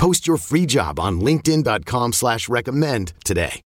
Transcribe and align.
Post 0.00 0.26
your 0.26 0.38
free 0.38 0.64
job 0.64 0.98
on 0.98 1.20
linkedin.com 1.20 2.14
slash 2.14 2.48
recommend 2.48 3.12
today. 3.22 3.60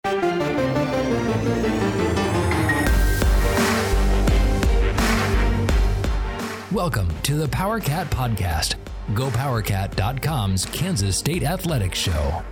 Welcome 6.73 7.09
to 7.25 7.35
the 7.35 7.49
Power 7.53 7.81
Cat 7.81 8.09
Podcast, 8.09 8.77
GoPowerCat.com's 9.13 10.65
Kansas 10.65 11.19
State 11.19 11.43
Athletics 11.43 11.99
Show. 11.99 12.43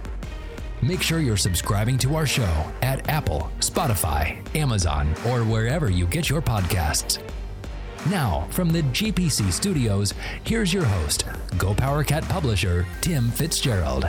Make 0.83 1.01
sure 1.01 1.21
you're 1.21 1.38
subscribing 1.38 1.97
to 1.99 2.16
our 2.16 2.27
show 2.27 2.71
at 2.83 3.09
Apple, 3.09 3.51
Spotify, 3.60 4.45
Amazon, 4.55 5.15
or 5.27 5.41
wherever 5.43 5.88
you 5.88 6.05
get 6.05 6.29
your 6.29 6.43
podcasts. 6.43 7.19
Now, 8.09 8.49
from 8.51 8.71
the 8.71 8.81
GPC 8.81 9.53
studios, 9.53 10.15
here's 10.45 10.73
your 10.73 10.87
host, 10.87 11.27
Go 11.59 11.75
Power 11.75 12.03
Cat 12.03 12.25
publisher, 12.25 12.87
Tim 13.03 13.31
Fitzgerald. 13.31 14.09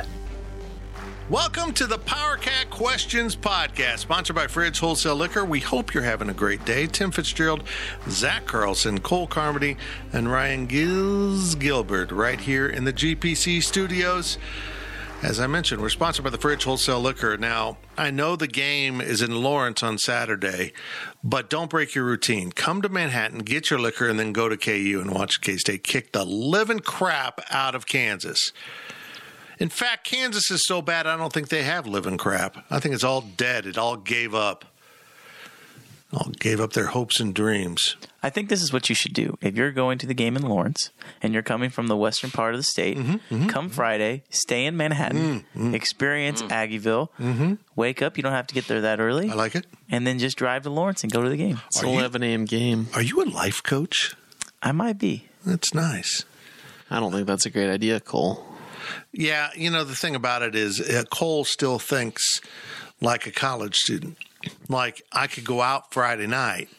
Welcome 1.30 1.74
to 1.74 1.86
the 1.88 1.98
Power 1.98 2.38
Cat 2.38 2.70
Questions 2.70 3.36
Podcast, 3.36 4.00
sponsored 4.00 4.38
by 4.38 4.48
Fridge 4.48 4.80
Wholesale 4.80 5.18
Liquor. 5.18 5.44
We 5.44 5.60
hope 5.60 5.94
you're 5.94 6.04
having 6.04 6.30
a 6.30 6.34
great 6.34 6.64
day. 6.64 6.88
Tim 6.88 7.12
Fitzgerald, 7.12 7.64
Zach 8.08 8.46
Carlson, 8.46 9.02
Cole 9.02 9.28
Carmody, 9.28 9.76
and 10.14 10.32
Ryan 10.32 10.68
Gills 10.68 11.56
Gilbert 11.56 12.14
right 12.14 12.40
here 12.40 12.68
in 12.68 12.86
the 12.86 12.94
GPC 12.94 13.62
studios. 13.62 14.38
As 15.24 15.40
I 15.40 15.46
mentioned, 15.46 15.84
we're 15.84 15.90
sponsored 15.90 16.24
by 16.24 16.32
the 16.32 16.40
Fridge 16.40 16.64
Wholesale 16.64 17.00
Liquor. 17.00 17.38
Now, 17.38 17.78
I 17.96 18.10
know 18.10 18.36
the 18.36 18.48
game 18.48 19.00
is 19.00 19.22
in 19.22 19.44
Lawrence 19.44 19.84
on 19.84 20.00
Saturday, 20.00 20.74
but 21.24 21.48
don't 21.48 21.70
break 21.70 21.94
your 21.94 22.06
routine. 22.06 22.52
Come 22.52 22.82
to 22.82 22.90
Manhattan, 22.90 23.40
get 23.40 23.70
your 23.70 23.80
liquor, 23.80 24.10
and 24.10 24.18
then 24.18 24.34
go 24.34 24.50
to 24.50 24.58
KU 24.58 25.00
and 25.00 25.12
watch 25.12 25.40
K 25.42 25.58
State 25.58 25.84
kick 25.84 26.12
the 26.12 26.26
living 26.26 26.80
crap 26.80 27.40
out 27.52 27.76
of 27.76 27.86
Kansas. 27.86 28.52
In 29.60 29.70
fact, 29.70 30.06
Kansas 30.06 30.50
is 30.50 30.66
so 30.66 30.82
bad, 30.82 31.06
I 31.06 31.16
don't 31.18 31.32
think 31.32 31.50
they 31.50 31.62
have 31.64 31.86
living 31.86 32.18
crap. 32.18 32.66
I 32.72 32.80
think 32.80 32.96
it's 32.96 33.04
all 33.04 33.22
dead. 33.22 33.68
It 33.68 33.78
all 33.78 33.98
gave 33.98 34.34
up. 34.34 34.66
All 36.14 36.30
gave 36.40 36.60
up 36.60 36.74
their 36.74 36.88
hopes 36.88 37.22
and 37.22 37.34
dreams. 37.34 37.96
I 38.22 38.30
think 38.30 38.50
this 38.50 38.62
is 38.62 38.74
what 38.74 38.90
you 38.90 38.96
should 38.96 39.14
do. 39.14 39.38
If 39.42 39.56
you're 39.56 39.72
going 39.72 39.98
to 40.00 40.06
the 40.06 40.14
game 40.14 40.36
in 40.36 40.42
Lawrence 40.44 40.90
and 41.22 41.32
you're 41.34 41.42
coming 41.42 41.70
from 41.70 41.88
the 41.88 41.96
western 41.96 42.32
part 42.32 42.54
of 42.54 42.60
the 42.60 42.64
state, 42.64 42.98
Mm-hmm, 42.98 43.48
come 43.48 43.70
Friday, 43.70 44.24
stay 44.30 44.66
in 44.66 44.76
Manhattan, 44.76 45.46
experience 45.74 46.42
Aggieville, 46.44 47.58
wake 47.78 48.02
up. 48.02 48.18
You 48.18 48.24
don't 48.24 48.34
have 48.34 48.48
to 48.48 48.54
get 48.54 48.68
there 48.68 48.82
that 48.82 49.00
early. 49.00 49.28
Mm. 49.30 49.32
I 49.32 49.36
like 49.36 49.56
it. 49.56 49.66
and 49.90 50.06
then 50.06 50.20
just 50.20 50.38
drive 50.38 50.64
to 50.64 50.70
Lawrence 50.70 51.04
and 51.04 51.12
go 51.14 51.22
to 51.24 51.30
the 51.30 51.38
game. 51.38 51.62
It's 51.68 51.82
an 51.82 51.88
11 51.90 52.24
a.m. 52.24 52.44
game. 52.46 52.88
Are 52.94 53.02
you 53.02 53.22
a 53.22 53.26
life 53.26 53.64
coach? 53.64 54.14
I 54.62 54.74
might 54.74 54.98
be. 55.00 55.30
That's 55.46 55.74
nice. 55.74 56.26
I 56.90 57.00
don't 57.00 57.14
think 57.14 57.26
that's 57.26 57.46
a 57.46 57.50
great 57.50 57.70
idea, 57.72 58.02
Cole. 58.02 58.46
Yeah, 59.14 59.50
you 59.56 59.70
know, 59.72 59.86
the 59.86 59.96
thing 59.96 60.16
about 60.16 60.42
it 60.42 60.56
is 60.56 60.82
uh, 60.82 61.04
Cole 61.10 61.46
still 61.46 61.80
thinks 61.80 62.42
like 63.00 63.26
a 63.26 63.32
college 63.32 63.76
student. 63.78 64.18
Like, 64.70 65.02
I 65.12 65.28
could 65.28 65.46
go 65.46 65.62
out 65.62 65.94
Friday 65.94 66.28
night 66.28 66.70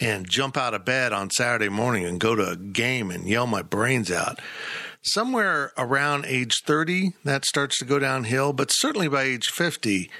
and 0.00 0.28
jump 0.28 0.56
out 0.56 0.74
of 0.74 0.84
bed 0.84 1.12
on 1.12 1.30
Saturday 1.30 1.68
morning 1.68 2.04
and 2.06 2.18
go 2.18 2.34
to 2.34 2.48
a 2.50 2.56
game 2.56 3.10
and 3.10 3.26
yell 3.26 3.46
my 3.46 3.62
brains 3.62 4.10
out. 4.10 4.38
Somewhere 5.02 5.72
around 5.78 6.24
age 6.26 6.62
30, 6.64 7.14
that 7.24 7.44
starts 7.44 7.78
to 7.78 7.84
go 7.84 7.98
downhill, 7.98 8.52
but 8.52 8.68
certainly 8.70 9.08
by 9.08 9.22
age 9.22 9.46
50, 9.48 10.10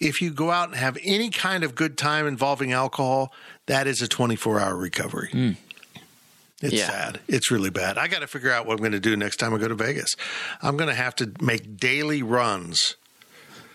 if 0.00 0.20
you 0.20 0.30
go 0.30 0.50
out 0.50 0.68
and 0.68 0.76
have 0.76 0.98
any 1.02 1.30
kind 1.30 1.64
of 1.64 1.74
good 1.74 1.96
time 1.96 2.26
involving 2.26 2.72
alcohol, 2.72 3.32
that 3.66 3.86
is 3.86 4.02
a 4.02 4.08
24 4.08 4.60
hour 4.60 4.76
recovery. 4.76 5.30
Hmm. 5.30 5.50
It's 6.60 6.74
Yeah. 6.74 6.88
sad. 6.90 7.20
It's 7.26 7.50
really 7.50 7.70
bad. 7.70 7.98
I 7.98 8.06
got 8.08 8.20
to 8.20 8.26
figure 8.26 8.52
out 8.52 8.66
what 8.66 8.74
I'm 8.74 8.78
going 8.80 8.92
to 8.92 9.00
do 9.00 9.16
next 9.16 9.36
time 9.38 9.54
I 9.54 9.58
go 9.58 9.66
to 9.68 9.74
Vegas. 9.74 10.14
I'm 10.62 10.76
going 10.76 10.88
to 10.88 10.94
have 10.94 11.14
to 11.16 11.32
make 11.40 11.76
daily 11.76 12.22
runs 12.22 12.96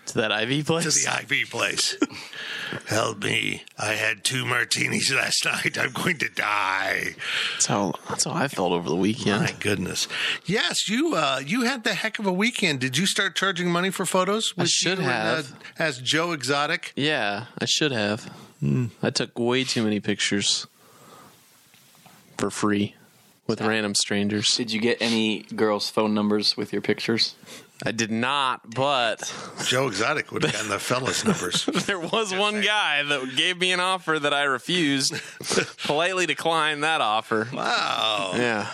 To 0.08 0.14
that 0.18 0.30
IV 0.50 0.66
place. 0.66 0.84
to 0.84 0.90
the 1.26 1.34
IV 1.34 1.50
place. 1.50 1.96
Help 2.86 3.22
me. 3.24 3.62
I 3.78 3.92
had 3.92 4.24
two 4.24 4.44
martinis 4.46 5.12
last 5.12 5.44
night. 5.44 5.78
I'm 5.78 5.92
going 5.92 6.16
to 6.18 6.28
die. 6.30 7.14
That's 7.54 7.66
how, 7.66 7.92
that's 8.08 8.24
how 8.24 8.32
I 8.32 8.48
felt 8.48 8.72
over 8.72 8.88
the 8.88 8.96
weekend. 8.96 9.42
My 9.42 9.54
goodness. 9.60 10.08
Yes, 10.46 10.88
you 10.88 11.14
uh, 11.14 11.40
you 11.44 11.62
had 11.62 11.84
the 11.84 11.94
heck 11.94 12.18
of 12.18 12.26
a 12.26 12.32
weekend. 12.32 12.80
Did 12.80 12.96
you 12.96 13.06
start 13.06 13.36
charging 13.36 13.70
money 13.70 13.90
for 13.90 14.06
photos? 14.06 14.54
I 14.56 14.64
should 14.64 14.98
you 14.98 15.04
and, 15.04 15.12
have. 15.12 15.52
uh, 15.52 15.54
as 15.78 15.98
Joe 15.98 16.32
Exotic. 16.32 16.92
Yeah, 16.96 17.46
I 17.58 17.64
should 17.66 17.92
have. 17.92 18.30
I 19.02 19.10
took 19.10 19.38
way 19.38 19.62
too 19.64 19.84
many 19.84 20.00
pictures 20.00 20.66
for 22.36 22.50
free 22.50 22.94
with 23.46 23.60
random 23.60 23.94
strangers. 23.94 24.48
Did 24.56 24.72
you 24.72 24.80
get 24.80 24.98
any 25.00 25.42
girls' 25.54 25.90
phone 25.90 26.12
numbers 26.14 26.56
with 26.56 26.72
your 26.72 26.82
pictures? 26.82 27.34
I 27.86 27.92
did 27.92 28.10
not, 28.10 28.74
but 28.74 29.32
Joe 29.66 29.86
Exotic 29.86 30.32
would 30.32 30.42
have 30.42 30.52
gotten 30.52 30.68
the 30.68 30.80
fellas 30.80 31.24
numbers. 31.24 31.64
there 31.86 32.00
was 32.00 32.34
one 32.34 32.60
guy 32.60 33.04
that 33.04 33.36
gave 33.36 33.58
me 33.58 33.70
an 33.72 33.78
offer 33.78 34.18
that 34.18 34.34
I 34.34 34.44
refused. 34.44 35.14
Politely 35.84 36.26
declined 36.26 36.82
that 36.82 37.00
offer. 37.00 37.48
Wow. 37.52 38.32
Yeah. 38.34 38.68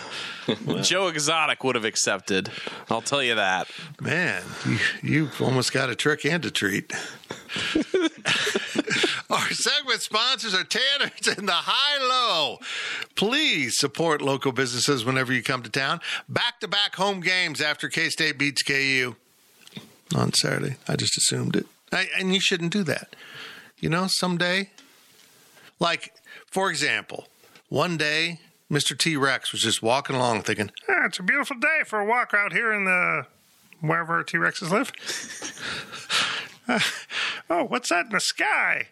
Joe 0.83 1.09
Exotic 1.09 1.65
would 1.65 1.75
have 1.75 1.85
accepted. 1.85 2.51
I'll 2.91 3.03
tell 3.03 3.23
you 3.23 3.35
that. 3.35 3.69
Man, 4.01 4.43
you, 4.67 4.79
you've 5.03 5.41
almost 5.41 5.73
got 5.73 5.91
a 5.91 5.95
trick 5.95 6.25
and 6.25 6.45
a 6.45 6.51
treat. 6.51 6.93
Our 9.31 9.51
segment 9.51 10.03
sponsors 10.03 10.55
are 10.55 10.65
Tanner's 10.65 11.27
and 11.37 11.49
the 11.49 11.53
High 11.53 11.99
Low. 12.03 12.59
Please 13.17 13.79
support 13.79 14.23
local 14.23 14.53
businesses 14.53 15.05
whenever 15.05 15.33
you 15.33 15.43
come 15.43 15.63
to 15.63 15.71
town. 15.71 16.01
Back 16.29 16.61
to 16.61 16.69
back 16.69 16.95
home 16.97 17.21
games 17.21 17.61
after 17.61 17.89
K 17.89 18.11
State 18.11 18.39
beats 18.39 18.63
KU 18.63 19.17
on 20.15 20.33
Saturday. 20.35 20.77
I 20.87 20.97
just 20.97 21.17
assumed 21.17 21.57
it. 21.57 21.67
I, 21.93 22.07
and 22.19 22.35
you 22.35 22.41
shouldn't 22.41 22.73
do 22.73 22.83
that. 22.85 23.17
You 23.79 23.89
know, 23.89 24.07
someday, 24.09 24.71
like, 25.81 26.13
for 26.51 26.71
example, 26.71 27.27
one 27.69 27.97
day, 27.97 28.41
Mr. 28.75 28.99
T 28.99 29.17
Rex 29.17 29.53
was 29.53 29.61
just 29.61 29.83
walking 29.83 30.17
along 30.17 30.43
thinking, 30.43 30.69
ah, 30.89 31.07
it's 31.07 31.21
a 31.21 31.23
beautiful 31.23 31.57
day 31.57 31.83
for 31.87 32.01
a 32.01 32.05
walk 32.05 32.35
out 32.35 32.53
here 32.53 32.73
in 32.73 32.85
the 32.85 33.25
wherever 33.81 34.23
T 34.25 34.37
Rexes 34.37 34.71
live. 34.71 34.91
oh, 37.51 37.65
what's 37.65 37.91
that 37.91 38.07
in 38.07 38.11
the 38.11 38.21
sky? 38.21 38.89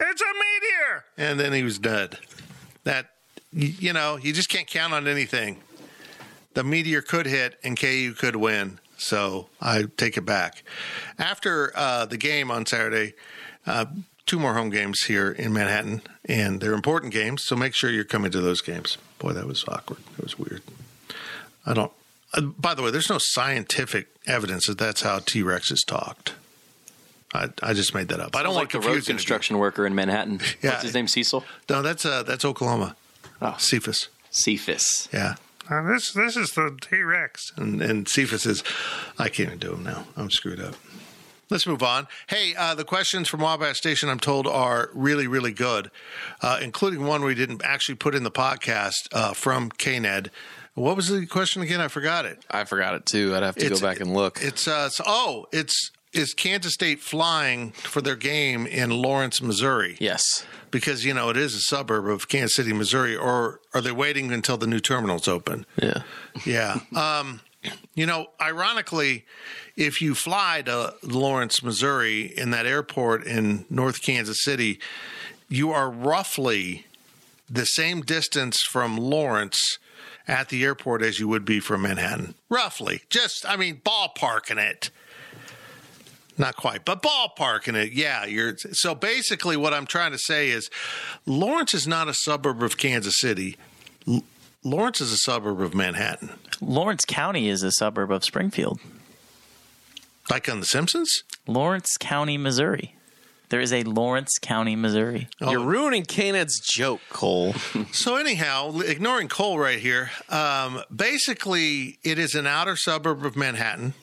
It's 0.00 0.22
a 0.22 0.24
meteor. 0.24 1.04
And 1.18 1.38
then 1.38 1.52
he 1.52 1.62
was 1.62 1.78
dead. 1.78 2.18
That, 2.84 3.10
you 3.52 3.92
know, 3.92 4.16
you 4.16 4.32
just 4.32 4.48
can't 4.48 4.66
count 4.66 4.94
on 4.94 5.06
anything. 5.06 5.60
The 6.54 6.64
meteor 6.64 7.02
could 7.02 7.26
hit 7.26 7.58
and 7.62 7.78
KU 7.78 8.14
could 8.16 8.36
win. 8.36 8.80
So 8.96 9.48
I 9.60 9.84
take 9.98 10.16
it 10.16 10.24
back. 10.24 10.62
After 11.18 11.76
uh, 11.76 12.06
the 12.06 12.16
game 12.16 12.50
on 12.50 12.64
Saturday, 12.64 13.12
uh, 13.66 13.84
two 14.24 14.38
more 14.38 14.54
home 14.54 14.70
games 14.70 15.02
here 15.02 15.30
in 15.30 15.52
Manhattan, 15.52 16.00
and 16.24 16.60
they're 16.60 16.72
important 16.72 17.12
games. 17.12 17.42
So 17.44 17.54
make 17.54 17.74
sure 17.74 17.90
you're 17.90 18.04
coming 18.04 18.30
to 18.30 18.40
those 18.40 18.62
games. 18.62 18.96
Boy, 19.20 19.32
that 19.34 19.46
was 19.46 19.64
awkward. 19.68 20.00
That 20.16 20.24
was 20.24 20.38
weird. 20.38 20.62
I 21.64 21.74
don't. 21.74 21.92
Uh, 22.32 22.40
by 22.40 22.74
the 22.74 22.82
way, 22.82 22.90
there's 22.90 23.10
no 23.10 23.18
scientific 23.18 24.08
evidence 24.26 24.66
that 24.66 24.78
that's 24.78 25.02
how 25.02 25.20
T 25.20 25.42
Rexes 25.42 25.86
talked. 25.86 26.34
I, 27.32 27.50
I 27.62 27.74
just 27.74 27.94
made 27.94 28.08
that 28.08 28.18
up. 28.18 28.34
I 28.34 28.42
don't 28.42 28.54
Sounds 28.54 28.56
want 28.56 28.56
like 28.56 28.72
the 28.72 28.78
road 28.78 28.94
confuse 28.94 29.06
construction 29.06 29.58
worker 29.58 29.86
in 29.86 29.94
Manhattan. 29.94 30.40
Yeah. 30.62 30.70
What's 30.70 30.82
his 30.82 30.94
name? 30.94 31.06
Cecil? 31.06 31.44
No, 31.68 31.82
that's 31.82 32.04
uh, 32.04 32.22
that's 32.24 32.44
Oklahoma. 32.44 32.96
Oh. 33.40 33.54
Cephas. 33.58 34.08
Cephas. 34.30 35.08
Yeah. 35.12 35.36
Uh, 35.68 35.82
this 35.92 36.12
this 36.12 36.36
is 36.36 36.50
the 36.52 36.76
T 36.80 37.02
Rex, 37.02 37.52
and 37.56 37.80
and 37.82 38.08
Cephas 38.08 38.46
is. 38.46 38.64
I 39.18 39.28
can't 39.28 39.48
even 39.48 39.58
do 39.58 39.74
him 39.74 39.84
now. 39.84 40.06
I'm 40.16 40.30
screwed 40.30 40.60
up. 40.60 40.74
Let's 41.50 41.66
move 41.66 41.82
on. 41.82 42.06
Hey, 42.28 42.54
uh, 42.56 42.74
the 42.76 42.84
questions 42.84 43.28
from 43.28 43.40
Wabash 43.40 43.76
Station, 43.76 44.08
I'm 44.08 44.20
told, 44.20 44.46
are 44.46 44.90
really, 44.94 45.26
really 45.26 45.52
good, 45.52 45.90
uh, 46.42 46.60
including 46.62 47.04
one 47.04 47.22
we 47.24 47.34
didn't 47.34 47.62
actually 47.64 47.96
put 47.96 48.14
in 48.14 48.22
the 48.22 48.30
podcast 48.30 49.08
uh, 49.12 49.32
from 49.34 49.70
KNED. 49.70 50.30
What 50.74 50.94
was 50.94 51.08
the 51.08 51.26
question 51.26 51.60
again? 51.62 51.80
I 51.80 51.88
forgot 51.88 52.24
it. 52.24 52.44
I 52.50 52.62
forgot 52.64 52.94
it 52.94 53.04
too. 53.04 53.34
I'd 53.34 53.42
have 53.42 53.56
to 53.56 53.66
It's- 53.66 53.80
go 53.80 53.86
back 53.86 53.98
and 54.00 54.14
look. 54.14 54.38
It's 54.40 54.68
uh, 54.68 54.88
so- 54.88 55.04
oh, 55.06 55.46
it's 55.52 55.90
is 56.12 56.34
Kansas 56.34 56.72
State 56.74 57.00
flying 57.00 57.70
for 57.70 58.00
their 58.00 58.16
game 58.16 58.66
in 58.66 58.90
Lawrence, 58.90 59.40
Missouri? 59.40 59.96
yes. 60.00 60.44
because 60.72 61.04
you 61.04 61.12
know 61.14 61.30
it 61.30 61.36
is 61.36 61.54
a 61.54 61.60
suburb 61.60 62.06
of 62.08 62.28
Kansas 62.28 62.54
City, 62.54 62.72
Missouri, 62.72 63.16
or 63.16 63.60
are 63.74 63.80
they 63.80 63.90
waiting 63.92 64.32
until 64.32 64.56
the 64.56 64.66
new 64.68 64.78
terminals 64.80 65.26
open? 65.28 65.66
Yeah. 65.82 66.02
Yeah. 66.46 66.78
Um, 66.94 67.40
You 67.94 68.06
know, 68.06 68.28
ironically, 68.40 69.26
if 69.76 70.00
you 70.00 70.14
fly 70.14 70.62
to 70.62 70.94
Lawrence, 71.02 71.62
Missouri, 71.62 72.22
in 72.22 72.50
that 72.52 72.66
airport 72.66 73.26
in 73.26 73.66
North 73.68 74.02
Kansas 74.02 74.42
City, 74.42 74.78
you 75.48 75.70
are 75.70 75.90
roughly 75.90 76.86
the 77.50 77.64
same 77.64 78.00
distance 78.00 78.62
from 78.62 78.96
Lawrence 78.96 79.78
at 80.28 80.48
the 80.48 80.64
airport 80.64 81.02
as 81.02 81.18
you 81.18 81.28
would 81.28 81.44
be 81.44 81.60
from 81.60 81.82
Manhattan. 81.82 82.34
Roughly. 82.48 83.02
Just, 83.10 83.44
I 83.46 83.56
mean, 83.56 83.80
ballparking 83.84 84.58
it. 84.58 84.90
Not 86.38 86.56
quite, 86.56 86.84
but 86.86 87.02
ballparking 87.02 87.74
it. 87.74 87.92
Yeah, 87.92 88.24
you're 88.24 88.56
so 88.56 88.94
basically 88.94 89.58
what 89.58 89.74
I'm 89.74 89.86
trying 89.86 90.12
to 90.12 90.18
say 90.18 90.48
is 90.48 90.70
Lawrence 91.26 91.74
is 91.74 91.86
not 91.86 92.08
a 92.08 92.14
suburb 92.14 92.62
of 92.62 92.78
Kansas 92.78 93.18
City. 93.18 93.58
Lawrence 94.62 95.02
is 95.02 95.12
a 95.12 95.18
suburb 95.18 95.60
of 95.60 95.74
Manhattan. 95.74 96.30
Lawrence 96.60 97.04
County 97.04 97.48
is 97.48 97.62
a 97.62 97.72
suburb 97.72 98.10
of 98.10 98.24
Springfield. 98.24 98.80
Like 100.30 100.48
on 100.48 100.60
The 100.60 100.66
Simpsons? 100.66 101.24
Lawrence 101.46 101.96
County, 101.98 102.38
Missouri. 102.38 102.94
There 103.48 103.60
is 103.60 103.72
a 103.72 103.82
Lawrence 103.82 104.38
County, 104.40 104.76
Missouri. 104.76 105.28
You're 105.40 105.58
ruining 105.58 106.04
Canad's 106.04 106.60
joke, 106.60 107.00
Cole. 107.10 107.54
So 107.92 108.14
anyhow, 108.14 108.78
ignoring 108.78 109.26
Cole 109.26 109.58
right 109.58 109.80
here, 109.80 110.12
um, 110.28 110.82
basically 110.94 111.98
it 112.04 112.18
is 112.20 112.36
an 112.36 112.46
outer 112.46 112.76
suburb 112.76 113.26
of 113.26 113.36
Manhattan, 113.36 113.94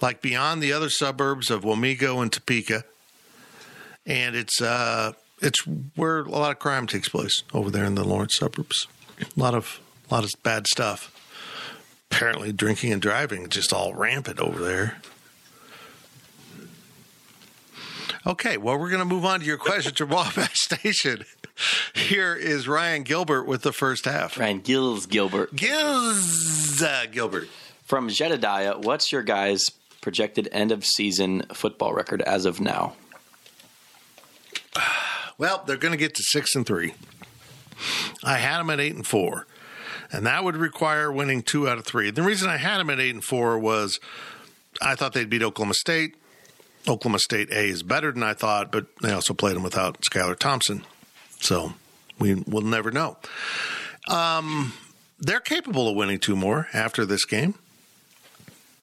like 0.00 0.20
beyond 0.20 0.60
the 0.60 0.72
other 0.72 0.90
suburbs 0.90 1.50
of 1.50 1.62
Wamego 1.62 2.20
and 2.20 2.32
Topeka, 2.32 2.82
and 4.04 4.34
it's 4.34 4.60
uh, 4.60 5.12
it's 5.40 5.60
where 5.94 6.20
a 6.20 6.28
lot 6.28 6.50
of 6.50 6.58
crime 6.58 6.88
takes 6.88 7.08
place 7.08 7.44
over 7.54 7.70
there 7.70 7.84
in 7.84 7.94
the 7.94 8.02
Lawrence 8.04 8.36
suburbs. 8.36 8.88
A 9.20 9.40
lot 9.40 9.54
of 9.54 9.78
a 10.10 10.14
lot 10.14 10.24
of 10.24 10.32
bad 10.42 10.66
stuff. 10.66 11.12
Apparently, 12.10 12.52
drinking 12.52 12.92
and 12.92 13.00
driving 13.00 13.48
just 13.48 13.72
all 13.72 13.94
rampant 13.94 14.40
over 14.40 14.62
there. 14.62 15.00
Okay, 18.26 18.58
well, 18.58 18.78
we're 18.78 18.90
going 18.90 19.00
to 19.00 19.06
move 19.06 19.24
on 19.24 19.40
to 19.40 19.46
your 19.46 19.56
question 19.56 19.94
to 19.94 20.04
Wabash 20.06 20.54
Station. 20.60 21.24
Here 21.94 22.34
is 22.34 22.68
Ryan 22.68 23.02
Gilbert 23.02 23.44
with 23.44 23.62
the 23.62 23.72
first 23.72 24.04
half. 24.04 24.38
Ryan 24.38 24.60
Gills 24.60 25.06
Gilbert. 25.06 25.54
Gills 25.56 26.82
uh, 26.82 27.06
Gilbert. 27.10 27.48
From 27.84 28.08
Jedediah, 28.08 28.78
what's 28.78 29.10
your 29.10 29.22
guys' 29.22 29.70
projected 30.00 30.48
end 30.52 30.70
of 30.72 30.84
season 30.84 31.42
football 31.52 31.94
record 31.94 32.22
as 32.22 32.44
of 32.44 32.60
now? 32.60 32.94
Well, 35.38 35.64
they're 35.66 35.78
going 35.78 35.92
to 35.92 35.96
get 35.96 36.14
to 36.16 36.22
six 36.22 36.54
and 36.54 36.66
three. 36.66 36.92
I 38.22 38.36
had 38.36 38.58
them 38.58 38.68
at 38.68 38.78
eight 38.78 38.94
and 38.94 39.06
four, 39.06 39.46
and 40.12 40.26
that 40.26 40.44
would 40.44 40.56
require 40.56 41.10
winning 41.10 41.42
two 41.42 41.68
out 41.68 41.78
of 41.78 41.84
three. 41.84 42.10
The 42.10 42.22
reason 42.22 42.48
I 42.48 42.56
had 42.56 42.78
them 42.78 42.90
at 42.90 43.00
eight 43.00 43.14
and 43.14 43.24
four 43.24 43.58
was 43.58 44.00
I 44.80 44.94
thought 44.94 45.12
they'd 45.12 45.30
beat 45.30 45.42
Oklahoma 45.42 45.74
State. 45.74 46.16
Oklahoma 46.88 47.18
State 47.18 47.50
A 47.50 47.64
is 47.68 47.82
better 47.82 48.10
than 48.10 48.22
I 48.22 48.34
thought, 48.34 48.72
but 48.72 48.86
they 49.02 49.12
also 49.12 49.34
played 49.34 49.54
them 49.56 49.62
without 49.62 50.00
Skylar 50.00 50.38
Thompson, 50.38 50.84
so 51.38 51.74
we 52.18 52.34
will 52.34 52.62
never 52.62 52.90
know. 52.90 53.18
Um, 54.08 54.72
they're 55.18 55.40
capable 55.40 55.88
of 55.88 55.96
winning 55.96 56.18
two 56.18 56.36
more 56.36 56.68
after 56.72 57.04
this 57.04 57.26
game, 57.26 57.54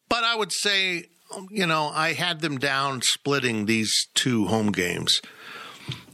but 0.10 0.24
I 0.24 0.36
would 0.36 0.52
say, 0.52 1.06
you 1.50 1.66
know, 1.66 1.92
I 1.94 2.14
had 2.14 2.42
them 2.42 2.60
down 2.60 3.02
splitting 3.02 3.66
these 3.66 4.08
two 4.14 4.46
home 4.46 4.72
games 4.72 5.20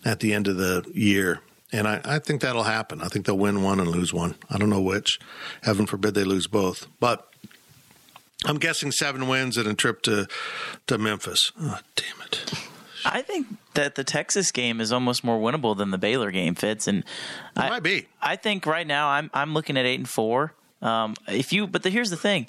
at 0.06 0.21
the 0.21 0.33
end 0.33 0.48
of 0.48 0.56
the 0.57 0.89
year. 0.94 1.42
And 1.73 1.87
I, 1.87 1.99
I 2.05 2.19
think 2.19 2.41
that'll 2.41 2.63
happen. 2.63 3.01
I 3.01 3.07
think 3.07 3.25
they'll 3.25 3.37
win 3.37 3.63
one 3.63 3.79
and 3.79 3.89
lose 3.89 4.13
one. 4.13 4.35
I 4.49 4.59
don't 4.59 4.69
know 4.69 4.81
which. 4.81 5.19
Heaven 5.63 5.87
forbid 5.87 6.13
they 6.13 6.23
lose 6.23 6.47
both. 6.47 6.85
But 6.99 7.27
I'm 8.45 8.57
guessing 8.57 8.91
seven 8.91 9.27
wins 9.27 9.57
and 9.57 9.67
a 9.67 9.73
trip 9.73 10.03
to 10.03 10.27
to 10.87 10.97
Memphis. 10.97 11.51
Oh, 11.59 11.79
damn 11.95 12.21
it. 12.21 12.53
I 13.05 13.21
think 13.21 13.47
that 13.73 13.95
the 13.95 14.03
Texas 14.03 14.51
game 14.51 14.79
is 14.79 14.91
almost 14.91 15.23
more 15.23 15.39
winnable 15.39 15.75
than 15.75 15.91
the 15.91 15.97
Baylor 15.97 16.31
game, 16.31 16.55
Fitz. 16.55 16.87
And 16.87 17.03
I, 17.57 17.69
might 17.69 17.83
be. 17.83 18.07
I 18.21 18.35
think 18.35 18.65
right 18.65 18.87
now 18.87 19.09
I'm 19.09 19.29
I'm 19.33 19.53
looking 19.53 19.75
at 19.75 19.85
eight 19.85 19.99
and 19.99 20.07
four. 20.07 20.53
Um, 20.81 21.15
if 21.27 21.53
you, 21.53 21.65
but 21.65 21.83
the, 21.83 21.89
here's 21.89 22.09
the 22.11 22.17
thing: 22.17 22.47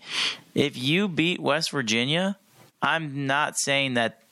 if 0.55 0.77
you 0.77 1.09
beat 1.09 1.41
West 1.41 1.71
Virginia, 1.71 2.37
I'm 2.83 3.27
not 3.27 3.57
saying 3.57 3.95
that 3.95 4.24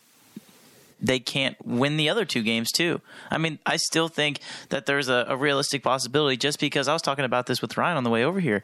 they 1.03 1.19
can't 1.19 1.57
win 1.67 1.97
the 1.97 2.09
other 2.09 2.25
two 2.25 2.43
games 2.43 2.71
too. 2.71 3.01
I 3.31 3.37
mean, 3.39 3.59
I 3.67 3.77
still 3.77 4.09
think 4.09 4.39
that 4.71 4.87
there's 4.87 5.09
a, 5.09 5.27
a 5.29 5.37
realistic 5.37 5.83
possibility. 5.83 6.37
Just 6.37 6.61
because 6.61 6.89
I 6.89 6.93
was 6.93 7.03
talking 7.03 7.25
about 7.25 7.47
this 7.47 7.61
with 7.61 7.77
Ryan 7.77 7.97
on 7.97 8.05
the 8.05 8.11
way 8.11 8.25
over 8.25 8.41
here, 8.41 8.63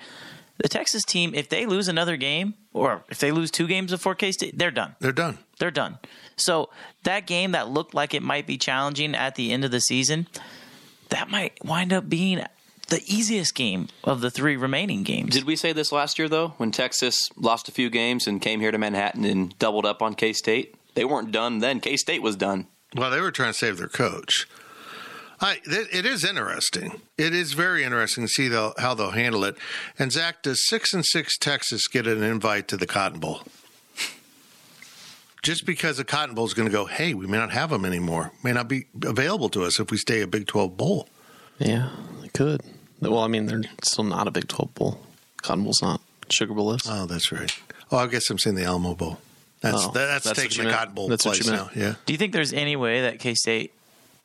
the 0.58 0.68
Texas 0.68 1.04
team, 1.04 1.34
if 1.34 1.48
they 1.48 1.66
lose 1.66 1.88
another 1.88 2.16
game 2.16 2.54
or 2.72 3.04
if 3.08 3.18
they 3.18 3.30
lose 3.30 3.50
two 3.50 3.66
games 3.66 3.90
before 3.90 4.14
K 4.14 4.32
State, 4.32 4.56
they're 4.58 4.70
done. 4.70 4.96
They're 5.00 5.12
done. 5.12 5.38
They're 5.58 5.70
done. 5.70 5.98
So 6.36 6.70
that 7.02 7.26
game 7.26 7.52
that 7.52 7.68
looked 7.68 7.94
like 7.94 8.14
it 8.14 8.22
might 8.22 8.46
be 8.46 8.56
challenging 8.56 9.14
at 9.14 9.34
the 9.34 9.52
end 9.52 9.64
of 9.64 9.70
the 9.70 9.80
season, 9.80 10.28
that 11.10 11.28
might 11.28 11.64
wind 11.64 11.92
up 11.92 12.08
being 12.08 12.44
the 12.88 13.02
easiest 13.06 13.54
game 13.54 13.88
of 14.02 14.20
the 14.20 14.30
three 14.30 14.56
remaining 14.56 15.02
games. 15.02 15.34
Did 15.34 15.44
we 15.44 15.56
say 15.56 15.72
this 15.72 15.92
last 15.92 16.18
year 16.18 16.28
though, 16.28 16.54
when 16.56 16.70
Texas 16.70 17.28
lost 17.36 17.68
a 17.68 17.72
few 17.72 17.90
games 17.90 18.26
and 18.26 18.40
came 18.40 18.60
here 18.60 18.70
to 18.70 18.78
Manhattan 18.78 19.24
and 19.24 19.56
doubled 19.58 19.84
up 19.84 20.02
on 20.02 20.14
K 20.14 20.32
State? 20.32 20.74
They 20.98 21.04
weren't 21.04 21.30
done 21.30 21.60
then. 21.60 21.78
K 21.78 21.96
State 21.96 22.22
was 22.22 22.34
done. 22.34 22.66
Well, 22.96 23.12
they 23.12 23.20
were 23.20 23.30
trying 23.30 23.52
to 23.52 23.56
save 23.56 23.78
their 23.78 23.86
coach. 23.86 24.48
I, 25.40 25.60
it 25.64 26.04
is 26.04 26.24
interesting. 26.24 27.00
It 27.16 27.32
is 27.32 27.52
very 27.52 27.84
interesting 27.84 28.24
to 28.24 28.28
see 28.28 28.48
they'll, 28.48 28.74
how 28.78 28.94
they'll 28.94 29.12
handle 29.12 29.44
it. 29.44 29.54
And 29.96 30.10
Zach, 30.10 30.42
does 30.42 30.66
six 30.66 30.92
and 30.92 31.06
six 31.06 31.38
Texas 31.38 31.86
get 31.86 32.08
an 32.08 32.24
invite 32.24 32.66
to 32.66 32.76
the 32.76 32.88
Cotton 32.88 33.20
Bowl? 33.20 33.42
Just 35.40 35.64
because 35.64 35.98
the 35.98 36.04
Cotton 36.04 36.34
Bowl 36.34 36.46
is 36.46 36.52
going 36.52 36.66
to 36.66 36.72
go, 36.72 36.86
hey, 36.86 37.14
we 37.14 37.28
may 37.28 37.38
not 37.38 37.52
have 37.52 37.70
them 37.70 37.84
anymore, 37.84 38.32
may 38.42 38.50
not 38.50 38.66
be 38.66 38.86
available 39.06 39.48
to 39.50 39.62
us 39.62 39.78
if 39.78 39.92
we 39.92 39.98
stay 39.98 40.20
a 40.20 40.26
Big 40.26 40.48
Twelve 40.48 40.76
bowl. 40.76 41.08
Yeah, 41.60 41.90
they 42.22 42.28
could. 42.28 42.60
Well, 43.00 43.20
I 43.20 43.28
mean, 43.28 43.46
they're 43.46 43.62
still 43.84 44.02
not 44.02 44.26
a 44.26 44.32
Big 44.32 44.48
12 44.48 44.74
bowl. 44.74 45.06
Cotton 45.42 45.62
Bowl's 45.62 45.80
not. 45.80 46.00
Sugar 46.28 46.54
Bowl 46.54 46.72
is. 46.72 46.82
Oh, 46.88 47.06
that's 47.06 47.30
right. 47.30 47.56
Oh, 47.92 47.98
I 47.98 48.08
guess 48.08 48.28
I'm 48.30 48.38
saying 48.40 48.56
the 48.56 48.64
Alamo 48.64 48.96
Bowl. 48.96 49.18
That's 49.60 49.76
Oh, 49.86 49.90
that's, 49.90 50.24
that's 50.24 50.26
what 50.26 50.36
taking 50.36 50.58
the 50.58 50.64
meant? 50.64 50.76
Cotton 50.76 50.94
Bowl 50.94 51.08
That's 51.08 51.24
what 51.24 51.34
place 51.36 51.46
you 51.46 51.52
now. 51.52 51.70
Yeah, 51.74 51.94
Do 52.06 52.12
you 52.12 52.18
think 52.18 52.32
there's 52.32 52.52
any 52.52 52.76
way 52.76 53.02
that 53.02 53.18
K 53.18 53.34
State 53.34 53.72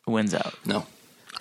wins 0.05 0.33
out? 0.33 0.53
No. 0.65 0.85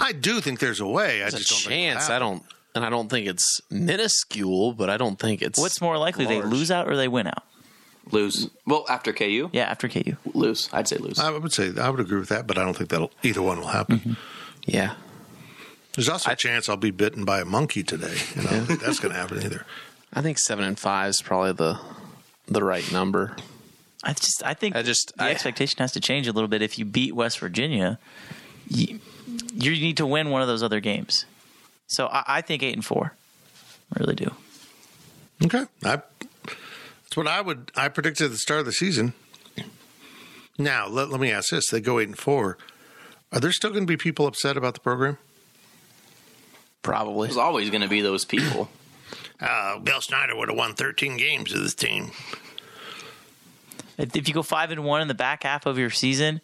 I 0.00 0.12
do 0.12 0.40
think 0.40 0.58
there's 0.60 0.80
a 0.80 0.86
way. 0.86 1.16
I 1.22 1.30
There's 1.30 1.34
a 1.34 1.38
just 1.38 1.50
don't 1.50 1.58
think 1.72 1.92
chance. 1.94 2.08
I 2.10 2.18
don't, 2.18 2.42
and 2.74 2.84
I 2.84 2.90
don't 2.90 3.08
think 3.10 3.26
it's 3.26 3.60
minuscule, 3.70 4.72
but 4.72 4.88
I 4.88 4.96
don't 4.96 5.18
think 5.18 5.42
it's. 5.42 5.58
What's 5.58 5.80
more 5.80 5.98
likely, 5.98 6.24
they 6.24 6.40
lose 6.40 6.70
out 6.70 6.88
or 6.88 6.96
they 6.96 7.08
win 7.08 7.26
out? 7.26 7.44
Lose. 8.10 8.48
Well, 8.66 8.84
after 8.88 9.12
KU? 9.12 9.50
Yeah, 9.52 9.64
after 9.64 9.88
KU. 9.88 10.16
Lose. 10.34 10.68
I'd 10.72 10.88
say 10.88 10.96
lose. 10.96 11.18
I 11.18 11.30
would 11.30 11.52
say 11.52 11.70
I 11.78 11.88
would 11.90 12.00
agree 12.00 12.18
with 12.18 12.30
that, 12.30 12.46
but 12.46 12.58
I 12.58 12.64
don't 12.64 12.76
think 12.76 12.90
that'll 12.90 13.12
either 13.22 13.42
one 13.42 13.60
will 13.60 13.68
happen. 13.68 13.98
Mm-hmm. 13.98 14.12
Yeah, 14.64 14.94
There's 15.94 16.08
also 16.08 16.30
a 16.30 16.36
chance 16.36 16.68
I'll 16.68 16.76
be 16.76 16.90
bitten 16.90 17.24
by 17.24 17.40
a 17.40 17.44
monkey 17.44 17.82
today. 17.82 18.16
You 18.34 18.42
know, 18.42 18.48
I 18.48 18.52
don't 18.54 18.66
think 18.66 18.80
that's 18.80 18.98
going 19.00 19.12
to 19.12 19.20
happen 19.20 19.42
either. 19.42 19.66
I 20.14 20.22
think 20.22 20.38
seven 20.38 20.64
and 20.64 20.78
five 20.78 21.10
is 21.10 21.20
probably 21.22 21.52
the 21.52 21.78
the 22.46 22.62
right 22.64 22.90
number. 22.92 23.36
I 24.04 24.12
just, 24.14 24.42
I 24.44 24.54
think 24.54 24.74
I 24.76 24.82
just- 24.82 25.12
the 25.16 25.24
I- 25.24 25.30
expectation 25.30 25.78
has 25.78 25.92
to 25.92 26.00
change 26.00 26.26
a 26.26 26.32
little 26.32 26.48
bit. 26.48 26.62
If 26.62 26.78
you 26.78 26.84
beat 26.84 27.14
West 27.14 27.38
Virginia, 27.38 27.98
you, 28.68 28.98
you 29.54 29.70
need 29.72 29.96
to 29.98 30.06
win 30.06 30.30
one 30.30 30.42
of 30.42 30.48
those 30.48 30.62
other 30.62 30.80
games. 30.80 31.24
So 31.86 32.06
I, 32.06 32.24
I 32.26 32.40
think 32.40 32.62
eight 32.62 32.74
and 32.74 32.84
four. 32.84 33.14
I 33.94 34.00
really 34.00 34.14
do. 34.14 34.30
Okay, 35.44 35.64
I, 35.84 36.00
that's 37.02 37.16
what 37.16 37.26
I 37.28 37.40
would. 37.40 37.70
I 37.76 37.88
predicted 37.88 38.26
at 38.26 38.30
the 38.30 38.38
start 38.38 38.60
of 38.60 38.66
the 38.66 38.72
season. 38.72 39.12
Now 40.58 40.86
let, 40.88 41.10
let 41.10 41.20
me 41.20 41.30
ask 41.30 41.50
this: 41.50 41.68
They 41.68 41.80
go 41.80 41.98
eight 41.98 42.08
and 42.08 42.18
four. 42.18 42.56
Are 43.32 43.40
there 43.40 43.52
still 43.52 43.70
going 43.70 43.82
to 43.82 43.86
be 43.86 43.96
people 43.96 44.26
upset 44.26 44.56
about 44.56 44.74
the 44.74 44.80
program? 44.80 45.18
Probably. 46.82 47.28
There's 47.28 47.36
always 47.38 47.70
going 47.70 47.82
to 47.82 47.88
be 47.88 48.00
those 48.00 48.24
people. 48.24 48.68
Uh, 49.40 49.78
Bill 49.78 50.00
Snyder 50.00 50.36
would 50.36 50.48
have 50.48 50.56
won 50.58 50.74
13 50.74 51.16
games 51.16 51.52
of 51.52 51.60
this 51.62 51.74
team. 51.74 52.10
If, 53.98 54.28
you 54.28 54.34
go 54.34 54.42
five 54.42 54.70
and 54.70 54.84
one 54.84 55.00
in 55.02 55.08
the 55.08 55.14
back 55.14 55.42
half 55.42 55.66
of 55.66 55.78
your 55.78 55.90
season, 55.90 56.40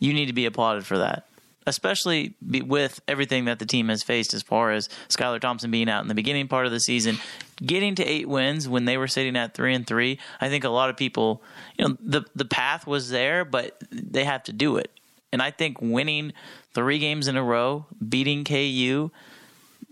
you 0.00 0.12
need 0.12 0.26
to 0.26 0.32
be 0.32 0.46
applauded 0.46 0.84
for 0.86 0.98
that. 0.98 1.26
Especially 1.66 2.34
with 2.42 3.00
everything 3.08 3.46
that 3.46 3.58
the 3.58 3.64
team 3.64 3.88
has 3.88 4.02
faced 4.02 4.34
as 4.34 4.42
far 4.42 4.70
as 4.70 4.90
Skylar 5.08 5.40
Thompson 5.40 5.70
being 5.70 5.88
out 5.88 6.02
in 6.02 6.08
the 6.08 6.14
beginning 6.14 6.46
part 6.46 6.66
of 6.66 6.72
the 6.72 6.80
season, 6.80 7.16
getting 7.64 7.94
to 7.94 8.04
eight 8.04 8.28
wins 8.28 8.68
when 8.68 8.84
they 8.84 8.98
were 8.98 9.08
sitting 9.08 9.34
at 9.34 9.54
three 9.54 9.74
and 9.74 9.86
three. 9.86 10.18
I 10.42 10.50
think 10.50 10.64
a 10.64 10.68
lot 10.68 10.90
of 10.90 10.98
people, 10.98 11.42
you 11.78 11.88
know, 11.88 11.96
the 12.00 12.22
the 12.34 12.44
path 12.44 12.86
was 12.86 13.08
there, 13.08 13.46
but 13.46 13.78
they 13.90 14.24
have 14.24 14.42
to 14.44 14.52
do 14.52 14.76
it. 14.76 14.90
And 15.32 15.40
I 15.40 15.50
think 15.50 15.80
winning 15.80 16.34
three 16.74 16.98
games 16.98 17.28
in 17.28 17.36
a 17.36 17.42
row, 17.42 17.86
beating 18.06 18.44
KU, 18.44 19.10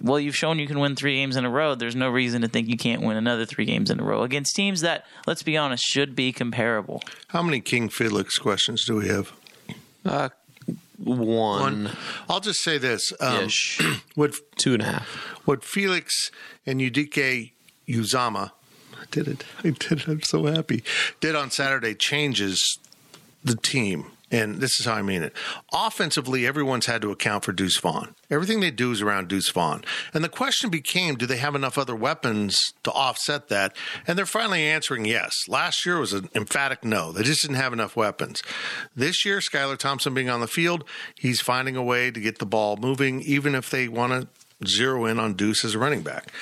well, 0.03 0.19
you've 0.19 0.37
shown 0.37 0.59
you 0.59 0.67
can 0.67 0.81
win 0.81 0.97
three 0.97 1.15
games 1.15 1.37
in 1.37 1.45
a 1.45 1.51
row. 1.51 1.75
There's 1.75 1.95
no 1.95 2.11
reason 2.11 2.43
to 2.43 2.49
think 2.49 2.69
you 2.69 2.77
can't 2.77 3.03
win 3.03 3.17
another 3.17 3.47
three 3.47 3.65
games 3.65 3.91
in 3.91 4.01
a 4.01 4.03
row 4.03 4.23
against 4.23 4.57
teams 4.57 4.81
that, 4.81 5.07
let's 5.27 5.43
be 5.43 5.57
honest, 5.57 5.85
should 5.85 6.17
be 6.17 6.33
comparable. 6.33 7.03
How 7.29 7.43
many 7.43 7.61
King 7.61 7.89
Felix 7.89 8.37
questions 8.39 8.85
do 8.85 8.97
we 8.97 9.09
have? 9.09 9.33
Uh, 10.05 10.31
one, 10.99 11.91
I'll 12.29 12.41
just 12.41 12.63
say 12.63 12.79
this: 12.79 13.13
um, 13.21 13.45
ish, 13.45 13.81
would 14.17 14.35
two 14.57 14.75
and 14.75 14.83
a 14.83 14.87
half. 14.87 15.09
What 15.45 15.65
Felix 15.65 16.31
and 16.67 16.81
Udike 16.81 17.53
Uzama, 17.89 18.51
I 19.01 19.05
did 19.11 19.29
it. 19.29 19.45
I 19.59 19.71
did 19.71 19.93
it. 19.93 20.09
I'm 20.09 20.23
so 20.23 20.47
happy. 20.47 20.85
Did 21.21 21.35
on 21.35 21.51
Saturday 21.51 21.95
changes 21.95 22.79
the 23.45 23.57
team. 23.57 24.07
And 24.33 24.57
this 24.57 24.81
is 24.81 24.87
how 24.87 24.95
I 24.95 25.03
mean 25.03 25.23
it. 25.23 25.35
Offensively, 25.75 26.47
everyone's 26.47 26.87
had 26.87 27.03
to 27.03 27.13
account 27.13 27.45
for 27.45 27.53
Deuce 27.53 27.79
Vaughn. 27.79 28.15
Everything 28.31 28.61
they 28.61 28.71
do 28.71 28.91
is 28.91 29.03
around 29.03 29.29
Deuce 29.29 29.51
Vaughn. 29.51 29.85
And 30.15 30.25
the 30.25 30.31
question 30.31 30.71
became 30.71 31.17
do 31.17 31.27
they 31.27 31.37
have 31.37 31.55
enough 31.55 31.77
other 31.77 31.95
weapons 31.95 32.73
to 32.83 32.91
offset 32.93 33.49
that? 33.49 33.77
And 34.07 34.19
they're 34.19 34.25
finally 34.25 34.65
answering 34.65 35.05
yes. 35.05 35.35
Last 35.49 35.85
year 35.85 35.99
was 35.99 36.15
an 36.15 36.31
emphatic 36.35 36.83
no. 36.83 37.13
They 37.13 37.23
just 37.23 37.43
didn't 37.43 37.57
have 37.57 37.75
enough 37.75 37.95
weapons. 37.95 38.43
This 38.97 39.27
year, 39.27 39.41
Skylar 39.41 39.77
Thompson 39.77 40.15
being 40.15 40.31
on 40.31 40.41
the 40.41 40.49
field, 40.49 40.85
he's 41.15 41.43
finding 41.43 41.77
a 41.77 41.83
way 41.83 42.11
to 42.11 42.19
get 42.19 42.39
the 42.39 42.47
ball 42.47 42.79
moving, 42.79 43.21
even 43.21 43.55
if 43.55 43.69
they 43.69 43.87
want 43.87 44.13
to 44.13 44.67
zero 44.67 45.05
in 45.05 45.21
on 45.21 45.35
Deuce 45.35 45.65
as 45.65 45.75
a 45.75 45.79
running 45.79 46.03
back. 46.03 46.33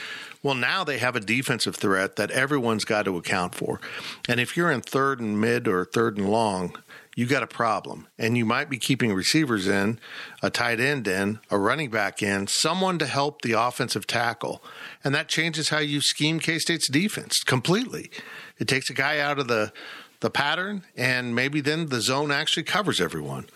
Well, 0.43 0.55
now 0.55 0.85
they 0.85 0.99
have 0.99 1.17
a 1.17 1.21
defensive 1.21 1.77
threat 1.77 2.17
that 2.17 2.31
everyone's 2.31 2.85
got 2.85 3.05
to 3.05 3.17
account 3.17 3.55
for. 3.55 3.81
And 4.29 4.41
if 4.41 4.57
you're 4.57 4.71
in 4.71 4.81
third 4.81 5.21
and 5.21 5.41
mid 5.41 5.69
or 5.69 5.85
third 5.85 6.17
and 6.17 6.31
long, 6.31 6.77
you 7.21 7.27
got 7.27 7.43
a 7.43 7.47
problem. 7.47 8.07
And 8.19 8.39
you 8.39 8.47
might 8.47 8.71
be 8.71 8.79
keeping 8.79 9.13
receivers 9.13 9.69
in, 9.69 10.01
a 10.43 10.49
tight 10.49 10.81
end 10.81 11.07
in, 11.07 11.39
a 11.51 11.59
running 11.59 11.91
back 11.91 12.23
in, 12.23 12.47
someone 12.47 12.99
to 12.99 13.05
help 13.05 13.43
the 13.43 13.53
offensive 13.53 14.07
tackle. 14.07 14.63
And 15.05 15.15
that 15.15 15.29
changes 15.29 15.69
how 15.69 15.81
you 15.81 16.01
scheme 16.01 16.41
K 16.41 16.59
State's 16.59 16.89
defense 16.89 17.41
completely. 17.45 18.11
It 18.59 18.69
takes 18.69 18.89
a 18.89 18.95
guy 18.95 19.19
out 19.19 19.39
of 19.39 19.49
the 19.49 19.71
the 20.21 20.31
pattern, 20.31 20.85
and 20.97 21.35
maybe 21.35 21.61
then 21.61 21.87
the 21.87 22.01
zone 22.01 22.31
actually 22.31 22.63
covers 22.63 23.03
everyone. 23.03 23.47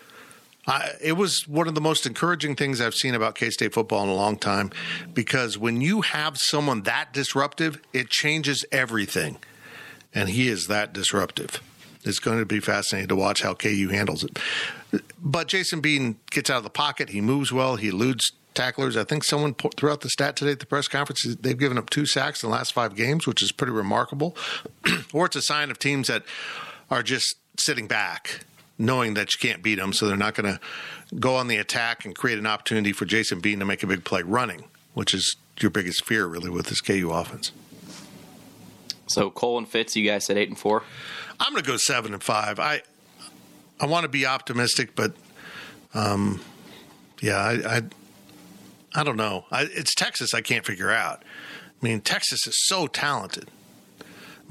It 1.01 1.13
was 1.13 1.47
one 1.47 1.67
of 1.67 1.73
the 1.73 1.81
most 1.81 2.05
encouraging 2.05 2.55
things 2.55 2.79
I've 2.79 2.93
seen 2.93 3.15
about 3.15 3.33
K 3.33 3.49
State 3.49 3.73
football 3.73 4.03
in 4.03 4.09
a 4.09 4.15
long 4.15 4.37
time 4.37 4.69
because 5.11 5.57
when 5.57 5.81
you 5.81 6.01
have 6.01 6.37
someone 6.37 6.83
that 6.83 7.13
disruptive, 7.13 7.81
it 7.93 8.09
changes 8.09 8.63
everything. 8.71 9.37
And 10.13 10.29
he 10.29 10.49
is 10.49 10.67
that 10.67 10.93
disruptive. 10.93 11.61
It's 12.05 12.19
going 12.19 12.39
to 12.39 12.45
be 12.45 12.59
fascinating 12.59 13.09
to 13.09 13.15
watch 13.15 13.41
how 13.41 13.53
KU 13.53 13.89
handles 13.89 14.23
it. 14.23 14.39
But 15.21 15.47
Jason 15.47 15.81
Bean 15.81 16.17
gets 16.29 16.49
out 16.49 16.57
of 16.57 16.63
the 16.63 16.69
pocket. 16.69 17.09
He 17.09 17.21
moves 17.21 17.51
well. 17.51 17.75
He 17.75 17.89
eludes 17.89 18.31
tacklers. 18.53 18.95
I 18.95 19.03
think 19.03 19.23
someone 19.23 19.53
threw 19.53 19.91
out 19.91 20.01
the 20.01 20.09
stat 20.09 20.35
today 20.35 20.51
at 20.51 20.59
the 20.59 20.65
press 20.65 20.87
conference. 20.87 21.25
They've 21.41 21.57
given 21.57 21.77
up 21.77 21.89
two 21.89 22.05
sacks 22.05 22.43
in 22.43 22.49
the 22.49 22.55
last 22.55 22.73
five 22.73 22.95
games, 22.95 23.27
which 23.27 23.43
is 23.43 23.51
pretty 23.51 23.73
remarkable. 23.73 24.35
or 25.13 25.25
it's 25.25 25.35
a 25.35 25.41
sign 25.41 25.71
of 25.71 25.79
teams 25.79 26.07
that 26.07 26.23
are 26.89 27.03
just 27.03 27.35
sitting 27.57 27.87
back 27.87 28.45
knowing 28.77 29.13
that 29.13 29.33
you 29.33 29.39
can't 29.39 29.63
beat 29.63 29.75
them, 29.75 29.93
so 29.93 30.07
they're 30.07 30.17
not 30.17 30.35
going 30.35 30.51
to 30.51 30.59
go 31.17 31.35
on 31.35 31.47
the 31.47 31.57
attack 31.57 32.05
and 32.05 32.15
create 32.15 32.37
an 32.37 32.45
opportunity 32.45 32.91
for 32.91 33.05
Jason 33.05 33.39
Bean 33.39 33.59
to 33.59 33.65
make 33.65 33.83
a 33.83 33.87
big 33.87 34.03
play 34.03 34.21
running, 34.21 34.65
which 34.93 35.13
is 35.13 35.37
your 35.59 35.71
biggest 35.71 36.03
fear 36.05 36.25
really 36.25 36.49
with 36.49 36.67
this 36.67 36.81
KU 36.81 37.09
offense. 37.11 37.51
So 39.07 39.29
Cole 39.29 39.57
and 39.57 39.67
Fitz, 39.67 39.95
you 39.95 40.05
guys 40.05 40.25
said 40.25 40.37
eight 40.37 40.49
and 40.49 40.57
four. 40.57 40.83
I'm 41.39 41.51
going 41.51 41.63
to 41.63 41.69
go 41.69 41.77
seven 41.77 42.13
and 42.13 42.23
five. 42.23 42.59
I 42.59 42.81
I 43.79 43.85
want 43.87 44.03
to 44.03 44.09
be 44.09 44.25
optimistic, 44.25 44.95
but 44.95 45.13
um, 45.93 46.41
yeah, 47.21 47.37
I, 47.37 47.77
I 47.77 47.81
I 48.93 49.03
don't 49.03 49.17
know. 49.17 49.45
I, 49.51 49.63
it's 49.63 49.93
Texas. 49.93 50.33
I 50.33 50.41
can't 50.41 50.65
figure 50.65 50.91
out. 50.91 51.23
I 51.81 51.85
mean, 51.85 52.01
Texas 52.01 52.47
is 52.47 52.55
so 52.67 52.87
talented. 52.87 53.49
I 53.99 54.03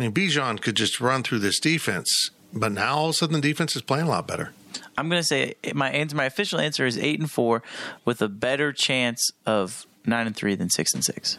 mean, 0.02 0.12
Bijan 0.12 0.60
could 0.60 0.76
just 0.76 1.00
run 1.00 1.22
through 1.22 1.38
this 1.38 1.58
defense 1.58 2.30
but 2.54 2.72
now 2.72 2.96
all 2.96 3.04
of 3.06 3.10
a 3.10 3.12
sudden 3.14 3.34
the 3.34 3.40
defense 3.40 3.74
is 3.74 3.82
playing 3.82 4.06
a 4.06 4.10
lot 4.10 4.26
better. 4.26 4.52
I'm 4.96 5.08
going 5.08 5.20
to 5.20 5.26
say 5.26 5.54
my 5.74 5.90
answer, 5.90 6.16
my 6.16 6.24
official 6.24 6.60
answer 6.60 6.86
is 6.86 6.96
eight 6.96 7.18
and 7.18 7.30
four, 7.30 7.62
with 8.04 8.22
a 8.22 8.28
better 8.28 8.72
chance 8.72 9.30
of 9.44 9.86
nine 10.06 10.26
and 10.26 10.36
three 10.36 10.54
than 10.54 10.70
six 10.70 10.94
and 10.94 11.04
six. 11.04 11.36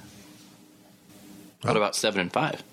What 1.61 1.77
about 1.77 1.95
seven 1.95 2.19
and 2.19 2.31
five? 2.31 2.63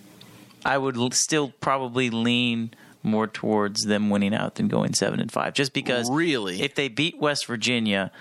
I 0.64 0.78
would 0.78 1.14
still 1.14 1.52
probably 1.61 2.11
lean 2.11 2.75
more 3.02 3.26
towards 3.26 3.83
them 3.83 4.11
winning 4.11 4.35
out 4.35 4.57
than 4.57 4.69
going 4.69 4.95
seven 4.95 5.21
and 5.21 5.31
five, 5.31 5.54
just 5.54 5.73
because. 5.73 6.11
Really, 6.11 6.62
if 6.62 6.75
they 6.75 6.88
beat 6.88 7.19
West 7.19 7.47
Virginia, 7.47 8.12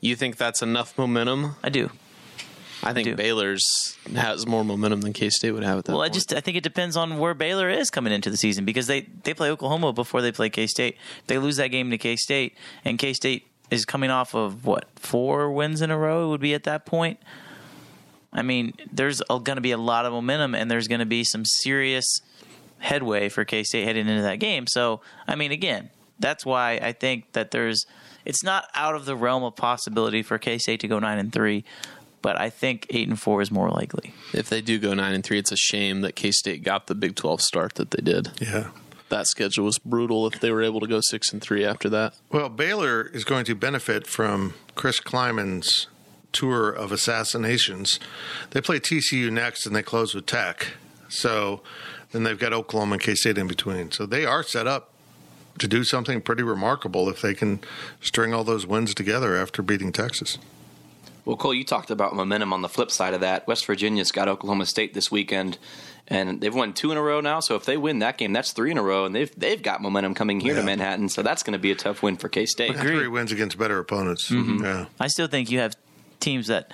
you 0.00 0.16
think 0.16 0.36
that's 0.36 0.62
enough 0.62 0.96
momentum? 0.96 1.56
I 1.62 1.68
do. 1.68 1.90
I 2.82 2.94
think 2.94 3.14
Baylor's 3.16 3.62
has 4.14 4.46
more 4.46 4.64
momentum 4.64 5.02
than 5.02 5.12
K 5.12 5.28
State 5.28 5.50
would 5.50 5.62
have 5.62 5.78
at 5.78 5.84
that. 5.84 5.92
Point. 5.92 5.98
Well, 5.98 6.04
point. 6.04 6.12
I 6.12 6.14
just 6.14 6.32
I 6.32 6.40
think 6.40 6.56
it 6.56 6.62
depends 6.62 6.96
on 6.96 7.18
where 7.18 7.34
Baylor 7.34 7.68
is 7.68 7.90
coming 7.90 8.12
into 8.12 8.30
the 8.30 8.36
season 8.36 8.64
because 8.64 8.86
they 8.86 9.02
they 9.02 9.34
play 9.34 9.50
Oklahoma 9.50 9.92
before 9.92 10.22
they 10.22 10.32
play 10.32 10.48
K 10.48 10.66
State. 10.66 10.96
They 11.26 11.38
lose 11.38 11.56
that 11.56 11.68
game 11.68 11.90
to 11.90 11.98
K 11.98 12.16
State, 12.16 12.56
and 12.84 12.98
K 12.98 13.12
State 13.12 13.46
is 13.70 13.84
coming 13.84 14.10
off 14.10 14.34
of 14.34 14.64
what 14.64 14.88
four 14.96 15.50
wins 15.52 15.82
in 15.82 15.90
a 15.90 15.98
row. 15.98 16.26
It 16.26 16.28
would 16.30 16.40
be 16.40 16.54
at 16.54 16.64
that 16.64 16.86
point. 16.86 17.20
I 18.32 18.42
mean, 18.42 18.74
there's 18.92 19.20
going 19.28 19.56
to 19.56 19.60
be 19.60 19.72
a 19.72 19.78
lot 19.78 20.06
of 20.06 20.12
momentum, 20.12 20.54
and 20.54 20.70
there's 20.70 20.88
going 20.88 21.00
to 21.00 21.06
be 21.06 21.24
some 21.24 21.44
serious 21.44 22.06
headway 22.78 23.28
for 23.28 23.44
K 23.44 23.62
State 23.62 23.84
heading 23.84 24.08
into 24.08 24.22
that 24.22 24.36
game. 24.36 24.66
So, 24.66 25.00
I 25.26 25.34
mean, 25.34 25.52
again, 25.52 25.90
that's 26.18 26.46
why 26.46 26.72
I 26.82 26.92
think 26.92 27.32
that 27.32 27.50
there's 27.50 27.86
it's 28.24 28.44
not 28.44 28.68
out 28.74 28.94
of 28.94 29.06
the 29.06 29.16
realm 29.16 29.42
of 29.42 29.56
possibility 29.56 30.22
for 30.22 30.38
K 30.38 30.58
State 30.58 30.80
to 30.80 30.88
go 30.88 30.98
nine 30.98 31.18
and 31.18 31.32
three 31.32 31.64
but 32.22 32.38
I 32.38 32.50
think 32.50 32.86
eight 32.90 33.08
and 33.08 33.18
four 33.18 33.40
is 33.40 33.50
more 33.50 33.70
likely. 33.70 34.14
If 34.32 34.48
they 34.48 34.60
do 34.60 34.78
go 34.78 34.94
nine 34.94 35.14
and 35.14 35.24
three, 35.24 35.38
it's 35.38 35.52
a 35.52 35.56
shame 35.56 36.02
that 36.02 36.16
K 36.16 36.30
State 36.30 36.62
got 36.62 36.86
the 36.86 36.94
Big 36.94 37.16
Twelve 37.16 37.40
start 37.40 37.74
that 37.74 37.90
they 37.90 38.02
did. 38.02 38.28
Yeah. 38.40 38.70
That 39.08 39.26
schedule 39.26 39.64
was 39.64 39.78
brutal 39.78 40.26
if 40.26 40.38
they 40.38 40.52
were 40.52 40.62
able 40.62 40.80
to 40.80 40.86
go 40.86 41.00
six 41.02 41.32
and 41.32 41.42
three 41.42 41.64
after 41.64 41.88
that. 41.88 42.14
Well, 42.30 42.48
Baylor 42.48 43.02
is 43.02 43.24
going 43.24 43.44
to 43.46 43.54
benefit 43.56 44.06
from 44.06 44.54
Chris 44.76 45.00
Klieman's 45.00 45.88
tour 46.32 46.70
of 46.70 46.92
assassinations. 46.92 47.98
They 48.50 48.60
play 48.60 48.78
TCU 48.78 49.30
next 49.30 49.66
and 49.66 49.74
they 49.74 49.82
close 49.82 50.14
with 50.14 50.26
Tech. 50.26 50.74
So 51.08 51.62
then 52.12 52.22
they've 52.22 52.38
got 52.38 52.52
Oklahoma 52.52 52.94
and 52.94 53.02
K 53.02 53.14
State 53.14 53.38
in 53.38 53.46
between. 53.46 53.90
So 53.92 54.06
they 54.06 54.24
are 54.24 54.42
set 54.42 54.66
up 54.66 54.92
to 55.58 55.68
do 55.68 55.84
something 55.84 56.20
pretty 56.20 56.42
remarkable 56.42 57.08
if 57.08 57.20
they 57.20 57.34
can 57.34 57.60
string 58.00 58.32
all 58.32 58.44
those 58.44 58.66
wins 58.66 58.94
together 58.94 59.36
after 59.36 59.62
beating 59.62 59.92
Texas. 59.92 60.38
Well, 61.24 61.36
Cole, 61.36 61.54
you 61.54 61.64
talked 61.64 61.90
about 61.90 62.14
momentum 62.14 62.52
on 62.52 62.62
the 62.62 62.68
flip 62.68 62.90
side 62.90 63.14
of 63.14 63.20
that. 63.20 63.46
West 63.46 63.66
Virginia's 63.66 64.10
got 64.10 64.26
Oklahoma 64.26 64.66
State 64.66 64.94
this 64.94 65.10
weekend, 65.10 65.58
and 66.08 66.40
they've 66.40 66.54
won 66.54 66.72
two 66.72 66.90
in 66.92 66.98
a 66.98 67.02
row 67.02 67.20
now. 67.20 67.40
So 67.40 67.56
if 67.56 67.66
they 67.66 67.76
win 67.76 67.98
that 68.00 68.16
game, 68.18 68.32
that's 68.32 68.52
three 68.52 68.70
in 68.70 68.78
a 68.78 68.82
row, 68.82 69.04
and 69.04 69.14
they've 69.14 69.32
they've 69.38 69.62
got 69.62 69.82
momentum 69.82 70.14
coming 70.14 70.40
here 70.40 70.54
yeah. 70.54 70.60
to 70.60 70.66
Manhattan. 70.66 71.08
So 71.08 71.22
that's 71.22 71.42
going 71.42 71.52
to 71.52 71.58
be 71.58 71.70
a 71.70 71.74
tough 71.74 72.02
win 72.02 72.16
for 72.16 72.28
K 72.28 72.46
State. 72.46 72.76
Three 72.76 73.06
wins 73.06 73.32
against 73.32 73.58
better 73.58 73.78
opponents. 73.78 74.30
Mm-hmm. 74.30 74.64
Yeah, 74.64 74.86
I 74.98 75.08
still 75.08 75.26
think 75.26 75.50
you 75.50 75.58
have 75.58 75.76
teams 76.20 76.46
that 76.48 76.72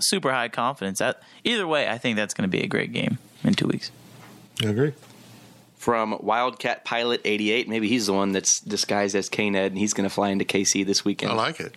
super 0.00 0.32
high 0.32 0.48
confidence. 0.48 0.98
That 0.98 1.22
either 1.44 1.66
way, 1.66 1.88
I 1.88 1.98
think 1.98 2.16
that's 2.16 2.34
going 2.34 2.48
to 2.48 2.56
be 2.56 2.62
a 2.62 2.66
great 2.66 2.92
game 2.92 3.18
in 3.44 3.54
two 3.54 3.66
weeks. 3.66 3.90
I 4.62 4.68
agree. 4.68 4.92
From 5.76 6.18
Wildcat 6.20 6.84
Pilot 6.84 7.20
88, 7.24 7.68
maybe 7.68 7.88
he's 7.88 8.06
the 8.06 8.12
one 8.12 8.32
that's 8.32 8.60
disguised 8.60 9.14
as 9.14 9.28
K 9.28 9.50
Ned, 9.50 9.72
and 9.72 9.78
he's 9.78 9.92
going 9.92 10.08
to 10.08 10.12
fly 10.12 10.30
into 10.30 10.44
KC 10.44 10.84
this 10.84 11.04
weekend. 11.04 11.32
I 11.32 11.34
like 11.36 11.60
it. 11.60 11.74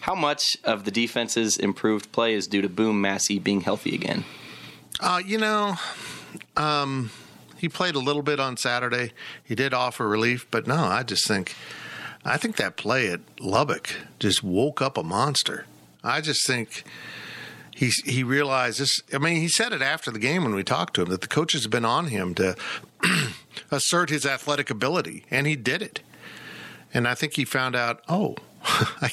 How 0.00 0.14
much 0.14 0.56
of 0.64 0.84
the 0.84 0.90
defense's 0.90 1.58
improved 1.58 2.12
play 2.12 2.34
is 2.34 2.46
due 2.46 2.62
to 2.62 2.68
Boom 2.68 3.00
Massey 3.00 3.38
being 3.38 3.62
healthy 3.62 3.94
again? 3.94 4.24
Uh, 4.98 5.20
you 5.24 5.38
know, 5.38 5.76
um, 6.56 7.10
he 7.58 7.68
played 7.68 7.94
a 7.94 7.98
little 7.98 8.22
bit 8.22 8.40
on 8.40 8.56
Saturday. 8.56 9.12
He 9.44 9.54
did 9.54 9.74
offer 9.74 10.08
relief, 10.08 10.46
but 10.50 10.66
no, 10.66 10.76
I 10.76 11.02
just 11.02 11.26
think, 11.26 11.54
I 12.24 12.36
think 12.36 12.56
that 12.56 12.76
play 12.76 13.10
at 13.10 13.20
Lubbock 13.40 13.90
just 14.18 14.42
woke 14.42 14.80
up 14.80 14.96
a 14.96 15.02
monster. 15.02 15.66
I 16.02 16.20
just 16.20 16.46
think 16.46 16.84
he 17.74 17.90
he 18.04 18.22
realized 18.22 18.80
this. 18.80 19.00
I 19.12 19.18
mean, 19.18 19.36
he 19.36 19.48
said 19.48 19.72
it 19.72 19.82
after 19.82 20.10
the 20.10 20.18
game 20.18 20.44
when 20.44 20.54
we 20.54 20.64
talked 20.64 20.94
to 20.94 21.02
him 21.02 21.08
that 21.08 21.20
the 21.20 21.28
coaches 21.28 21.62
have 21.62 21.70
been 21.70 21.84
on 21.84 22.06
him 22.06 22.34
to 22.34 22.56
assert 23.70 24.10
his 24.10 24.26
athletic 24.26 24.70
ability, 24.70 25.24
and 25.30 25.46
he 25.46 25.56
did 25.56 25.82
it. 25.82 26.00
And 26.92 27.06
I 27.06 27.14
think 27.14 27.34
he 27.36 27.44
found 27.44 27.76
out, 27.76 28.02
oh, 28.08 28.36
I, 28.64 29.10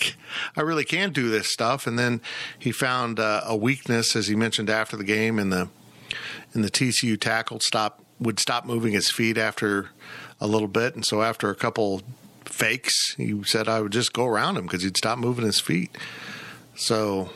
I 0.56 0.62
really 0.62 0.84
can 0.84 1.12
do 1.12 1.30
this 1.30 1.52
stuff. 1.52 1.88
And 1.88 1.98
then 1.98 2.22
he 2.58 2.72
found 2.72 3.20
uh, 3.20 3.42
a 3.46 3.56
weakness, 3.56 4.16
as 4.16 4.28
he 4.28 4.36
mentioned 4.36 4.70
after 4.70 4.98
the 4.98 5.04
game, 5.04 5.40
in 5.40 5.50
the 5.50 5.70
in 6.54 6.62
the 6.62 6.72
TCU 6.72 7.20
tackle. 7.20 7.60
Stop 7.60 8.02
would 8.20 8.40
stop 8.40 8.66
moving 8.66 8.94
his 8.94 9.12
feet 9.12 9.38
after 9.38 9.90
a 10.42 10.48
little 10.48 10.68
bit, 10.68 10.96
and 10.96 11.06
so 11.06 11.22
after 11.22 11.50
a 11.50 11.56
couple 11.56 12.02
fakes, 12.46 13.14
he 13.16 13.44
said 13.44 13.68
I 13.68 13.82
would 13.82 13.92
just 13.92 14.14
go 14.14 14.26
around 14.26 14.58
him 14.58 14.64
because 14.64 14.84
he'd 14.84 14.98
stop 14.98 15.20
moving 15.20 15.46
his 15.46 15.60
feet. 15.60 15.96
So 16.78 17.30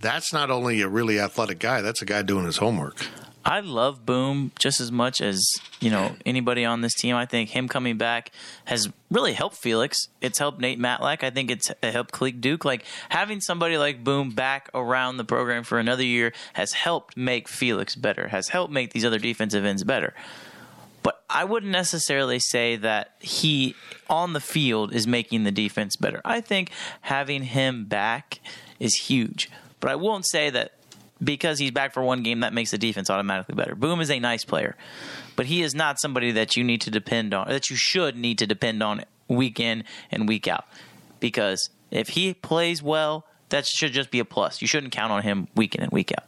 that's 0.00 0.32
not 0.32 0.50
only 0.50 0.80
a 0.82 0.88
really 0.88 1.18
athletic 1.18 1.58
guy; 1.58 1.80
that's 1.80 2.02
a 2.02 2.04
guy 2.04 2.22
doing 2.22 2.44
his 2.44 2.58
homework. 2.58 3.06
I 3.44 3.60
love 3.60 4.04
Boom 4.04 4.52
just 4.58 4.78
as 4.78 4.92
much 4.92 5.22
as 5.22 5.48
you 5.80 5.90
know 5.90 6.16
anybody 6.26 6.64
on 6.64 6.82
this 6.82 6.94
team. 6.94 7.16
I 7.16 7.24
think 7.24 7.50
him 7.50 7.66
coming 7.66 7.96
back 7.96 8.30
has 8.66 8.90
really 9.10 9.32
helped 9.32 9.56
Felix. 9.56 9.96
It's 10.20 10.38
helped 10.38 10.60
Nate 10.60 10.78
Matlack. 10.78 11.22
I 11.22 11.30
think 11.30 11.50
it's 11.50 11.70
helped 11.82 12.12
Khalid 12.12 12.40
Duke. 12.42 12.66
Like 12.66 12.84
having 13.08 13.40
somebody 13.40 13.78
like 13.78 14.04
Boom 14.04 14.30
back 14.30 14.68
around 14.74 15.16
the 15.16 15.24
program 15.24 15.62
for 15.62 15.78
another 15.78 16.04
year 16.04 16.34
has 16.52 16.72
helped 16.72 17.16
make 17.16 17.48
Felix 17.48 17.94
better. 17.94 18.28
Has 18.28 18.48
helped 18.48 18.72
make 18.72 18.92
these 18.92 19.04
other 19.04 19.18
defensive 19.18 19.64
ends 19.64 19.82
better. 19.82 20.12
But 21.02 21.22
I 21.30 21.44
wouldn't 21.44 21.72
necessarily 21.72 22.40
say 22.40 22.76
that 22.76 23.14
he 23.20 23.76
on 24.10 24.34
the 24.34 24.40
field 24.40 24.92
is 24.92 25.06
making 25.06 25.44
the 25.44 25.52
defense 25.52 25.96
better. 25.96 26.20
I 26.22 26.42
think 26.42 26.70
having 27.02 27.44
him 27.44 27.86
back 27.86 28.40
is 28.78 28.94
huge. 28.94 29.50
But 29.80 29.90
I 29.90 29.96
won't 29.96 30.26
say 30.26 30.50
that 30.50 30.72
because 31.22 31.58
he's 31.58 31.70
back 31.70 31.94
for 31.94 32.02
one 32.02 32.22
game, 32.22 32.40
that 32.40 32.52
makes 32.52 32.70
the 32.70 32.78
defense 32.78 33.10
automatically 33.10 33.54
better. 33.54 33.74
Boom 33.74 34.00
is 34.00 34.10
a 34.10 34.20
nice 34.20 34.44
player, 34.44 34.76
but 35.36 35.46
he 35.46 35.62
is 35.62 35.74
not 35.74 36.00
somebody 36.00 36.32
that 36.32 36.56
you 36.56 36.64
need 36.64 36.80
to 36.82 36.90
depend 36.90 37.34
on, 37.34 37.48
that 37.48 37.70
you 37.70 37.76
should 37.76 38.16
need 38.16 38.38
to 38.38 38.46
depend 38.46 38.82
on 38.82 39.04
week 39.26 39.60
in 39.60 39.84
and 40.10 40.28
week 40.28 40.48
out. 40.48 40.66
Because 41.20 41.70
if 41.90 42.10
he 42.10 42.34
plays 42.34 42.82
well, 42.82 43.24
that 43.48 43.66
should 43.66 43.92
just 43.92 44.10
be 44.10 44.18
a 44.18 44.24
plus. 44.24 44.62
You 44.62 44.68
shouldn't 44.68 44.92
count 44.92 45.12
on 45.12 45.22
him 45.22 45.48
week 45.54 45.74
in 45.74 45.82
and 45.82 45.90
week 45.90 46.12
out. 46.12 46.24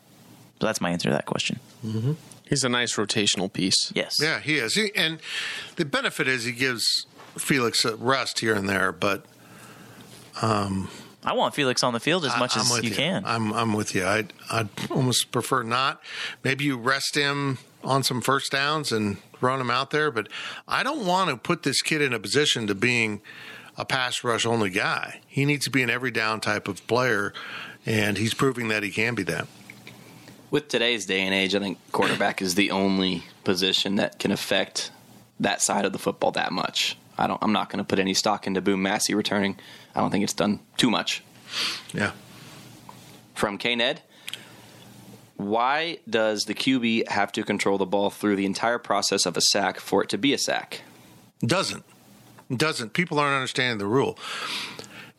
So 0.61 0.67
that's 0.67 0.81
my 0.81 0.91
answer 0.91 1.09
to 1.09 1.15
that 1.15 1.27
question. 1.27 1.61
Mm-hmm. 1.85 2.13
He's 2.49 2.65
a 2.65 2.69
nice 2.69 2.97
rotational 2.97 3.53
piece. 3.53 3.93
Yes. 3.95 4.17
Yeah, 4.21 4.41
he 4.41 4.57
is. 4.57 4.75
He, 4.75 4.91
and 4.97 5.21
the 5.77 5.85
benefit 5.85 6.27
is 6.27 6.45
he 6.45 6.53
gives 6.53 7.07
Felix 7.39 7.85
a 7.85 7.95
rest 7.95 8.41
here 8.41 8.55
and 8.55 8.69
there, 8.69 8.91
but 8.91 9.25
um, 10.43 10.89
I 11.25 11.35
want 11.35 11.55
Felix 11.55 11.83
on 11.83 11.93
the 11.93 12.01
field 12.01 12.25
as 12.25 12.37
much 12.39 12.57
I- 12.57 12.61
as 12.61 12.71
I'm 12.73 12.85
you, 12.85 12.91
can. 12.91 13.25
I'm 13.27 13.53
I'm 13.53 13.73
with 13.75 13.95
you. 13.95 14.07
I'd 14.07 14.33
I'd 14.51 14.69
almost 14.91 15.31
prefer 15.33 15.63
not. 15.63 16.03
Maybe 16.43 16.65
you 16.65 16.77
rest 16.79 17.15
him 17.15 17.59
on 17.85 18.03
some 18.03 18.21
first 18.21 18.53
downs 18.53 18.93
and 18.93 19.19
run 19.41 19.61
him 19.61 19.71
out 19.71 19.91
there, 19.91 20.11
but 20.11 20.29
I 20.69 20.83
don't 20.83 21.05
want 21.07 21.31
to 21.31 21.37
put 21.37 21.63
this 21.63 21.83
kid 21.83 22.01
in 22.03 22.13
a 22.13 22.19
position 22.19 22.67
to 22.67 22.75
being 22.75 23.21
a 23.77 23.85
pass 23.85 24.23
rush 24.25 24.45
only 24.45 24.71
guy. 24.71 25.21
He 25.27 25.45
needs 25.45 25.65
to 25.65 25.71
be 25.71 25.83
an 25.83 25.91
every 25.91 26.11
down 26.11 26.41
type 26.41 26.69
of 26.69 26.87
player, 26.87 27.33
and 27.87 28.19
he's 28.19 28.35
proving 28.35 28.69
that 28.69 28.83
he 28.83 28.91
can 28.91 29.15
be 29.15 29.23
that. 29.25 29.47
With 30.51 30.69
today's 30.69 31.07
day 31.07 31.21
and 31.21 31.33
age, 31.33 31.55
I 31.55 31.61
think 31.61 31.79
quarterback 31.93 32.43
is 32.43 32.55
the 32.57 32.71
only 32.73 33.25
position 33.45 33.97
that 33.97 34.19
can 34.19 34.33
affect 34.33 34.91
that 35.39 35.63
side 35.63 35.85
of 35.85 35.93
the 35.93 35.99
football 35.99 36.33
that 36.33 36.53
much. 36.53 36.97
I 37.17 37.27
don't. 37.27 37.43
I'm 37.43 37.53
not 37.53 37.69
going 37.71 37.79
to 37.79 37.85
put 37.85 37.99
any 37.99 38.15
stock 38.15 38.47
into 38.47 38.61
Boom 38.61 38.83
Massey 38.83 39.15
returning. 39.15 39.57
I 39.95 40.01
don't 40.01 40.11
think 40.11 40.25
it's 40.25 40.33
done 40.33 40.61
too 40.77 40.91
much. 40.91 41.23
Yeah. 41.93 42.13
From 43.35 43.59
K 43.59 43.75
Ned, 43.75 44.03
why 45.37 45.99
does 46.09 46.45
the 46.45 46.55
QB 46.55 47.09
have 47.09 47.33
to 47.33 47.43
control 47.43 47.79
the 47.79 47.87
ball 47.87 48.11
through 48.11 48.37
the 48.37 48.45
entire 48.45 48.79
process 48.79 49.27
of 49.27 49.37
a 49.37 49.41
sack 49.41 49.81
for 49.81 50.03
it 50.03 50.09
to 50.11 50.19
be 50.19 50.33
a 50.33 50.39
sack? 50.39 50.83
Doesn't. 51.41 51.85
Doesn't. 52.55 52.93
People 52.93 53.19
aren't 53.19 53.35
understanding 53.35 53.79
the 53.79 53.87
rule. 53.87 54.19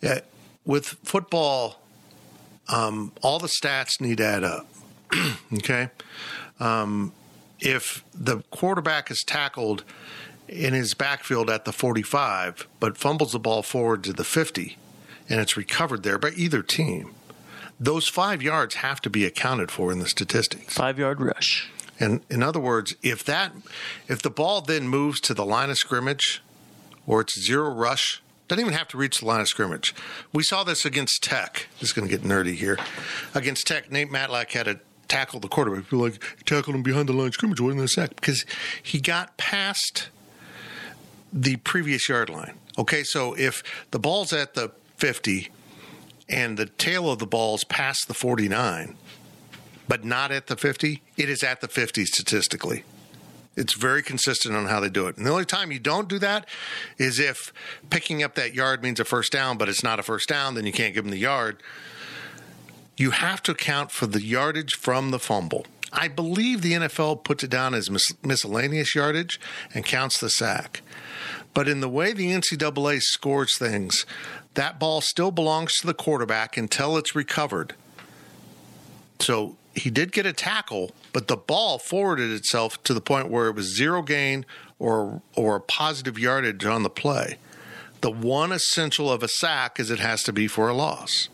Yeah, 0.02 0.20
with 0.66 0.86
football, 1.04 1.82
um, 2.68 3.12
all 3.22 3.40
the 3.40 3.48
stats 3.48 4.00
need 4.00 4.18
to 4.18 4.26
add 4.26 4.44
up. 4.44 4.68
okay? 5.54 5.90
Um, 6.60 7.14
if 7.60 8.04
the 8.14 8.44
quarterback 8.52 9.12
is 9.12 9.24
tackled 9.26 9.84
in 10.52 10.74
his 10.74 10.94
backfield 10.94 11.50
at 11.50 11.66
the 11.66 11.72
45, 11.72 12.68
but 12.80 12.98
fumbles 12.98 13.32
the 13.32 13.40
ball 13.40 13.64
forward 13.64 14.04
to 14.04 14.14
the 14.14 14.24
50, 14.24 14.78
and 15.30 15.40
it's 15.40 15.56
recovered 15.56 16.04
there 16.04 16.18
by 16.18 16.32
either 16.36 16.62
team, 16.62 17.16
those 17.80 18.08
five 18.08 18.44
yards 18.44 18.76
have 18.76 19.02
to 19.02 19.10
be 19.10 19.26
accounted 19.26 19.72
for 19.72 19.92
in 19.92 20.00
the 20.00 20.08
statistics. 20.08 20.74
Five 20.76 21.00
yard 21.00 21.20
rush. 21.20 21.72
And 22.00 22.22
in 22.30 22.44
other 22.44 22.60
words, 22.60 22.96
if 23.02 23.24
that 23.26 23.54
if 24.08 24.22
the 24.22 24.30
ball 24.30 24.62
then 24.62 24.88
moves 24.88 25.20
to 25.22 25.34
the 25.34 25.46
line 25.46 25.70
of 25.70 25.78
scrimmage 25.78 26.44
or 27.08 27.22
it's 27.22 27.40
zero 27.40 27.72
rush, 27.72 28.22
doesn't 28.48 28.62
even 28.62 28.74
have 28.74 28.88
to 28.90 28.98
reach 28.98 29.20
the 29.20 29.26
line 29.26 29.40
of 29.40 29.48
scrimmage. 29.48 29.96
We 30.34 30.44
saw 30.44 30.64
this 30.64 30.86
against 30.86 31.24
Tech. 31.24 31.68
This 31.80 31.90
is 31.90 31.94
going 31.94 32.08
to 32.08 32.16
get 32.16 32.28
nerdy 32.28 32.54
here. 32.54 32.78
Against 33.34 33.66
Tech, 33.66 33.92
Nate 33.92 34.12
Matlack 34.12 34.52
had 34.52 34.66
to 34.66 34.80
tackle 35.08 35.40
the 35.40 35.48
quarterback. 35.48 35.86
People 35.86 36.00
like 36.00 36.22
tackled 36.46 36.76
him 36.76 36.84
behind 36.84 37.08
the 37.08 37.14
line 37.14 37.28
of 37.28 37.34
scrimmage, 37.34 37.62
wasn't 37.62 37.84
a 37.84 37.88
sack 37.88 38.16
because 38.16 38.46
he 38.84 39.00
got 39.00 39.38
past 39.38 40.10
the 41.32 41.58
previous 41.58 42.08
yard 42.10 42.30
line. 42.30 42.58
Okay, 42.78 43.04
so 43.04 43.34
if 43.34 43.64
the 43.92 44.00
ball's 44.00 44.34
at 44.34 44.54
the 44.54 44.72
50 44.98 45.50
and 46.30 46.58
the 46.58 46.66
tail 46.66 47.12
of 47.12 47.20
the 47.20 47.28
ball's 47.28 47.64
past 47.66 48.08
the 48.08 48.14
49, 48.14 48.96
but 49.88 50.06
not 50.06 50.32
at 50.32 50.48
the 50.48 50.56
50, 50.56 51.02
it 51.18 51.30
is 51.30 51.44
at 51.44 51.62
the 51.62 51.68
50 51.68 52.06
statistically. 52.06 52.84
It's 53.58 53.74
very 53.74 54.02
consistent 54.02 54.56
on 54.56 54.68
how 54.68 54.80
they 54.80 54.90
do 54.90 55.08
it. 55.08 55.18
And 55.18 55.26
the 55.26 55.32
only 55.32 55.44
time 55.44 55.72
you 55.72 55.80
don't 55.80 56.08
do 56.08 56.18
that 56.20 56.48
is 56.98 57.20
if 57.20 57.52
picking 57.90 58.24
up 58.24 58.36
that 58.36 58.54
yard 58.54 58.82
means 58.82 59.00
a 59.00 59.06
first 59.06 59.32
down, 59.32 59.58
but 59.58 59.68
it's 59.68 59.84
not 59.84 60.00
a 60.00 60.04
first 60.04 60.30
down, 60.30 60.56
then 60.56 60.66
you 60.66 60.72
can't 60.72 60.94
give 60.94 61.04
them 61.04 61.12
the 61.12 61.18
yard. 61.18 61.62
You 62.96 63.12
have 63.12 63.44
to 63.44 63.52
account 63.52 63.92
for 63.92 64.08
the 64.08 64.24
yardage 64.24 64.76
from 64.76 65.12
the 65.12 65.20
fumble. 65.20 65.66
I 65.92 66.08
believe 66.08 66.62
the 66.62 66.74
NFL 66.74 67.26
puts 67.26 67.44
it 67.44 67.50
down 67.50 67.74
as 67.74 67.90
mis- 67.90 68.14
miscellaneous 68.24 68.96
yardage 68.96 69.40
and 69.74 69.84
counts 69.84 70.20
the 70.20 70.30
sack. 70.30 70.82
But 71.54 71.68
in 71.68 71.82
the 71.82 71.90
way 71.90 72.14
the 72.14 72.32
NCAA 72.32 73.02
scores 73.02 73.58
things, 73.58 74.06
that 74.54 74.80
ball 74.80 75.02
still 75.02 75.32
belongs 75.32 75.74
to 75.80 75.88
the 75.88 75.94
quarterback 75.94 76.58
until 76.58 76.98
it's 76.98 77.16
recovered. 77.16 77.76
So 79.20 79.58
he 79.76 79.90
did 79.90 80.12
get 80.12 80.26
a 80.26 80.34
tackle, 80.34 80.92
but 81.14 81.28
the 81.28 81.38
ball 81.38 81.78
forwarded 81.78 82.32
itself 82.32 82.82
to 82.84 82.94
the 82.94 83.02
point 83.02 83.30
where 83.30 83.48
it 83.48 83.56
was 83.56 83.76
zero 83.76 84.02
gain 84.02 84.46
or 84.80 85.22
or 85.36 85.60
positive 85.60 86.18
yardage 86.18 86.66
on 86.66 86.84
the 86.84 86.90
play. 86.90 87.38
The 88.02 88.12
one 88.12 88.52
essential 88.52 89.12
of 89.12 89.22
a 89.22 89.28
sack 89.28 89.80
is 89.80 89.92
it 89.92 90.00
has 90.00 90.24
to 90.24 90.34
be 90.34 90.48
for 90.48 90.68
a 90.68 90.74
loss. 90.74 91.30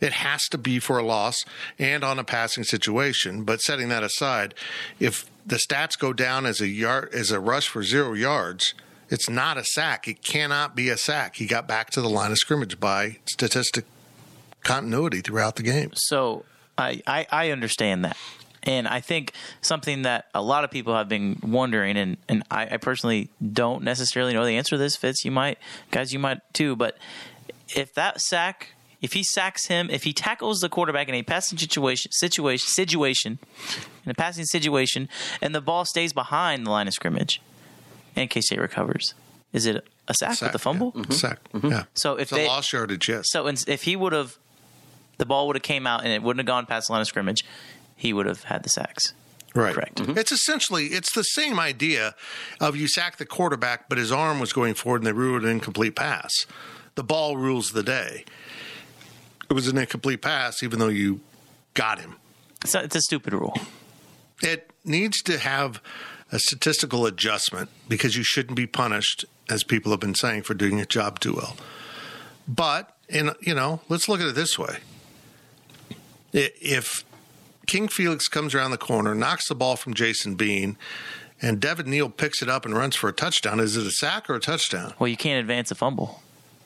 It 0.00 0.14
has 0.14 0.48
to 0.48 0.58
be 0.58 0.80
for 0.80 0.98
a 0.98 1.04
loss 1.04 1.44
and 1.78 2.02
on 2.02 2.18
a 2.18 2.24
passing 2.24 2.64
situation. 2.64 3.44
But 3.44 3.60
setting 3.60 3.88
that 3.90 4.02
aside, 4.02 4.54
if 4.98 5.30
the 5.46 5.56
stats 5.56 5.96
go 5.96 6.12
down 6.12 6.44
as 6.44 6.60
a 6.60 6.66
yard 6.66 7.10
as 7.14 7.30
a 7.30 7.38
rush 7.38 7.68
for 7.68 7.84
zero 7.84 8.12
yards, 8.14 8.74
it's 9.12 9.28
not 9.28 9.58
a 9.58 9.64
sack. 9.64 10.08
It 10.08 10.22
cannot 10.22 10.74
be 10.74 10.88
a 10.88 10.96
sack. 10.96 11.36
He 11.36 11.46
got 11.46 11.68
back 11.68 11.90
to 11.90 12.00
the 12.00 12.08
line 12.08 12.32
of 12.32 12.38
scrimmage 12.38 12.80
by 12.80 13.18
statistic 13.26 13.84
continuity 14.62 15.20
throughout 15.20 15.56
the 15.56 15.62
game. 15.62 15.90
So 15.94 16.46
I, 16.78 17.02
I, 17.06 17.26
I 17.30 17.50
understand 17.50 18.06
that. 18.06 18.16
And 18.62 18.88
I 18.88 19.00
think 19.00 19.34
something 19.60 20.02
that 20.02 20.28
a 20.34 20.40
lot 20.40 20.64
of 20.64 20.70
people 20.70 20.94
have 20.94 21.10
been 21.10 21.38
wondering, 21.42 21.98
and, 21.98 22.16
and 22.26 22.42
I, 22.50 22.68
I 22.70 22.76
personally 22.78 23.28
don't 23.52 23.82
necessarily 23.82 24.32
know 24.32 24.46
the 24.46 24.56
answer 24.56 24.76
to 24.76 24.78
this, 24.78 24.96
Fitz, 24.96 25.26
you 25.26 25.30
might, 25.30 25.58
guys, 25.90 26.14
you 26.14 26.18
might 26.18 26.38
too, 26.54 26.74
but 26.74 26.96
if 27.76 27.92
that 27.94 28.20
sack, 28.20 28.72
if 29.02 29.12
he 29.12 29.24
sacks 29.24 29.66
him, 29.66 29.90
if 29.90 30.04
he 30.04 30.14
tackles 30.14 30.60
the 30.60 30.70
quarterback 30.70 31.08
in 31.08 31.14
a 31.14 31.22
passing 31.22 31.58
situation, 31.58 32.12
situation, 32.12 32.66
situation, 32.68 33.40
in 34.06 34.10
a 34.10 34.14
passing 34.14 34.46
situation, 34.46 35.08
and 35.42 35.54
the 35.54 35.60
ball 35.60 35.84
stays 35.84 36.14
behind 36.14 36.64
the 36.64 36.70
line 36.70 36.86
of 36.86 36.94
scrimmage, 36.94 37.42
and 38.16 38.28
K 38.30 38.40
State 38.40 38.60
recovers, 38.60 39.14
is 39.52 39.66
it 39.66 39.86
a 40.08 40.14
sack, 40.14 40.40
with 40.40 40.52
the 40.52 40.58
fumble? 40.58 40.92
Yeah. 40.94 41.02
Sack. 41.10 41.38
Mm-hmm. 41.52 41.68
Yeah. 41.68 41.84
So 41.94 42.14
if 42.14 42.22
it's 42.22 42.32
a 42.32 42.34
they- 42.36 42.46
lost 42.46 42.72
yardage, 42.72 43.08
yes. 43.08 43.24
So 43.30 43.46
if 43.46 43.82
he 43.84 43.96
would 43.96 44.12
have, 44.12 44.36
the 45.18 45.26
ball 45.26 45.46
would 45.46 45.56
have 45.56 45.62
came 45.62 45.86
out 45.86 46.02
and 46.04 46.12
it 46.12 46.22
wouldn't 46.22 46.40
have 46.40 46.46
gone 46.46 46.66
past 46.66 46.88
the 46.88 46.92
line 46.94 47.02
of 47.02 47.06
scrimmage, 47.08 47.44
he 47.96 48.12
would 48.12 48.26
have 48.26 48.44
had 48.44 48.62
the 48.62 48.68
sacks. 48.68 49.12
Right. 49.54 49.74
Correct. 49.74 49.96
Mm-hmm. 49.96 50.16
It's 50.18 50.32
essentially 50.32 50.86
it's 50.86 51.12
the 51.14 51.22
same 51.22 51.60
idea 51.60 52.14
of 52.60 52.74
you 52.74 52.88
sack 52.88 53.18
the 53.18 53.26
quarterback, 53.26 53.88
but 53.88 53.98
his 53.98 54.10
arm 54.10 54.40
was 54.40 54.52
going 54.52 54.72
forward 54.74 55.02
and 55.02 55.06
they 55.06 55.12
ruled 55.12 55.42
an 55.44 55.50
incomplete 55.50 55.94
pass. 55.94 56.46
The 56.94 57.04
ball 57.04 57.36
rules 57.36 57.72
the 57.72 57.82
day. 57.82 58.24
It 59.50 59.52
was 59.52 59.68
an 59.68 59.76
incomplete 59.76 60.22
pass, 60.22 60.62
even 60.62 60.78
though 60.78 60.88
you 60.88 61.20
got 61.74 62.00
him. 62.00 62.16
It's, 62.64 62.74
a- 62.74 62.84
it's 62.84 62.96
a 62.96 63.00
stupid 63.02 63.34
rule. 63.34 63.54
It 64.42 64.70
needs 64.84 65.22
to 65.24 65.38
have 65.38 65.82
a 66.32 66.38
statistical 66.38 67.06
adjustment 67.06 67.68
because 67.88 68.16
you 68.16 68.24
shouldn't 68.24 68.56
be 68.56 68.66
punished, 68.66 69.24
as 69.48 69.62
people 69.62 69.90
have 69.92 70.00
been 70.00 70.14
saying, 70.14 70.42
for 70.42 70.54
doing 70.54 70.78
your 70.78 70.86
job 70.86 71.20
too 71.20 71.34
well. 71.34 71.56
But 72.48 72.96
in 73.08 73.30
you 73.40 73.54
know, 73.54 73.82
let's 73.88 74.08
look 74.08 74.20
at 74.20 74.26
it 74.26 74.34
this 74.34 74.58
way: 74.58 74.78
if 76.32 77.04
King 77.66 77.88
Felix 77.88 78.26
comes 78.28 78.54
around 78.54 78.70
the 78.70 78.78
corner, 78.78 79.14
knocks 79.14 79.48
the 79.48 79.54
ball 79.54 79.76
from 79.76 79.94
Jason 79.94 80.34
Bean, 80.34 80.76
and 81.40 81.60
Devin 81.60 81.88
Neal 81.88 82.08
picks 82.08 82.42
it 82.42 82.48
up 82.48 82.64
and 82.64 82.74
runs 82.74 82.96
for 82.96 83.08
a 83.08 83.12
touchdown, 83.12 83.60
is 83.60 83.76
it 83.76 83.86
a 83.86 83.90
sack 83.90 84.28
or 84.30 84.34
a 84.34 84.40
touchdown? 84.40 84.94
Well, 84.98 85.08
you 85.08 85.16
can't 85.16 85.38
advance 85.38 85.70
a 85.70 85.74
fumble. 85.74 86.22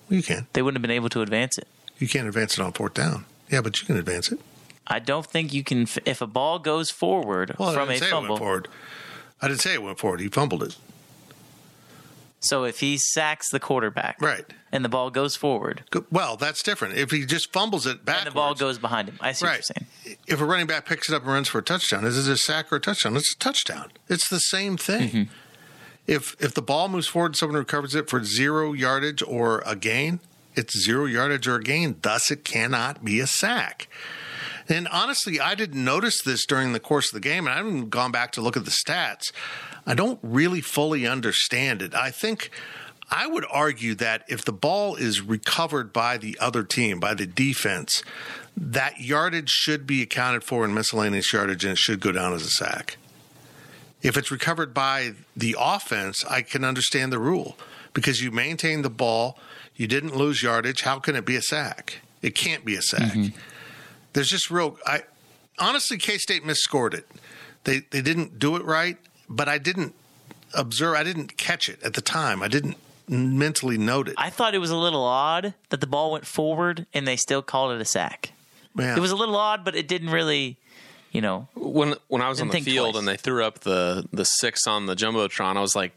Well, 0.09 0.17
you 0.17 0.23
can't. 0.23 0.51
They 0.53 0.63
wouldn't 0.63 0.77
have 0.77 0.83
been 0.83 0.97
able 0.97 1.09
to 1.11 1.21
advance 1.21 1.59
it. 1.59 1.67
You 1.99 2.09
can't 2.09 2.29
advance 2.29 2.59
it 2.59 2.63
on 2.63 2.73
fourth 2.73 2.95
down. 2.95 3.25
Yeah, 3.51 3.61
but 3.61 3.81
you 3.81 3.87
can 3.87 3.97
advance 3.97 4.31
it. 4.31 4.39
I 4.87 5.01
don't 5.01 5.27
think 5.27 5.53
you 5.53 5.65
can. 5.65 5.89
If 6.05 6.21
a 6.21 6.27
ball 6.27 6.61
goes 6.61 6.91
forward 6.91 7.57
Well, 7.59 7.73
from 7.73 7.91
a 7.91 7.99
fumble, 7.99 8.37
forward. 8.37 8.69
I 9.43 9.49
didn't 9.49 9.61
say 9.61 9.75
it 9.75 9.83
went 9.83 9.99
forward. 9.99 10.21
He 10.21 10.29
fumbled 10.29 10.63
it. 10.63 10.77
so 12.41 12.65
if 12.65 12.81
he 12.81 12.97
sacks 12.97 13.51
the 13.51 13.59
quarterback, 13.61 14.21
Right. 14.21 14.45
and 14.71 14.85
the 14.85 14.89
ball 14.89 15.11
goes 15.11 15.37
forward, 15.37 15.83
Well, 16.11 16.37
that's 16.37 16.63
different. 16.63 16.95
If 16.97 17.11
he 17.11 17.25
just 17.27 17.53
fumbles 17.53 17.87
it 17.87 18.05
back, 18.05 18.19
and 18.19 18.27
the 18.27 18.31
ball 18.31 18.55
goes 18.55 18.79
behind 18.79 19.09
him, 19.09 19.19
I 19.21 19.33
see 19.33 19.45
right. 19.47 19.53
what 19.53 19.57
you're 19.69 20.13
saying. 20.15 20.19
If 20.27 20.41
a 20.41 20.45
running 20.45 20.67
back 20.67 20.87
picks 20.87 21.09
it 21.11 21.15
up 21.15 21.23
and 21.23 21.33
runs 21.33 21.49
for 21.49 21.59
a 21.59 21.63
touchdown, 21.63 22.05
is 22.05 22.29
it 22.29 22.31
a 22.33 22.37
sack 22.37 22.73
or 22.73 22.77
a 22.77 22.81
touchdown? 22.81 23.17
It's 23.17 23.35
a 23.35 23.39
touchdown. 23.39 23.91
It's 24.09 24.29
the 24.29 24.39
same 24.39 24.77
thing. 24.77 25.09
Mm-hmm. 25.09 25.33
If 26.07 26.37
if 26.41 26.55
the 26.55 26.63
ball 26.63 26.89
moves 26.89 27.09
forward, 27.09 27.31
and 27.31 27.37
someone 27.37 27.59
recovers 27.59 27.95
it 27.97 28.09
for 28.09 28.23
zero 28.23 28.73
yardage 28.73 29.23
or 29.27 29.61
a 29.67 29.75
gain, 29.75 30.21
it's 30.55 30.79
zero 30.85 31.05
yardage 31.07 31.49
or 31.49 31.57
a 31.57 31.63
gain. 31.63 31.97
Thus, 32.03 32.31
it 32.31 32.45
cannot 32.45 33.05
be 33.05 33.19
a 33.19 33.27
sack. 33.27 33.89
And 34.69 34.89
honestly, 34.89 35.41
I 35.41 35.55
didn't 35.55 35.85
notice 35.85 36.21
this 36.23 36.47
during 36.47 36.73
the 36.73 36.81
course 36.81 37.13
of 37.13 37.15
the 37.15 37.29
game, 37.29 37.47
and 37.47 37.55
I 37.55 37.57
haven't 37.59 37.91
gone 37.91 38.13
back 38.13 38.33
to 38.33 38.41
look 38.41 38.57
at 38.57 38.65
the 38.65 38.71
stats. 38.87 39.33
I 39.87 39.95
don't 39.95 40.19
really 40.23 40.61
fully 40.61 41.07
understand 41.07 41.83
it. 41.83 41.95
I 41.95 42.11
think 42.11 42.51
I 43.11 43.27
would 43.27 43.45
argue 43.51 43.95
that 43.97 44.25
if 44.29 44.45
the 44.45 44.53
ball 44.53 44.97
is 44.97 45.21
recovered 45.21 45.93
by 45.93 46.19
the 46.19 46.37
other 46.41 46.65
team, 46.65 46.99
by 46.99 47.15
the 47.15 47.27
defense, 47.27 48.03
that 48.57 49.01
yardage 49.01 49.51
should 49.51 49.87
be 49.87 50.03
accounted 50.03 50.43
for 50.43 50.65
in 50.65 50.75
miscellaneous 50.75 51.33
yardage 51.33 51.65
and 51.65 51.73
it 51.73 51.79
should 51.79 52.01
go 52.01 52.11
down 52.11 52.33
as 52.33 52.43
a 52.43 52.51
sack. 52.51 52.97
If 54.03 54.17
it's 54.17 54.31
recovered 54.31 54.75
by 54.75 55.13
the 55.37 55.57
offense, 55.59 56.25
I 56.25 56.43
can 56.43 56.65
understand 56.65 57.13
the 57.13 57.19
rule 57.19 57.57
because 57.93 58.21
you 58.21 58.31
maintained 58.31 58.85
the 58.85 58.91
ball, 58.91 59.39
you 59.75 59.87
didn't 59.87 60.17
lose 60.17 60.43
yardage. 60.43 60.83
How 60.83 60.99
can 60.99 61.17
it 61.17 61.25
be 61.25 61.37
a 61.37 61.43
sack? 61.43 62.01
It 62.23 62.35
can't 62.35 62.65
be 62.65 62.77
a 62.77 62.83
sack. 62.83 63.13
Mm-hmm. 63.13 63.39
There's 64.17 64.31
just 64.31 64.51
real. 64.51 64.79
I 64.87 65.03
honestly, 65.59 65.99
K 65.99 66.17
State 66.17 66.43
misscored 66.43 66.95
it. 66.95 67.07
They 67.65 67.81
they 67.91 68.01
didn't 68.01 68.39
do 68.39 68.57
it 68.57 68.65
right, 68.65 68.97
but 69.29 69.47
I 69.47 69.59
didn't 69.59 69.95
observe. 70.55 70.97
I 70.97 71.05
didn't 71.05 71.37
catch 71.37 71.69
it 71.69 71.83
at 71.83 71.93
the 71.93 72.01
time. 72.01 72.43
I 72.43 72.49
didn't 72.49 72.79
mentally 73.11 73.77
note 73.77 74.09
it. 74.09 74.15
I 74.17 74.31
thought 74.31 74.55
it 74.55 74.59
was 74.59 74.71
a 74.71 74.77
little 74.77 75.05
odd 75.05 75.53
that 75.69 75.83
the 75.83 75.87
ball 75.87 76.13
went 76.13 76.27
forward 76.27 76.87
and 76.95 77.07
they 77.07 77.17
still 77.17 77.43
called 77.43 77.75
it 77.75 77.81
a 77.83 77.85
sack. 77.85 78.33
Yeah. 78.75 78.97
It 78.97 79.01
was 79.01 79.11
a 79.11 79.17
little 79.17 79.37
odd, 79.37 79.67
but 79.67 79.77
it 79.77 79.87
didn't 79.87 80.09
really, 80.09 80.57
you 81.13 81.21
know. 81.21 81.49
When 81.55 81.95
when 82.09 82.23
I 82.23 82.31
was 82.31 82.41
on 82.41 82.49
the 82.49 82.61
field 82.61 82.95
twice. 82.95 82.99
and 83.01 83.07
they 83.07 83.19
threw 83.19 83.45
up 83.45 83.59
the 83.61 84.09
the 84.15 84.25
six 84.25 84.67
on 84.67 84.87
the 84.87 84.97
jumbotron, 84.97 85.59
I 85.59 85.61
was 85.61 85.77
like, 85.77 85.93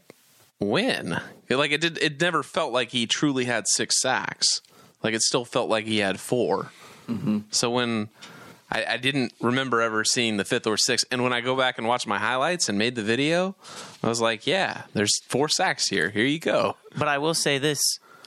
when? 0.58 1.22
Like 1.48 1.72
it 1.72 1.80
did. 1.80 1.96
It 2.02 2.20
never 2.20 2.42
felt 2.42 2.70
like 2.70 2.90
he 2.90 3.06
truly 3.06 3.46
had 3.46 3.66
six 3.66 3.98
sacks. 3.98 4.60
Like 5.02 5.14
it 5.14 5.22
still 5.22 5.46
felt 5.46 5.70
like 5.70 5.86
he 5.86 6.00
had 6.00 6.20
4 6.20 6.70
mm-hmm. 7.10 7.38
So 7.50 7.70
when 7.70 8.08
I, 8.70 8.84
I, 8.84 8.96
didn't 8.96 9.32
remember 9.40 9.80
ever 9.80 10.04
seeing 10.04 10.36
the 10.36 10.44
fifth 10.44 10.66
or 10.66 10.76
sixth, 10.76 11.06
and 11.10 11.22
when 11.22 11.32
I 11.32 11.40
go 11.40 11.56
back 11.56 11.78
and 11.78 11.86
watch 11.86 12.06
my 12.06 12.18
highlights 12.18 12.68
and 12.68 12.78
made 12.78 12.94
the 12.94 13.02
video, 13.02 13.56
I 14.02 14.08
was 14.08 14.20
like, 14.20 14.46
yeah, 14.46 14.82
there's 14.94 15.20
four 15.28 15.48
sacks 15.48 15.88
here. 15.88 16.10
Here 16.10 16.24
you 16.24 16.38
go. 16.38 16.76
But 16.96 17.08
I 17.08 17.18
will 17.18 17.34
say 17.34 17.58
this: 17.58 17.80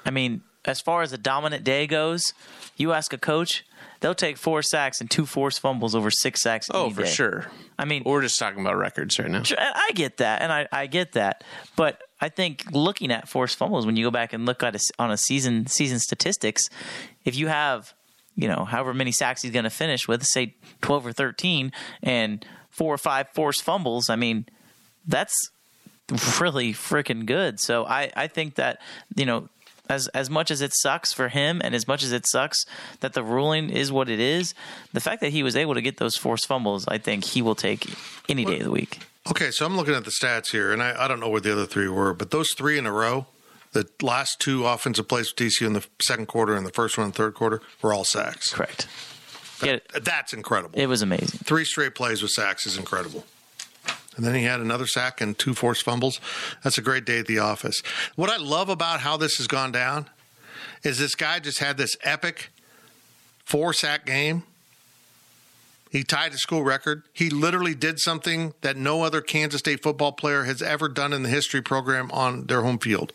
I 0.05 0.11
mean, 0.11 0.41
as 0.65 0.81
far 0.81 1.01
as 1.01 1.13
a 1.13 1.17
dominant 1.17 1.63
day 1.63 1.87
goes, 1.87 2.33
you 2.77 2.93
ask 2.93 3.13
a 3.13 3.17
coach, 3.17 3.65
they'll 3.99 4.15
take 4.15 4.37
four 4.37 4.61
sacks 4.61 4.99
and 5.01 5.09
two 5.09 5.25
forced 5.25 5.59
fumbles 5.59 5.95
over 5.95 6.11
six 6.11 6.41
sacks. 6.41 6.67
Oh, 6.71 6.89
for 6.89 7.03
day. 7.03 7.09
sure. 7.09 7.47
I 7.77 7.85
mean, 7.85 8.03
we're 8.05 8.21
just 8.21 8.37
talking 8.37 8.61
about 8.61 8.77
records 8.77 9.17
right 9.19 9.29
now. 9.29 9.43
I 9.57 9.91
get 9.93 10.17
that, 10.17 10.41
and 10.41 10.51
I, 10.51 10.67
I 10.71 10.87
get 10.87 11.13
that, 11.13 11.43
but 11.75 12.01
I 12.21 12.29
think 12.29 12.71
looking 12.71 13.11
at 13.11 13.27
forced 13.27 13.57
fumbles 13.57 13.85
when 13.85 13.95
you 13.95 14.05
go 14.05 14.11
back 14.11 14.33
and 14.33 14.45
look 14.45 14.63
at 14.63 14.75
a, 14.75 14.79
on 14.99 15.11
a 15.11 15.17
season 15.17 15.67
season 15.67 15.99
statistics, 15.99 16.63
if 17.25 17.35
you 17.35 17.47
have 17.47 17.93
you 18.35 18.47
know 18.47 18.65
however 18.65 18.93
many 18.93 19.11
sacks 19.11 19.41
he's 19.41 19.51
going 19.51 19.63
to 19.63 19.69
finish 19.69 20.07
with, 20.07 20.23
say 20.23 20.55
twelve 20.81 21.05
or 21.05 21.11
thirteen, 21.11 21.71
and 22.01 22.45
four 22.69 22.93
or 22.93 22.97
five 22.97 23.27
forced 23.33 23.63
fumbles, 23.63 24.09
I 24.09 24.15
mean 24.15 24.45
that's 25.07 25.35
really 26.39 26.73
freaking 26.73 27.25
good. 27.25 27.59
So 27.59 27.85
I 27.85 28.11
I 28.15 28.27
think 28.27 28.55
that 28.55 28.79
you 29.15 29.25
know 29.25 29.49
as 29.89 30.07
as 30.09 30.29
much 30.29 30.51
as 30.51 30.61
it 30.61 30.71
sucks 30.75 31.13
for 31.13 31.29
him 31.29 31.61
and 31.63 31.75
as 31.75 31.87
much 31.87 32.03
as 32.03 32.11
it 32.11 32.25
sucks 32.27 32.65
that 33.01 33.13
the 33.13 33.23
ruling 33.23 33.69
is 33.69 33.91
what 33.91 34.09
it 34.09 34.19
is, 34.19 34.53
the 34.93 34.99
fact 34.99 35.21
that 35.21 35.31
he 35.31 35.43
was 35.43 35.55
able 35.55 35.73
to 35.73 35.81
get 35.81 35.97
those 35.97 36.15
forced 36.15 36.47
fumbles, 36.47 36.87
I 36.87 36.97
think 36.97 37.23
he 37.25 37.41
will 37.41 37.55
take 37.55 37.93
any 38.29 38.45
day 38.45 38.59
of 38.59 38.63
the 38.63 38.71
week. 38.71 38.99
Okay, 39.29 39.51
so 39.51 39.65
I'm 39.65 39.77
looking 39.77 39.93
at 39.93 40.03
the 40.03 40.11
stats 40.11 40.51
here, 40.51 40.73
and 40.73 40.83
I, 40.83 41.05
I 41.05 41.07
don't 41.07 41.19
know 41.19 41.29
where 41.29 41.39
the 41.39 41.51
other 41.53 41.65
three 41.65 41.87
were, 41.87 42.13
but 42.13 42.31
those 42.31 42.51
three 42.53 42.77
in 42.77 42.85
a 42.85 42.91
row, 42.91 43.25
the 43.73 43.87
last 44.01 44.39
two 44.39 44.65
offensive 44.65 45.07
plays 45.07 45.29
for 45.29 45.35
TCU 45.35 45.67
in 45.67 45.73
the 45.73 45.85
second 46.01 46.27
quarter 46.27 46.55
and 46.55 46.65
the 46.65 46.71
first 46.71 46.97
one 46.97 47.05
in 47.05 47.11
the 47.11 47.17
third 47.17 47.33
quarter 47.33 47.61
were 47.81 47.93
all 47.93 48.05
sacks. 48.05 48.53
Correct. 48.53 48.87
That, 49.61 49.83
that's 50.03 50.33
incredible. 50.33 50.79
It 50.79 50.87
was 50.87 51.01
amazing. 51.01 51.39
Three 51.43 51.65
straight 51.65 51.95
plays 51.95 52.21
with 52.21 52.31
sacks 52.31 52.65
is 52.65 52.77
incredible. 52.77 53.25
And 54.15 54.25
then 54.25 54.35
he 54.35 54.43
had 54.43 54.59
another 54.59 54.85
sack 54.85 55.21
and 55.21 55.37
two 55.37 55.53
forced 55.53 55.83
fumbles. 55.83 56.19
That's 56.63 56.77
a 56.77 56.81
great 56.81 57.05
day 57.05 57.19
at 57.19 57.25
the 57.25 57.39
office. 57.39 57.81
What 58.15 58.29
I 58.29 58.37
love 58.37 58.69
about 58.69 58.99
how 58.99 59.17
this 59.17 59.37
has 59.37 59.47
gone 59.47 59.71
down 59.71 60.07
is 60.83 60.99
this 60.99 61.15
guy 61.15 61.39
just 61.39 61.59
had 61.59 61.77
this 61.77 61.97
epic 62.03 62.51
four 63.43 63.73
sack 63.73 64.05
game 64.05 64.43
he 65.93 66.03
tied 66.03 66.33
a 66.33 66.37
school 66.37 66.63
record. 66.63 67.03
He 67.13 67.29
literally 67.29 67.75
did 67.75 67.99
something 67.99 68.55
that 68.61 68.75
no 68.75 69.03
other 69.03 69.21
Kansas 69.21 69.59
State 69.59 69.83
football 69.83 70.11
player 70.11 70.45
has 70.45 70.59
ever 70.59 70.89
done 70.89 71.13
in 71.13 71.21
the 71.21 71.29
history 71.29 71.61
program 71.61 72.09
on 72.09 72.47
their 72.47 72.63
home 72.63 72.79
field 72.79 73.13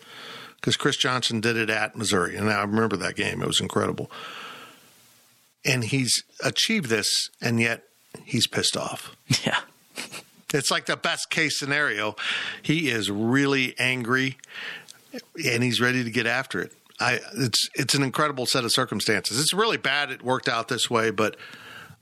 because 0.60 0.76
Chris 0.76 0.96
Johnson 0.96 1.40
did 1.40 1.56
it 1.56 1.70
at 1.70 1.96
Missouri. 1.96 2.36
And 2.36 2.50
I 2.50 2.60
remember 2.62 2.96
that 2.96 3.16
game, 3.16 3.42
it 3.42 3.46
was 3.46 3.60
incredible. 3.60 4.10
And 5.64 5.84
he's 5.84 6.22
achieved 6.42 6.88
this, 6.88 7.08
and 7.40 7.60
yet 7.60 7.84
he's 8.24 8.46
pissed 8.46 8.76
off. 8.76 9.16
Yeah. 9.44 9.60
It's 10.54 10.70
like 10.70 10.86
the 10.86 10.96
best 10.96 11.28
case 11.28 11.58
scenario. 11.58 12.16
He 12.62 12.88
is 12.88 13.10
really 13.10 13.74
angry 13.78 14.38
and 15.44 15.62
he's 15.62 15.78
ready 15.78 16.04
to 16.04 16.10
get 16.10 16.26
after 16.26 16.60
it. 16.60 16.72
I 17.00 17.20
it's 17.34 17.68
it's 17.74 17.94
an 17.94 18.02
incredible 18.02 18.46
set 18.46 18.64
of 18.64 18.72
circumstances. 18.72 19.38
It's 19.38 19.52
really 19.52 19.76
bad 19.76 20.10
it 20.10 20.22
worked 20.22 20.48
out 20.48 20.68
this 20.68 20.88
way, 20.88 21.10
but 21.10 21.36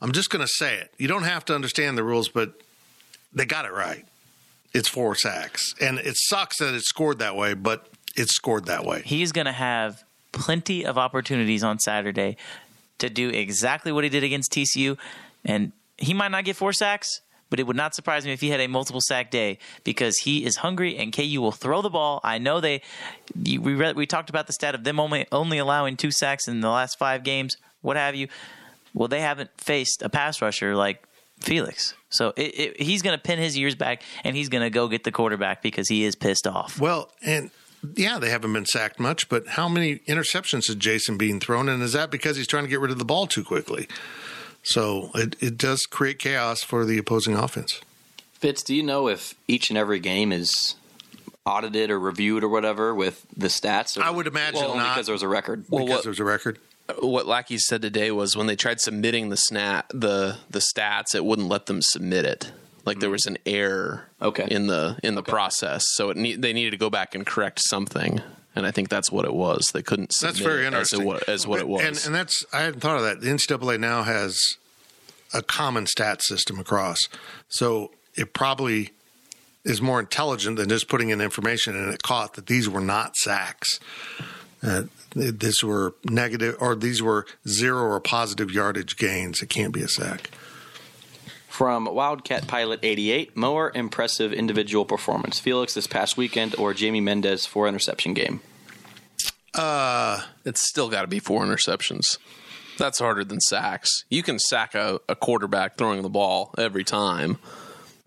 I'm 0.01 0.13
just 0.13 0.31
going 0.31 0.47
to 0.47 0.53
say 0.53 0.77
it. 0.77 0.93
You 0.99 1.09
don't 1.09 1.25
have 1.25 1.45
to 1.47 1.55
understand 1.55 1.99
the 1.99 2.05
rules, 2.05 2.29
but 2.29 2.61
they 3.33 3.47
got 3.47 3.65
it 3.65 3.73
right. 3.73 4.05
It's 4.73 4.89
four 4.89 5.15
sacks. 5.15 5.75
And 5.81 5.99
it 5.99 6.17
sucks 6.17 6.59
that 6.59 6.75
it 6.75 6.83
scored 6.83 7.19
that 7.19 7.35
way, 7.35 7.55
but 7.55 7.89
it's 8.17 8.35
scored 8.35 8.67
that 8.67 8.85
way. 8.85 9.03
He's 9.05 9.33
going 9.33 9.47
to 9.47 9.53
have 9.53 10.05
plenty 10.33 10.85
of 10.85 10.99
opportunities 10.99 11.63
on 11.63 11.79
Saturday 11.79 12.37
to 12.99 13.11
do 13.11 13.29
exactly 13.31 13.93
what 13.93 14.05
he 14.05 14.11
did 14.11 14.25
against 14.25 14.53
TCU. 14.53 14.99
And 15.45 15.73
he 15.99 16.15
might 16.15 16.31
not 16.31 16.45
get 16.45 16.57
four 16.57 16.73
sacks, 16.73 17.21
but 17.51 17.61
it 17.61 17.67
would 17.67 17.77
not 17.77 17.95
surprise 17.95 18.27
me 18.27 18.33
if 18.33 18.41
he 18.41 18.51
had 18.51 18.61
a 18.61 18.67
multiple 18.67 19.01
sack 19.01 19.31
day 19.31 19.59
because 19.85 20.19
he 20.19 20.45
is 20.45 20.57
hungry 20.57 20.97
and 20.97 21.13
KU 21.13 21.41
will 21.41 21.53
throw 21.53 21.83
the 21.83 21.91
ball. 21.91 22.21
I 22.25 22.39
know 22.39 22.61
they 22.61 22.83
we 23.35 23.75
read, 23.75 23.97
we 23.97 24.07
talked 24.07 24.31
about 24.31 24.47
the 24.47 24.53
stat 24.53 24.75
of 24.75 24.85
them 24.85 24.99
only 24.99 25.27
only 25.31 25.59
allowing 25.59 25.97
two 25.97 26.11
sacks 26.11 26.49
in 26.49 26.61
the 26.61 26.71
last 26.71 26.99
5 26.99 27.23
games, 27.23 27.57
what 27.83 27.97
have 27.97 28.15
you. 28.15 28.29
Well, 28.95 29.09
they 29.09 29.21
haven't 29.21 29.51
faced 29.59 30.03
a 30.03 30.09
pass 30.09 30.41
rusher 30.41 30.75
like 30.75 31.03
Felix. 31.41 31.95
So 32.09 32.33
it, 32.37 32.59
it, 32.59 32.81
he's 32.81 33.03
going 33.03 33.17
to 33.17 33.23
pin 33.23 33.39
his 33.39 33.57
ears 33.57 33.75
back 33.75 34.03
and 34.25 34.35
he's 34.35 34.49
going 34.49 34.63
to 34.63 34.71
go 34.71 34.89
get 34.89 35.05
the 35.05 35.13
quarterback 35.13 35.63
because 35.63 35.89
he 35.89 36.05
is 36.05 36.15
pissed 36.15 36.47
off. 36.47 36.81
Well, 36.81 37.11
and 37.23 37.51
yeah, 37.95 38.19
they 38.19 38.31
haven't 38.31 38.53
been 38.53 38.67
sacked 38.67 38.99
much, 38.99 39.29
but 39.29 39.47
how 39.49 39.69
many 39.69 39.99
interceptions 40.09 40.67
has 40.67 40.77
Jason 40.77 41.17
Bean 41.17 41.41
thrown? 41.41 41.69
And 41.69 41.83
is 41.83 41.93
that 41.93 42.11
because 42.11 42.37
he's 42.37 42.47
trying 42.47 42.65
to 42.65 42.71
get 42.71 42.81
rid 42.81 42.91
of 42.91 42.99
the 42.99 43.05
ball 43.05 43.27
too 43.27 43.45
quickly? 43.45 43.89
So 44.63 45.11
it, 45.15 45.37
it 45.41 45.57
does 45.57 45.87
create 45.87 46.19
chaos 46.19 46.63
for 46.63 46.85
the 46.85 46.99
opposing 46.99 47.35
offense. 47.35 47.81
Fitz, 48.33 48.63
do 48.63 48.75
you 48.75 48.83
know 48.83 49.09
if 49.09 49.35
each 49.49 49.71
and 49.71 49.79
every 49.79 50.01
game 50.01 50.33
is 50.33 50.75
audited 51.47 51.91
or 51.91 51.99
reviewed 51.99 52.43
or 52.43 52.49
whatever 52.49 52.95
with 52.95 53.25
the 53.37 53.47
stats? 53.47 53.97
Or, 53.97 54.03
I 54.03 54.11
would 54.11 54.27
imagine 54.27 54.61
well, 54.61 54.77
not. 54.77 54.95
because 54.95 55.07
there 55.07 55.13
was 55.13 55.23
a 55.23 55.29
record. 55.29 55.65
Well, 55.69 55.85
because 55.85 55.97
what- 55.99 56.03
there 56.05 56.11
was 56.11 56.21
a 56.21 56.25
record. 56.25 56.59
what 57.01 57.27
Lackey 57.27 57.59
said 57.59 57.83
today 57.83 58.11
was 58.11 58.37
when 58.37 58.47
they 58.47 58.57
tried 58.57 58.81
submitting 58.81 59.29
the 59.29 59.37
snap 59.37 59.89
the 59.95 60.39
the 60.51 60.59
stats, 60.59 61.15
it 61.15 61.25
wouldn't 61.25 61.49
let 61.49 61.67
them 61.67 61.81
submit 61.81 62.25
it. 62.25 62.53
Like 62.87 63.01
there 63.01 63.11
was 63.11 63.27
an 63.27 63.37
error 63.45 64.05
Okay. 64.23 64.47
in 64.51 64.69
the 64.69 64.97
in 65.03 65.15
the 65.17 65.23
process, 65.23 65.85
so 65.95 66.11
it 66.11 66.17
ne- 66.17 66.37
they 66.37 66.53
needed 66.53 66.71
to 66.71 66.77
go 66.77 66.89
back 66.89 67.15
and 67.17 67.27
correct 67.27 67.61
something, 67.69 68.21
and 68.55 68.65
I 68.65 68.71
think 68.71 68.89
that's 68.89 69.11
what 69.11 69.25
it 69.25 69.35
was. 69.35 69.71
They 69.75 69.83
couldn't. 69.83 70.13
Submit 70.15 70.35
That's 70.35 70.45
very 70.47 70.65
it 70.67 70.73
as, 70.73 70.93
it 70.93 71.01
interesting. 71.01 71.05
wa- 71.05 71.19
as 71.27 71.47
what 71.47 71.59
it 71.61 71.69
was. 71.69 71.83
And, 71.83 72.01
and 72.07 72.15
that's 72.15 72.45
I 72.53 72.61
hadn't 72.61 72.81
thought 72.81 72.97
of 72.97 73.03
that. 73.03 73.21
The 73.21 73.29
NCAA 73.29 73.81
now 73.81 74.05
has 74.05 74.39
a 75.35 75.43
common 75.43 75.87
stat 75.87 76.23
system 76.23 76.59
across, 76.61 77.01
so 77.49 77.91
it 78.15 78.33
probably 78.33 78.91
is 79.65 79.83
more 79.83 79.99
intelligent 79.99 80.57
than 80.57 80.69
just 80.69 80.87
putting 80.89 81.11
in 81.11 81.21
information. 81.21 81.75
And 81.77 81.93
it 81.93 82.05
caught 82.05 82.35
that 82.35 82.47
these 82.47 82.69
were 82.69 82.81
not 82.81 83.17
sacks. 83.17 83.81
Uh, 84.63 84.85
these 85.15 85.63
were 85.65 85.95
negative, 86.05 86.57
or 86.61 86.77
these 86.77 87.03
were 87.03 87.27
zero 87.49 87.83
or 87.83 87.99
positive 88.01 88.51
yardage 88.53 88.97
gains. 88.97 89.43
It 89.43 89.49
can't 89.49 89.73
be 89.73 89.83
a 89.83 89.89
sack. 89.89 90.31
From 91.57 91.87
Wildcat 91.87 92.47
Pilot 92.47 92.81
88, 92.83 93.35
more 93.35 93.73
impressive 93.75 94.31
individual 94.31 94.85
performance. 94.85 95.41
Felix 95.41 95.73
this 95.73 95.87
past 95.87 96.15
weekend 96.19 96.55
or 96.57 96.75
Jaime 96.75 97.01
Mendez 97.01 97.47
four 97.47 97.67
interception 97.67 98.13
game? 98.13 98.41
Uh, 99.55 100.21
it's 100.45 100.69
still 100.69 100.91
got 100.91 101.01
to 101.01 101.07
be 101.07 101.19
four 101.19 101.43
interceptions. 101.47 102.19
That's 102.77 102.99
harder 102.99 103.25
than 103.25 103.41
sacks. 103.41 104.05
You 104.11 104.23
can 104.23 104.39
sack 104.39 104.75
a, 104.75 105.01
a 105.09 105.17
quarterback 105.17 105.79
throwing 105.79 106.03
the 106.03 106.11
ball 106.11 106.55
every 106.59 106.85
time. 106.85 107.39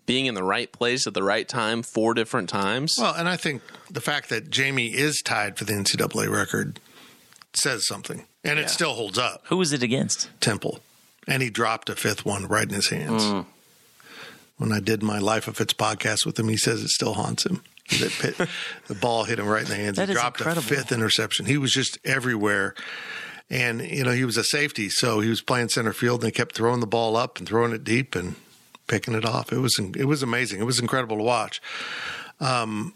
Being 0.06 0.26
in 0.26 0.34
the 0.34 0.44
right 0.44 0.70
place 0.70 1.08
at 1.08 1.14
the 1.14 1.24
right 1.24 1.48
time 1.48 1.82
four 1.82 2.14
different 2.14 2.48
times. 2.48 2.94
Well, 2.96 3.14
and 3.14 3.28
I 3.28 3.36
think 3.36 3.62
the 3.90 4.00
fact 4.00 4.28
that 4.28 4.54
Jaime 4.56 4.94
is 4.94 5.22
tied 5.22 5.58
for 5.58 5.64
the 5.64 5.72
NCAA 5.72 6.30
record 6.30 6.78
says 7.54 7.84
something, 7.84 8.26
and 8.44 8.60
it 8.60 8.70
still 8.70 8.94
holds 8.94 9.18
up. 9.18 9.42
Who 9.48 9.56
was 9.56 9.72
it 9.72 9.82
against? 9.82 10.30
Temple, 10.40 10.78
and 11.30 11.42
he 11.42 11.48
dropped 11.48 11.88
a 11.88 11.96
fifth 11.96 12.26
one 12.26 12.46
right 12.46 12.68
in 12.68 12.74
his 12.74 12.88
hands. 12.88 13.46
When 14.58 14.72
I 14.72 14.80
did 14.80 15.02
my 15.02 15.18
Life 15.18 15.48
of 15.48 15.56
Fitz 15.56 15.72
podcast 15.72 16.26
with 16.26 16.38
him, 16.38 16.48
he 16.48 16.58
says 16.58 16.82
it 16.82 16.88
still 16.88 17.14
haunts 17.14 17.46
him. 17.46 17.62
That 18.00 18.10
pit, 18.20 18.48
the 18.88 18.94
ball 18.94 19.24
hit 19.24 19.38
him 19.38 19.46
right 19.46 19.62
in 19.62 19.68
the 19.68 19.76
hands. 19.76 19.96
That 19.96 20.08
he 20.08 20.14
dropped 20.14 20.40
incredible. 20.40 20.60
a 20.60 20.76
fifth 20.76 20.92
interception. 20.92 21.46
He 21.46 21.56
was 21.56 21.72
just 21.72 21.98
everywhere. 22.04 22.74
And, 23.48 23.80
you 23.80 24.04
know, 24.04 24.10
he 24.10 24.24
was 24.24 24.36
a 24.36 24.44
safety, 24.44 24.90
so 24.90 25.20
he 25.20 25.28
was 25.28 25.40
playing 25.40 25.70
center 25.70 25.92
field 25.92 26.20
and 26.20 26.28
they 26.28 26.32
kept 26.32 26.54
throwing 26.54 26.80
the 26.80 26.86
ball 26.86 27.16
up 27.16 27.38
and 27.38 27.48
throwing 27.48 27.72
it 27.72 27.84
deep 27.84 28.14
and 28.14 28.34
picking 28.86 29.14
it 29.14 29.24
off. 29.24 29.52
It 29.52 29.58
was 29.58 29.78
it 29.78 30.04
was 30.04 30.22
amazing. 30.22 30.60
It 30.60 30.64
was 30.64 30.78
incredible 30.78 31.16
to 31.16 31.22
watch. 31.22 31.62
Um, 32.38 32.92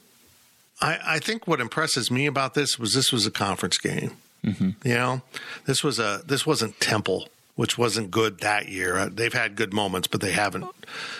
I, 0.81 0.99
I 1.05 1.19
think 1.19 1.47
what 1.47 1.61
impresses 1.61 2.11
me 2.11 2.27
about 2.27 2.55
this 2.55 2.79
was 2.79 2.93
this 2.95 3.11
was 3.11 3.27
a 3.27 3.31
conference 3.31 3.79
game. 3.79 4.17
Mm-hmm. 4.45 4.71
You 4.87 4.95
know, 4.95 5.23
this 5.67 5.83
was 5.83 5.99
a 5.99 6.23
this 6.27 6.47
wasn't 6.47 6.79
Temple, 6.79 7.29
which 7.57 7.79
wasn't 7.79 8.11
good 8.11 8.41
that 8.41 8.69
year. 8.69 8.97
Uh, 8.97 9.09
They've 9.13 9.33
had 9.33 9.57
good 9.57 9.73
moments, 9.73 10.09
but 10.09 10.21
they 10.21 10.33
haven't. 10.33 10.67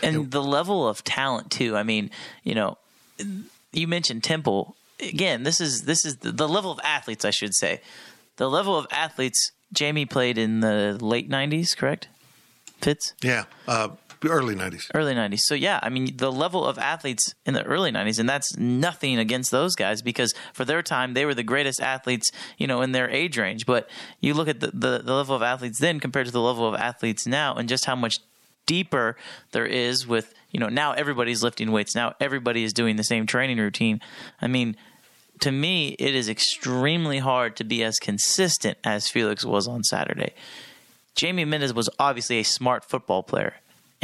and 0.03 0.31
the 0.31 0.43
level 0.43 0.89
of 0.89 1.05
talent 1.05 1.51
too. 1.51 1.77
I 1.77 1.83
mean, 1.83 2.11
you 2.43 2.55
know, 2.55 2.79
you 3.73 3.87
mentioned 3.89 4.25
Temple 4.25 4.77
again. 5.01 5.43
This 5.43 5.61
is 5.61 5.83
this 5.85 6.05
is 6.05 6.19
the, 6.19 6.33
the 6.33 6.49
level 6.49 6.71
of 6.71 6.81
athletes, 6.83 7.25
I 7.25 7.31
should 7.31 7.55
say. 7.55 7.81
The 8.37 8.49
level 8.51 8.77
of 8.77 8.87
athletes. 8.91 9.53
Jaime 9.77 10.07
played 10.07 10.39
in 10.39 10.61
the 10.61 10.97
late 11.01 11.29
'90s, 11.29 11.77
correct? 11.77 12.07
Fitz 12.81 13.15
Yeah, 13.23 13.45
uh, 13.67 13.89
early 14.29 14.55
'90s. 14.55 14.91
early 14.95 15.15
90s. 15.15 15.41
So 15.41 15.55
yeah, 15.55 15.81
I 15.83 15.89
mean 15.89 16.17
the 16.17 16.33
level 16.33 16.65
of 16.67 16.79
athletes 16.79 17.35
in 17.45 17.55
the 17.55 17.63
early 17.65 17.93
90s 17.93 18.19
and 18.19 18.29
that's 18.29 18.57
nothing 18.57 19.19
against 19.19 19.51
those 19.51 19.75
guys 19.75 20.03
because 20.03 20.35
for 20.53 20.65
their 20.65 20.83
time 20.83 21.15
they 21.15 21.25
were 21.25 21.35
the 21.35 21.43
greatest 21.43 21.81
athletes, 21.81 22.31
you 22.59 22.67
know, 22.67 22.83
in 22.83 22.93
their 22.93 23.11
age 23.11 23.39
range. 23.39 23.67
But 23.67 23.89
you 24.21 24.35
look 24.35 24.49
at 24.49 24.61
the, 24.61 24.69
the, 24.69 24.99
the 24.99 25.15
level 25.15 25.35
of 25.35 25.43
athletes 25.43 25.79
then 25.81 26.01
compared 26.01 26.27
to 26.27 26.33
the 26.33 26.41
level 26.41 26.67
of 26.69 26.75
athletes 26.75 27.27
now 27.27 27.55
and 27.55 27.69
just 27.69 27.85
how 27.85 27.97
much 27.97 28.19
deeper 28.67 29.17
there 29.53 29.67
is 29.67 30.07
with, 30.07 30.33
you 30.51 30.61
know, 30.61 30.69
now 30.69 30.93
everybody's 30.93 31.43
lifting 31.43 31.71
weights. 31.71 31.95
Now 31.95 32.15
everybody 32.21 32.65
is 32.65 32.73
doing 32.73 32.97
the 32.97 33.05
same 33.05 33.27
training 33.27 33.59
routine. 33.59 34.01
I 34.41 34.47
mean, 34.47 34.77
to 35.41 35.51
me, 35.51 35.97
it 35.99 36.15
is 36.15 36.29
extremely 36.29 37.19
hard 37.19 37.57
to 37.57 37.65
be 37.65 37.83
as 37.83 37.99
consistent 37.99 38.79
as 38.85 39.09
Felix 39.09 39.45
was 39.45 39.67
on 39.67 39.83
Saturday. 39.83 40.33
Jaime 41.21 41.45
Mendez 41.45 41.73
was 41.73 41.89
obviously 41.99 42.39
a 42.39 42.45
smart 42.45 42.85
football 42.85 43.23
player. 43.23 43.55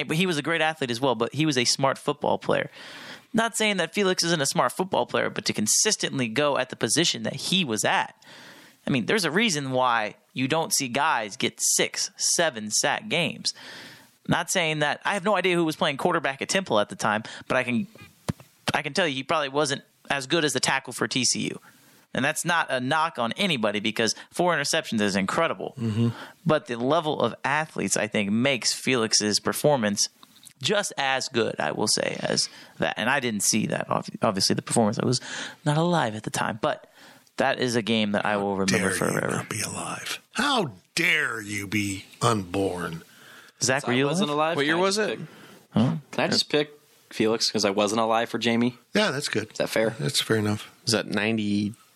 But 0.08 0.16
he 0.16 0.26
was 0.26 0.38
a 0.38 0.42
great 0.42 0.60
athlete 0.60 0.90
as 0.90 1.00
well, 1.00 1.14
but 1.14 1.34
he 1.34 1.46
was 1.46 1.58
a 1.58 1.64
smart 1.64 1.98
football 1.98 2.38
player. 2.38 2.70
Not 3.32 3.56
saying 3.56 3.76
that 3.76 3.94
Felix 3.94 4.24
isn't 4.24 4.42
a 4.42 4.46
smart 4.46 4.72
football 4.72 5.06
player, 5.06 5.30
but 5.30 5.44
to 5.44 5.52
consistently 5.52 6.26
go 6.28 6.58
at 6.58 6.70
the 6.70 6.76
position 6.76 7.22
that 7.22 7.36
he 7.36 7.64
was 7.64 7.84
at. 7.84 8.14
I 8.86 8.90
mean, 8.90 9.06
there's 9.06 9.24
a 9.24 9.30
reason 9.30 9.70
why 9.70 10.16
you 10.32 10.48
don't 10.48 10.72
see 10.72 10.88
guys 10.88 11.36
get 11.36 11.60
six, 11.60 12.10
seven 12.16 12.70
sack 12.70 13.08
games. 13.08 13.54
Not 14.26 14.50
saying 14.50 14.80
that 14.80 15.00
I 15.04 15.14
have 15.14 15.24
no 15.24 15.36
idea 15.36 15.56
who 15.56 15.64
was 15.64 15.76
playing 15.76 15.96
quarterback 15.96 16.42
at 16.42 16.48
Temple 16.48 16.80
at 16.80 16.88
the 16.88 16.96
time, 16.96 17.22
but 17.46 17.56
I 17.56 17.62
can 17.62 17.86
I 18.72 18.82
can 18.82 18.94
tell 18.94 19.06
you 19.06 19.14
he 19.14 19.22
probably 19.22 19.48
wasn't 19.48 19.82
as 20.08 20.26
good 20.26 20.44
as 20.44 20.52
the 20.52 20.60
tackle 20.60 20.92
for 20.92 21.08
TCU. 21.08 21.56
And 22.12 22.24
that's 22.24 22.44
not 22.44 22.66
a 22.70 22.80
knock 22.80 23.18
on 23.18 23.32
anybody 23.36 23.78
because 23.80 24.14
four 24.32 24.56
interceptions 24.56 25.00
is 25.00 25.14
incredible. 25.16 25.74
Mm-hmm. 25.78 26.08
But 26.44 26.66
the 26.66 26.76
level 26.76 27.20
of 27.20 27.34
athletes, 27.44 27.96
I 27.96 28.06
think, 28.08 28.30
makes 28.32 28.72
Felix's 28.72 29.38
performance 29.38 30.08
just 30.60 30.92
as 30.98 31.28
good, 31.28 31.54
I 31.60 31.72
will 31.72 31.86
say, 31.88 32.16
as 32.20 32.48
that. 32.78 32.94
And 32.96 33.08
I 33.08 33.20
didn't 33.20 33.42
see 33.44 33.66
that, 33.66 33.88
ob- 33.88 34.06
obviously, 34.22 34.54
the 34.54 34.62
performance. 34.62 34.98
I 34.98 35.06
was 35.06 35.20
not 35.64 35.76
alive 35.78 36.14
at 36.16 36.24
the 36.24 36.30
time. 36.30 36.58
But 36.60 36.86
that 37.36 37.60
is 37.60 37.76
a 37.76 37.82
game 37.82 38.12
that 38.12 38.26
I 38.26 38.36
will 38.36 38.56
remember 38.56 38.76
Dare 38.78 38.90
you 38.90 38.96
forever. 38.96 39.30
not 39.30 39.48
be 39.48 39.60
alive? 39.62 40.20
How 40.32 40.72
dare 40.94 41.40
you 41.40 41.66
be 41.66 42.04
unborn? 42.20 43.02
Zach, 43.62 43.86
were 43.86 43.92
I 43.92 43.96
you 43.96 44.06
wasn't 44.06 44.30
alive? 44.30 44.38
alive. 44.38 44.56
What 44.56 44.66
year 44.66 44.76
was 44.76 44.98
it? 44.98 45.18
pick- 45.18 45.26
Can 45.74 46.00
I 46.18 46.26
just 46.28 46.48
pick 46.50 46.72
Felix 47.10 47.48
because 47.48 47.64
I 47.64 47.70
wasn't 47.70 48.00
alive 48.00 48.28
for 48.28 48.40
Jaime? 48.42 48.76
Yeah, 48.94 49.10
that's 49.12 49.28
good. 49.28 49.52
Is 49.52 49.58
that 49.58 49.68
fair? 49.68 49.94
That's 49.98 50.20
fair 50.20 50.36
enough. 50.38 50.70
Is 50.86 50.92
that 50.92 51.06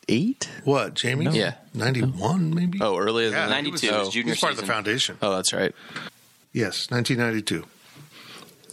98? 0.09 0.51
What, 0.65 1.01
Jaime? 1.01 1.31
Yeah. 1.31 1.55
91 1.75 2.55
maybe? 2.55 2.79
Oh, 2.81 2.97
earlier 2.97 3.31
than 3.31 3.39
yeah, 3.39 3.49
that? 3.49 3.65
he 3.65 3.71
was- 3.71 3.83
92 3.83 3.95
oh. 3.95 4.11
junior 4.11 4.35
He's 4.35 4.41
part 4.41 4.53
of 4.53 4.61
the 4.61 4.67
foundation. 4.67 5.19
Oh, 5.23 5.35
that's 5.35 5.53
right. 5.53 5.75
Yes, 6.53 6.91
1992. 6.91 7.65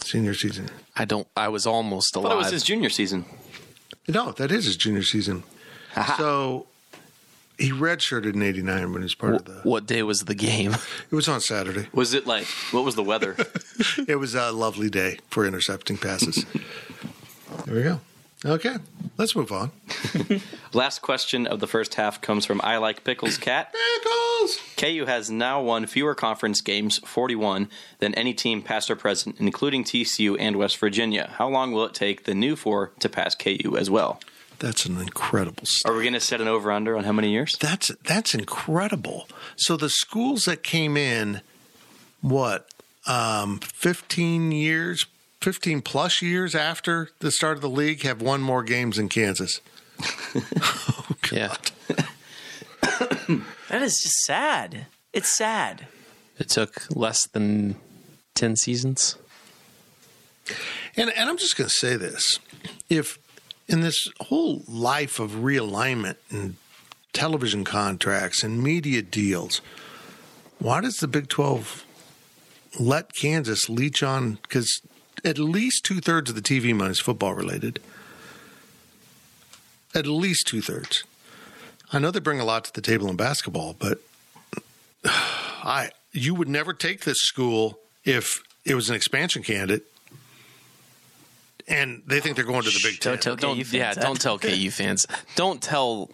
Senior 0.04 0.34
season. 0.34 0.68
I 0.96 1.04
don't. 1.04 1.26
I 1.36 1.48
was 1.48 1.66
almost 1.66 2.16
I 2.16 2.22
thought 2.22 2.32
it 2.32 2.36
was 2.36 2.50
his 2.50 2.64
junior 2.64 2.90
season. 2.90 3.24
No, 4.08 4.32
that 4.32 4.50
is 4.50 4.64
his 4.64 4.76
junior 4.76 5.02
season. 5.02 5.44
So 6.16 6.66
he 7.58 7.70
redshirted 7.70 8.34
in 8.34 8.42
89 8.42 8.92
when 8.92 9.02
he 9.02 9.04
was 9.04 9.14
part 9.14 9.34
of 9.34 9.44
the. 9.44 9.60
What 9.62 9.86
day 9.86 10.02
was 10.02 10.24
the 10.24 10.34
game? 10.34 10.76
It 11.10 11.14
was 11.14 11.28
on 11.28 11.40
Saturday. 11.40 11.88
Was 11.92 12.14
it 12.14 12.26
like, 12.26 12.46
what 12.72 12.84
was 12.84 12.94
the 12.94 13.02
weather? 13.02 13.36
It 14.08 14.16
was 14.16 14.34
a 14.34 14.50
lovely 14.52 14.88
day 14.90 15.18
for 15.28 15.46
intercepting 15.46 15.98
passes. 15.98 16.44
there 17.66 17.74
we 17.74 17.82
go. 17.82 18.00
Okay, 18.44 18.76
let's 19.18 19.36
move 19.36 19.52
on. 19.52 19.70
Last 20.72 21.00
question 21.00 21.46
of 21.46 21.60
the 21.60 21.68
first 21.68 21.94
half 21.94 22.20
comes 22.20 22.44
from 22.44 22.60
I 22.64 22.78
Like 22.78 23.04
Pickles 23.04 23.38
Cat. 23.38 23.72
Pickles! 23.72 24.58
KU 24.76 25.04
has 25.06 25.30
now 25.30 25.62
won 25.62 25.86
fewer 25.86 26.16
conference 26.16 26.60
games, 26.60 26.98
41, 27.04 27.68
than 28.00 28.14
any 28.14 28.34
team 28.34 28.60
past 28.60 28.90
or 28.90 28.96
present, 28.96 29.36
including 29.38 29.84
TCU 29.84 30.36
and 30.40 30.56
West 30.56 30.76
Virginia. 30.78 31.30
How 31.36 31.48
long 31.48 31.70
will 31.70 31.84
it 31.84 31.94
take 31.94 32.24
the 32.24 32.34
new 32.34 32.56
four 32.56 32.90
to 32.98 33.08
pass 33.08 33.36
KU 33.36 33.76
as 33.78 33.88
well? 33.88 34.20
That's 34.58 34.86
an 34.86 35.00
incredible 35.00 35.64
stat. 35.64 35.90
Are 35.90 35.96
we 35.96 36.02
going 36.02 36.12
to 36.14 36.20
set 36.20 36.40
an 36.40 36.48
over 36.48 36.72
under 36.72 36.96
on 36.96 37.04
how 37.04 37.12
many 37.12 37.30
years? 37.30 37.56
That's 37.58 37.88
that's 38.04 38.34
incredible. 38.34 39.28
So 39.56 39.76
the 39.76 39.88
schools 39.88 40.44
that 40.44 40.62
came 40.62 40.96
in, 40.96 41.42
what, 42.20 42.68
um, 43.06 43.58
fifteen 43.58 44.52
years, 44.52 45.06
fifteen 45.42 45.82
plus 45.82 46.22
years 46.22 46.54
after 46.54 47.10
the 47.18 47.30
start 47.30 47.56
of 47.56 47.62
the 47.62 47.70
league, 47.70 48.02
have 48.02 48.22
won 48.22 48.40
more 48.40 48.62
games 48.62 48.98
in 48.98 49.08
Kansas. 49.08 49.60
oh 50.34 51.06
God. 51.30 51.32
Yeah. 51.32 51.56
That 53.68 53.80
is 53.80 54.02
just 54.02 54.24
sad. 54.24 54.84
It's 55.14 55.34
sad. 55.34 55.86
It 56.38 56.50
took 56.50 56.94
less 56.94 57.26
than 57.26 57.76
10 58.34 58.56
seasons. 58.56 59.16
And 60.96 61.10
and 61.10 61.30
I'm 61.30 61.38
just 61.38 61.56
going 61.56 61.68
to 61.68 61.74
say 61.74 61.96
this: 61.96 62.38
if 62.88 63.18
in 63.68 63.80
this 63.80 64.08
whole 64.20 64.62
life 64.68 65.18
of 65.18 65.32
realignment 65.32 66.16
and 66.30 66.56
television 67.12 67.64
contracts 67.64 68.42
and 68.42 68.62
media 68.62 69.02
deals, 69.02 69.60
why 70.58 70.80
does 70.80 70.96
the 70.96 71.08
Big 71.08 71.28
Twelve 71.28 71.84
let 72.78 73.14
Kansas 73.14 73.70
leech 73.70 74.02
on? 74.02 74.38
Because 74.42 74.82
at 75.24 75.38
least 75.38 75.84
two 75.84 76.00
thirds 76.00 76.30
of 76.30 76.36
the 76.36 76.42
TV 76.42 76.74
money 76.74 76.90
is 76.90 77.00
football 77.00 77.34
related. 77.34 77.80
At 79.94 80.06
least 80.06 80.46
two 80.46 80.62
thirds. 80.62 81.04
I 81.92 81.98
know 81.98 82.10
they 82.10 82.20
bring 82.20 82.40
a 82.40 82.44
lot 82.44 82.64
to 82.64 82.72
the 82.72 82.80
table 82.80 83.08
in 83.08 83.16
basketball, 83.16 83.76
but 83.78 83.98
I 85.04 85.90
you 86.12 86.34
would 86.34 86.48
never 86.48 86.72
take 86.72 87.02
this 87.04 87.18
school 87.20 87.78
if 88.04 88.42
it 88.64 88.74
was 88.74 88.90
an 88.90 88.96
expansion 88.96 89.42
candidate 89.42 89.84
and 91.68 92.02
they 92.06 92.20
think 92.20 92.36
they're 92.36 92.44
going 92.44 92.62
to 92.62 92.70
the 92.70 92.80
Big 92.82 93.00
Ten. 93.00 93.12
Don't 93.12 93.22
tell 93.22 93.36
Don't, 93.36 93.56
KU 93.56 93.64
fans 93.64 93.74
yeah, 93.74 93.94
that. 93.94 94.02
don't 94.02 94.20
tell 94.20 94.38
KU 94.38 94.70
fans. 94.70 95.06
Don't 95.36 95.62
tell 95.62 96.10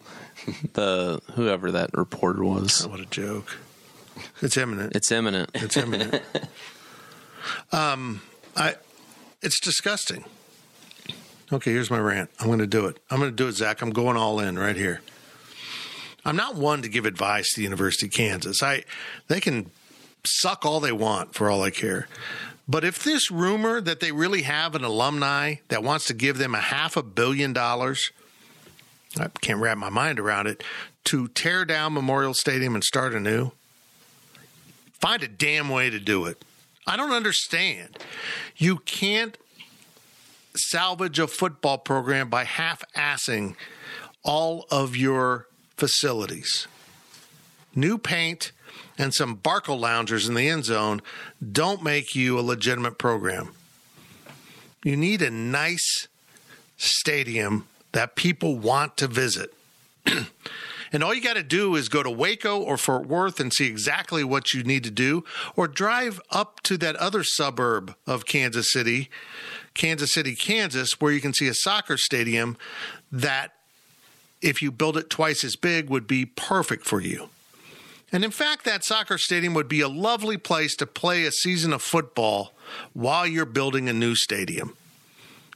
the 0.75 1.21
whoever 1.33 1.73
that 1.73 1.91
reporter 1.95 2.45
was. 2.45 2.87
What 2.87 3.01
a 3.01 3.07
joke! 3.07 3.57
It's 4.41 4.57
imminent. 4.57 4.95
It's 4.95 5.11
imminent. 5.11 5.51
It's 5.55 5.77
imminent. 5.77 6.23
um, 7.73 8.23
I. 8.57 8.77
It's 9.43 9.61
disgusting. 9.61 10.25
Okay, 11.53 11.73
here's 11.73 11.91
my 11.91 11.99
rant. 11.99 12.31
I'm 12.41 12.47
going 12.47 12.59
to 12.59 12.67
do 12.67 12.87
it. 12.87 12.99
I'm 13.11 13.19
going 13.19 13.31
to 13.31 13.37
do 13.37 13.49
it, 13.49 13.53
Zach. 13.53 13.81
I'm 13.81 13.91
going 13.91 14.17
all 14.17 14.41
in 14.41 14.59
right 14.59 14.77
here. 14.77 15.01
I'm 16.25 16.37
not 16.37 16.57
one 16.57 16.83
to 16.83 16.89
give 16.89 17.07
advice 17.07 17.51
to 17.53 17.61
the 17.61 17.65
University 17.65 18.07
of 18.07 18.13
Kansas. 18.13 18.63
I, 18.63 18.85
they 19.29 19.41
can 19.41 19.71
suck 20.27 20.67
all 20.67 20.81
they 20.81 20.93
want 20.93 21.35
for 21.35 21.49
all 21.49 21.63
I 21.63 21.71
care. 21.71 22.09
But 22.69 22.85
if 22.85 23.03
this 23.03 23.31
rumor 23.31 23.81
that 23.81 24.01
they 24.01 24.13
really 24.13 24.43
have 24.43 24.75
an 24.75 24.85
alumni 24.85 25.55
that 25.69 25.83
wants 25.83 26.05
to 26.07 26.15
give 26.15 26.37
them 26.37 26.55
a 26.55 26.61
half 26.61 26.99
a 26.99 27.03
billion 27.03 27.55
dollars, 27.55 28.11
I 29.19 29.29
can't 29.41 29.61
wrap 29.61 29.79
my 29.79 29.89
mind 29.89 30.21
around 30.21 30.49
it, 30.49 30.63
to 31.05 31.29
tear 31.29 31.65
down 31.65 31.95
Memorial 31.95 32.35
Stadium 32.35 32.75
and 32.75 32.85
start 32.85 33.15
anew, 33.15 33.53
find 35.01 35.23
a 35.23 35.29
damn 35.29 35.71
way 35.71 35.89
to 35.89 35.99
do 35.99 36.27
it. 36.27 36.45
I 36.89 36.97
don't 36.97 37.13
understand. 37.13 37.99
You 38.57 38.79
can't 38.79 39.37
salvage 40.57 41.19
a 41.19 41.27
football 41.27 41.77
program 41.77 42.31
by 42.31 42.45
half 42.45 42.83
assing 42.97 43.57
all 44.25 44.65
of 44.71 44.97
your 44.97 45.47
facilities. 45.77 46.67
New 47.75 47.99
paint 47.99 48.53
and 48.97 49.13
some 49.13 49.37
Barkle 49.37 49.79
loungers 49.79 50.27
in 50.27 50.35
the 50.35 50.49
end 50.49 50.65
zone 50.65 51.03
don't 51.53 51.83
make 51.83 52.15
you 52.15 52.39
a 52.39 52.41
legitimate 52.41 52.97
program. 52.97 53.51
You 54.83 54.97
need 54.97 55.21
a 55.21 55.31
nice 55.31 56.09
stadium 56.79 57.67
that 57.93 58.17
people 58.17 58.57
want 58.57 58.97
to 58.97 59.09
visit. 59.09 59.53
And 60.93 61.05
all 61.05 61.13
you 61.13 61.21
got 61.21 61.35
to 61.35 61.43
do 61.43 61.77
is 61.77 61.89
go 61.89 62.03
to 62.03 62.11
Waco 62.11 62.59
or 62.59 62.77
Fort 62.77 63.07
Worth 63.07 63.41
and 63.41 63.53
see 63.53 63.67
exactly 63.67 64.25
what 64.25 64.55
you 64.55 64.63
need 64.63 64.85
to 64.85 64.91
do, 64.91 65.25
or 65.55 65.69
drive 65.69 66.21
up 66.31 66.63
to 66.63 66.77
that 66.79 66.97
other 66.97 67.23
suburb 67.23 67.95
of 68.07 68.25
Kansas 68.25 68.73
City, 68.73 69.11
Kansas 69.75 70.13
City, 70.13 70.35
Kansas, 70.35 71.01
where 71.01 71.13
you 71.13 71.21
can 71.21 71.35
see 71.35 71.47
a 71.47 71.55
soccer 71.55 71.97
stadium 71.97 72.57
that, 73.13 73.53
if 74.41 74.63
you 74.63 74.73
build 74.73 74.97
it 74.97 75.11
twice 75.11 75.45
as 75.45 75.57
big, 75.57 75.91
would 75.91 76.07
be 76.07 76.25
perfect 76.25 76.87
for 76.87 77.01
you. 77.01 77.29
And 78.11 78.25
in 78.25 78.31
fact, 78.31 78.65
that 78.65 78.85
soccer 78.85 79.19
stadium 79.19 79.53
would 79.53 79.69
be 79.69 79.83
a 79.83 79.89
lovely 79.89 80.39
place 80.39 80.75
to 80.77 80.87
play 80.87 81.25
a 81.25 81.31
season 81.31 81.75
of 81.75 81.83
football 81.83 82.55
while 82.95 83.27
you're 83.27 83.45
building 83.45 83.87
a 83.87 83.93
new 83.93 84.15
stadium. 84.15 84.78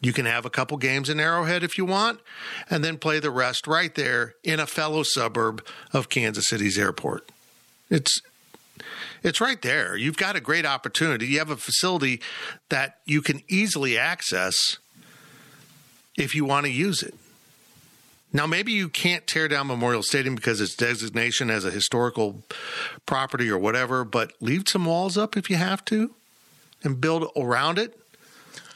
You 0.02 0.12
can 0.12 0.26
have 0.26 0.44
a 0.44 0.50
couple 0.50 0.76
games 0.76 1.08
in 1.08 1.20
Arrowhead 1.20 1.62
if 1.62 1.78
you 1.78 1.86
want, 1.86 2.20
and 2.68 2.84
then 2.84 2.98
play 2.98 3.20
the 3.20 3.30
rest 3.30 3.66
right 3.66 3.94
there 3.94 4.34
in 4.42 4.60
a 4.60 4.66
fellow 4.66 5.04
suburb 5.04 5.64
of 5.92 6.08
Kansas 6.08 6.48
City's 6.48 6.76
airport. 6.76 7.30
It's 7.88 8.20
it's 9.22 9.40
right 9.40 9.62
there. 9.62 9.96
You've 9.96 10.16
got 10.16 10.34
a 10.34 10.40
great 10.40 10.66
opportunity. 10.66 11.26
You 11.26 11.38
have 11.38 11.50
a 11.50 11.56
facility 11.56 12.20
that 12.68 12.98
you 13.06 13.22
can 13.22 13.42
easily 13.48 13.96
access 13.96 14.56
if 16.16 16.34
you 16.34 16.44
want 16.44 16.66
to 16.66 16.72
use 16.72 17.04
it. 17.04 17.14
Now, 18.32 18.46
maybe 18.46 18.72
you 18.72 18.88
can't 18.88 19.26
tear 19.26 19.46
down 19.46 19.66
Memorial 19.68 20.02
Stadium 20.02 20.34
because 20.34 20.60
its 20.60 20.74
designation 20.74 21.50
as 21.50 21.64
a 21.64 21.70
historical 21.70 22.42
property 23.06 23.48
or 23.48 23.58
whatever, 23.58 24.04
but 24.04 24.32
leave 24.40 24.68
some 24.68 24.86
walls 24.86 25.16
up 25.16 25.36
if 25.36 25.48
you 25.48 25.56
have 25.56 25.84
to 25.86 26.14
and 26.82 27.00
build 27.00 27.30
around 27.36 27.78
it. 27.78 28.01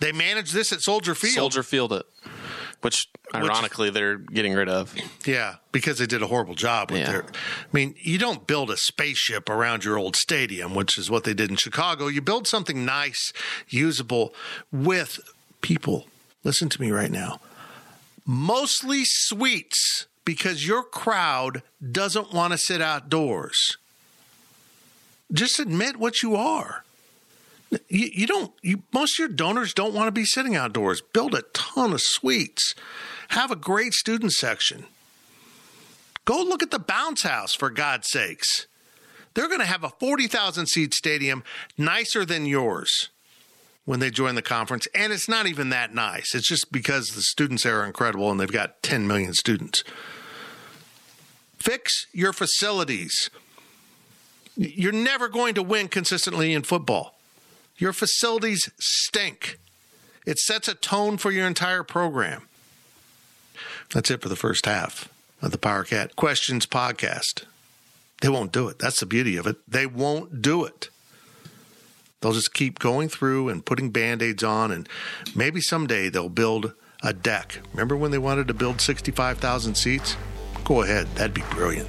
They 0.01 0.13
manage 0.13 0.53
this 0.53 0.73
at 0.73 0.81
Soldier 0.83 1.15
Field. 1.15 1.35
Soldier 1.35 1.63
Field 1.63 1.93
it, 1.93 2.07
which 2.83 3.09
ironically 3.35 3.91
they're 3.91 4.17
getting 4.17 4.53
rid 4.55 4.69
of. 4.69 4.95
Yeah, 5.25 5.57
because 5.73 5.99
they 5.99 6.07
did 6.07 6.23
a 6.23 6.27
horrible 6.27 6.55
job 6.55 6.91
with 6.91 7.01
Yeah. 7.01 7.11
their. 7.13 7.23
I 7.25 7.67
mean, 7.73 7.95
you 8.01 8.19
don't 8.19 8.47
build 8.47 8.71
a 8.71 8.77
spaceship 8.77 9.49
around 9.49 9.85
your 9.85 9.99
old 9.99 10.15
stadium, 10.17 10.75
which 10.75 10.99
is 10.99 11.11
what 11.11 11.25
they 11.25 11.35
did 11.35 11.51
in 11.51 11.57
Chicago. 11.57 12.09
You 12.09 12.21
build 12.21 12.47
something 12.47 12.85
nice, 12.85 13.33
usable 13.69 14.35
with 14.71 15.21
people. 15.63 16.07
Listen 16.45 16.69
to 16.69 16.81
me 16.81 16.91
right 16.91 17.11
now. 17.11 17.41
Mostly 18.27 19.03
suites 19.05 20.07
because 20.25 20.67
your 20.67 20.83
crowd 20.83 21.63
doesn't 21.93 22.33
want 22.33 22.53
to 22.53 22.59
sit 22.59 22.83
outdoors. 22.83 23.77
Just 25.33 25.59
admit 25.59 25.97
what 25.97 26.23
you 26.23 26.37
are. 26.37 26.85
You, 27.71 27.79
you 28.13 28.27
don't. 28.27 28.53
You, 28.63 28.83
most 28.93 29.15
of 29.15 29.19
your 29.19 29.29
donors 29.29 29.75
don't 29.75 29.95
want 29.95 30.09
to 30.09 30.13
be 30.13 30.25
sitting 30.25 30.55
outdoors. 30.55 31.03
Build 31.13 31.35
a 31.35 31.43
ton 31.53 31.93
of 31.93 32.01
suites. 32.01 32.75
Have 33.29 33.51
a 33.51 33.57
great 33.57 33.93
student 33.93 34.33
section. 34.33 34.87
Go 36.25 36.43
look 36.43 36.63
at 36.63 36.71
the 36.71 36.79
bounce 36.79 37.23
house 37.23 37.55
for 37.55 37.71
God's 37.71 38.09
sakes. 38.09 38.67
They're 39.35 39.49
going 39.49 39.61
to 39.61 39.67
have 39.67 39.85
a 39.85 39.91
40,000 39.91 40.67
seat 40.67 40.95
stadium 40.95 41.45
nicer 41.77 42.25
than 42.25 42.47
yours 42.47 43.11
when 43.85 44.01
they 44.01 44.11
join 44.11 44.35
the 44.35 44.43
conference. 44.43 44.89
And 44.95 45.13
it's 45.13 45.29
not 45.29 45.47
even 45.47 45.69
that 45.71 45.95
nice. 45.95 46.35
It's 46.35 46.49
just 46.49 46.73
because 46.73 47.09
the 47.09 47.23
students 47.23 47.63
there 47.63 47.81
are 47.81 47.87
incredible 47.87 48.31
and 48.31 48.41
they've 48.41 48.51
got 48.51 48.83
10 48.83 49.07
million 49.07 49.35
students. 49.35 49.85
Fix 51.59 52.07
your 52.13 52.33
facilities. 52.33 53.31
You're 54.57 54.93
never 54.93 55.29
going 55.29 55.55
to 55.55 55.63
win 55.63 55.89
consistently 55.89 56.53
in 56.53 56.63
football. 56.63 57.16
Your 57.79 57.93
facilities 57.93 58.71
stink. 58.79 59.59
It 60.27 60.39
sets 60.39 60.69
a 60.69 60.75
tone 60.75 61.19
for 61.19 61.31
your 61.31 61.47
entire 61.47 61.83
program. 61.83 62.49
That's 63.93 64.11
it 64.11 64.23
for 64.23 64.29
the 64.29 64.37
first 64.37 64.67
half 64.67 65.09
of 65.43 65.53
the 65.53 65.59
Power 65.59 65.85
Cat 65.85 66.17
Questions 66.17 66.67
podcast. 66.67 67.45
They 68.23 68.29
won't 68.29 68.53
do 68.53 68.69
it. 68.69 68.79
That's 68.79 69.01
the 69.01 69.07
beauty 69.07 69.37
of 69.37 69.47
it. 69.47 69.57
They 69.69 69.87
won't 69.87 70.41
do 70.43 70.65
it. 70.65 70.89
They'll 72.21 72.33
just 72.33 72.55
keep 72.55 72.79
going 72.79 73.09
through 73.09 73.51
and 73.51 73.65
putting 73.65 73.91
band 73.91 74.23
aids 74.23 74.43
on, 74.43 74.73
and 74.73 74.89
maybe 75.35 75.61
someday 75.61 76.09
they'll 76.09 76.31
build 76.31 76.73
a 77.03 77.13
deck. 77.13 77.61
Remember 77.73 77.95
when 77.97 78.11
they 78.11 78.19
wanted 78.19 78.49
to 78.49 78.55
build 78.55 78.81
65,000 78.81 79.75
seats? 79.75 80.17
Go 80.65 80.83
ahead. 80.83 81.07
That'd 81.15 81.35
be 81.35 81.45
brilliant. 81.51 81.89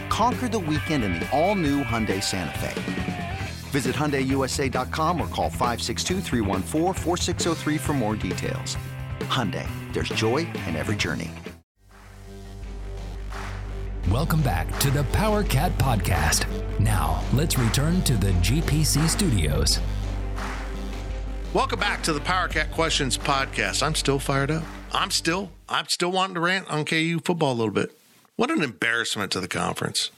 Conquer 0.11 0.47
the 0.49 0.59
weekend 0.59 1.05
in 1.05 1.13
the 1.13 1.25
all 1.31 1.55
new 1.55 1.85
Hyundai 1.85 2.21
Santa 2.21 2.59
Fe. 2.59 2.73
Visit 3.69 3.95
HyundaiUSA.com 3.95 5.21
or 5.21 5.27
call 5.27 5.49
562-314-4603 5.49 7.79
for 7.79 7.93
more 7.93 8.17
details. 8.17 8.75
Hyundai, 9.21 9.65
there's 9.93 10.09
joy 10.09 10.39
in 10.67 10.75
every 10.75 10.97
journey. 10.97 11.31
Welcome 14.09 14.41
back 14.41 14.77
to 14.79 14.91
the 14.91 15.05
Power 15.13 15.45
Cat 15.45 15.71
Podcast. 15.77 16.45
Now, 16.77 17.23
let's 17.31 17.57
return 17.57 18.01
to 18.01 18.17
the 18.17 18.31
GPC 18.41 19.07
studios. 19.07 19.79
Welcome 21.53 21.79
back 21.79 22.03
to 22.03 22.11
the 22.11 22.19
Power 22.19 22.49
Cat 22.49 22.69
Questions 22.71 23.17
podcast. 23.17 23.81
I'm 23.81 23.95
still 23.95 24.19
fired 24.19 24.51
up. 24.51 24.63
I'm 24.91 25.09
still 25.09 25.51
I'm 25.69 25.87
still 25.87 26.11
wanting 26.11 26.35
to 26.35 26.41
rant 26.41 26.69
on 26.69 26.83
KU 26.83 27.21
football 27.23 27.53
a 27.53 27.55
little 27.55 27.73
bit. 27.73 27.97
What 28.41 28.49
an 28.49 28.63
embarrassment 28.63 29.31
to 29.33 29.39
the 29.39 29.47
conference. 29.47 30.09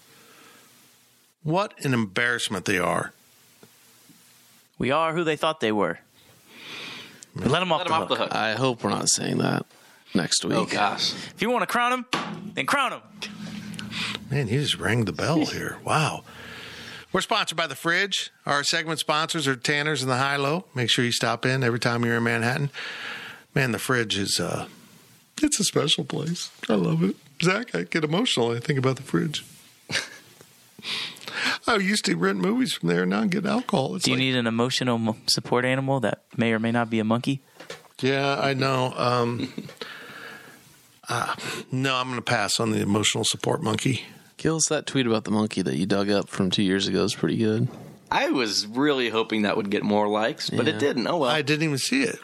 What 1.43 1.73
an 1.83 1.93
embarrassment 1.93 2.63
they 2.63 2.79
are. 2.79 3.11
We 4.77 4.91
are 4.91 5.13
who 5.13 5.25
they 5.25 5.35
thought 5.35 5.59
they 5.59 5.73
were. 5.73 5.99
Let 7.35 7.59
them 7.59 7.73
off, 7.73 7.79
Let 7.79 7.87
the, 7.89 7.93
him 7.93 8.01
off 8.01 8.07
the 8.07 8.15
hook. 8.15 8.29
hook. 8.29 8.33
I 8.33 8.53
hope 8.53 8.81
we're 8.81 8.91
not 8.91 9.09
saying 9.09 9.39
that 9.39 9.65
next 10.15 10.45
week. 10.45 10.57
Oh 10.57 10.63
gosh. 10.63 11.11
If 11.11 11.41
you 11.41 11.49
want 11.49 11.63
to 11.63 11.67
crown 11.67 12.05
them, 12.11 12.23
then 12.53 12.65
crown 12.65 12.91
them. 12.91 13.01
Man, 14.31 14.47
you 14.47 14.61
just 14.61 14.77
rang 14.77 15.03
the 15.03 15.11
bell 15.11 15.45
here. 15.45 15.75
Wow. 15.83 16.23
We're 17.11 17.19
sponsored 17.19 17.57
by 17.57 17.67
The 17.67 17.75
Fridge. 17.75 18.31
Our 18.45 18.63
segment 18.63 18.99
sponsors 18.99 19.49
are 19.49 19.57
Tanner's 19.57 20.01
and 20.01 20.09
the 20.09 20.15
High 20.15 20.37
Low. 20.37 20.63
Make 20.73 20.89
sure 20.89 21.03
you 21.03 21.11
stop 21.11 21.45
in 21.45 21.61
every 21.61 21.77
time 21.79 22.05
you're 22.05 22.15
in 22.15 22.23
Manhattan. 22.23 22.69
Man, 23.53 23.73
The 23.73 23.79
Fridge 23.79 24.17
is, 24.17 24.39
uh, 24.39 24.67
it's 25.41 25.59
a 25.59 25.65
special 25.65 26.05
place. 26.05 26.51
I 26.69 26.75
love 26.75 27.03
it. 27.03 27.17
Zach, 27.43 27.75
I 27.75 27.83
get 27.83 28.03
emotional 28.03 28.51
I 28.51 28.59
think 28.59 28.79
about 28.79 28.95
The 28.95 29.03
Fridge. 29.03 29.43
I 31.67 31.75
used 31.77 32.05
to 32.05 32.15
rent 32.15 32.39
movies 32.39 32.73
from 32.73 32.89
there. 32.89 33.01
and 33.03 33.11
Now 33.11 33.21
I 33.21 33.27
get 33.27 33.45
alcohol. 33.45 33.95
It's 33.95 34.05
Do 34.05 34.11
you 34.11 34.17
like, 34.17 34.21
need 34.21 34.35
an 34.35 34.47
emotional 34.47 35.17
support 35.27 35.65
animal 35.65 35.99
that 36.01 36.21
may 36.37 36.51
or 36.53 36.59
may 36.59 36.71
not 36.71 36.89
be 36.89 36.99
a 36.99 37.03
monkey? 37.03 37.41
yeah, 38.01 38.37
I 38.39 38.53
know. 38.53 38.93
Um, 38.95 39.51
uh, 41.09 41.35
no, 41.71 41.95
I'm 41.95 42.07
going 42.07 42.17
to 42.17 42.21
pass 42.21 42.59
on 42.59 42.71
the 42.71 42.81
emotional 42.81 43.23
support 43.23 43.61
monkey. 43.63 44.01
Gills, 44.37 44.65
that 44.69 44.85
tweet 44.85 45.07
about 45.07 45.23
the 45.23 45.31
monkey 45.31 45.61
that 45.61 45.75
you 45.75 45.85
dug 45.85 46.09
up 46.09 46.27
from 46.29 46.49
two 46.51 46.63
years 46.63 46.87
ago 46.87 47.03
is 47.03 47.15
pretty 47.15 47.37
good. 47.37 47.67
I 48.11 48.29
was 48.29 48.67
really 48.67 49.09
hoping 49.09 49.43
that 49.43 49.55
would 49.57 49.69
get 49.71 49.83
more 49.83 50.07
likes, 50.07 50.49
but 50.49 50.67
Yeah. 50.67 50.73
it 50.73 50.79
didn't. 50.79 51.07
Oh 51.07 51.17
well. 51.17 51.29
I 51.29 51.41
didn't 51.41 51.63
even 51.63 51.77
see 51.77 52.03
it. 52.03 52.19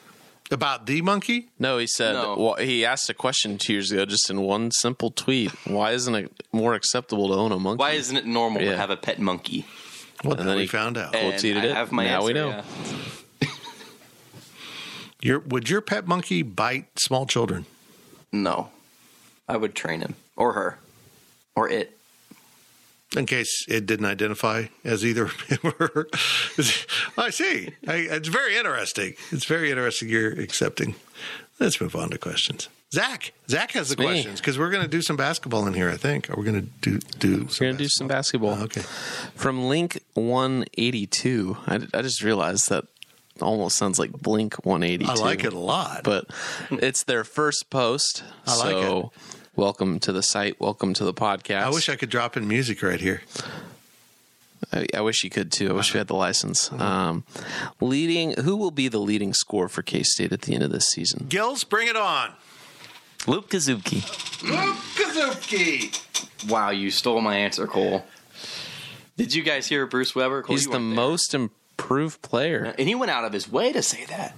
About 0.52 0.88
the 0.88 1.02
monkey? 1.04 1.50
No, 1.60 1.78
he 1.78 1.86
said 1.86 2.14
No. 2.14 2.36
well, 2.36 2.54
he 2.56 2.84
asked 2.84 3.08
a 3.10 3.14
question 3.14 3.58
two 3.60 3.74
years 3.74 3.92
ago 3.92 4.06
just 4.06 4.30
in 4.32 4.42
one 4.42 4.72
simple 4.72 5.12
tweet. 5.12 5.52
Why 5.68 5.92
isn't 5.92 6.16
it 6.16 6.32
more 6.52 6.74
acceptable 6.74 7.28
to 7.28 7.36
own 7.36 7.52
a 7.52 7.60
monkey? 7.60 7.80
Why 7.80 7.92
isn't 7.92 8.18
it 8.18 8.26
normal 8.26 8.62
Yeah. 8.64 8.72
to 8.72 8.78
have 8.78 8.90
a 8.90 8.98
pet 8.98 9.20
monkey? 9.20 9.66
Well, 10.24 10.32
And 10.34 10.40
then 10.42 10.48
then 10.48 10.56
we 10.58 10.62
he- 10.64 10.68
found 10.68 10.98
out. 10.98 11.14
Well, 11.14 11.32
And 11.32 11.34
tweeted 11.36 11.62
I 11.62 11.66
it. 11.68 11.76
have 11.76 11.92
my 11.92 12.06
Now 12.06 12.24
we 12.24 12.32
answer, 12.32 12.34
know. 12.34 12.64
yeah. 13.42 13.48
Your, 15.22 15.40
would 15.40 15.70
your 15.70 15.82
pet 15.82 16.08
monkey 16.08 16.42
bite 16.44 16.88
small 16.98 17.26
children? 17.26 17.66
No, 18.32 18.70
I 19.48 19.58
would 19.58 19.76
train 19.76 20.00
him 20.02 20.16
or 20.38 20.54
her 20.54 20.80
or 21.56 21.70
it. 21.70 21.99
In 23.18 23.26
case 23.26 23.66
it 23.68 23.88
didn't 23.88 24.06
identify 24.06 24.66
as 24.84 25.04
either 25.04 25.26
him 25.48 25.60
or 25.64 25.88
her. 25.94 26.08
I 27.18 27.32
see. 27.32 27.70
I, 27.88 27.96
it's 27.96 28.28
very 28.28 28.56
interesting. 28.56 29.16
It's 29.32 29.46
very 29.46 29.72
interesting 29.72 30.10
you're 30.10 30.40
accepting. 30.40 30.96
Let's 31.60 31.82
move 31.82 31.96
on 31.96 32.12
to 32.12 32.20
questions. 32.20 32.70
Zach, 32.92 33.34
Zach 33.48 33.72
has 33.72 33.90
the 33.90 33.96
questions 33.96 34.40
because 34.40 34.58
we're 34.58 34.72
going 34.72 34.82
to 34.84 34.90
do 34.90 35.02
some 35.02 35.16
basketball 35.16 35.68
in 35.68 35.74
here. 35.74 35.90
I 35.90 35.98
think. 35.98 36.30
Are 36.30 36.36
we 36.36 36.44
going 36.44 36.62
to 36.62 36.68
do 36.82 37.00
do? 37.20 37.48
We're 37.60 37.68
going 37.68 37.78
to 37.78 37.84
do 37.84 37.90
some 37.90 38.08
basketball. 38.08 38.62
Okay. 38.64 38.82
From 39.36 39.68
Link 39.68 40.02
182, 40.16 41.58
I, 41.68 41.76
I 41.94 42.02
just 42.02 42.24
realized 42.24 42.70
that 42.70 42.86
almost 43.42 43.78
sounds 43.78 44.00
like 44.00 44.12
Blink 44.12 44.66
182. 44.66 45.12
I 45.12 45.16
like 45.16 45.44
it 45.44 45.54
a 45.54 45.60
lot. 45.60 46.04
But 46.04 46.26
it's 46.72 47.04
their 47.04 47.24
first 47.24 47.70
post. 47.70 48.24
I 48.48 48.58
like 48.58 48.72
so 48.72 49.12
welcome 49.60 50.00
to 50.00 50.14
the 50.14 50.24
site. 50.24 50.58
Welcome 50.60 50.94
to 50.96 51.04
the 51.04 51.14
podcast. 51.14 51.64
I 51.64 51.70
wish 51.70 51.90
I 51.90 51.98
could 51.98 52.10
drop 52.10 52.38
in 52.38 52.48
music 52.48 52.82
right 52.82 53.00
here. 53.00 53.22
I, 54.72 54.86
I 54.94 55.02
wish 55.02 55.24
you 55.24 55.30
could 55.30 55.52
too. 55.52 55.70
I 55.70 55.74
wish 55.74 55.94
we 55.94 55.98
had 55.98 56.08
the 56.08 56.16
license. 56.16 56.72
Um, 56.72 57.26
leading, 57.82 58.32
who 58.42 58.56
will 58.56 58.72
be 58.72 58.88
the 58.88 59.00
leading 59.00 59.34
scorer 59.34 59.68
for 59.68 59.82
K 59.82 60.02
State 60.04 60.32
at 60.32 60.44
the 60.44 60.54
end 60.54 60.64
of 60.64 60.72
this 60.72 60.88
season? 60.88 61.26
Gills, 61.28 61.66
bring 61.66 61.90
it 61.90 61.98
on. 61.98 62.32
Luke 63.28 63.50
Kasubke. 63.50 64.02
Luke 64.44 64.78
Kasubke. 64.96 66.50
Wow, 66.50 66.70
you 66.70 66.90
stole 66.90 67.20
my 67.20 67.36
answer, 67.36 67.68
Cole. 67.68 68.06
Did 69.18 69.36
you 69.36 69.44
guys 69.44 69.68
hear 69.68 69.86
Bruce 69.86 70.16
Weber? 70.16 70.42
Cole, 70.42 70.56
He's 70.56 70.68
the 70.68 70.80
most 70.80 71.34
improved 71.34 72.22
player. 72.22 72.74
and 72.78 72.88
he 72.88 72.96
went 72.96 73.12
out 73.12 73.26
of 73.26 73.34
his 73.34 73.52
way 73.52 73.74
to 73.74 73.82
say 73.82 74.06
that. 74.06 74.36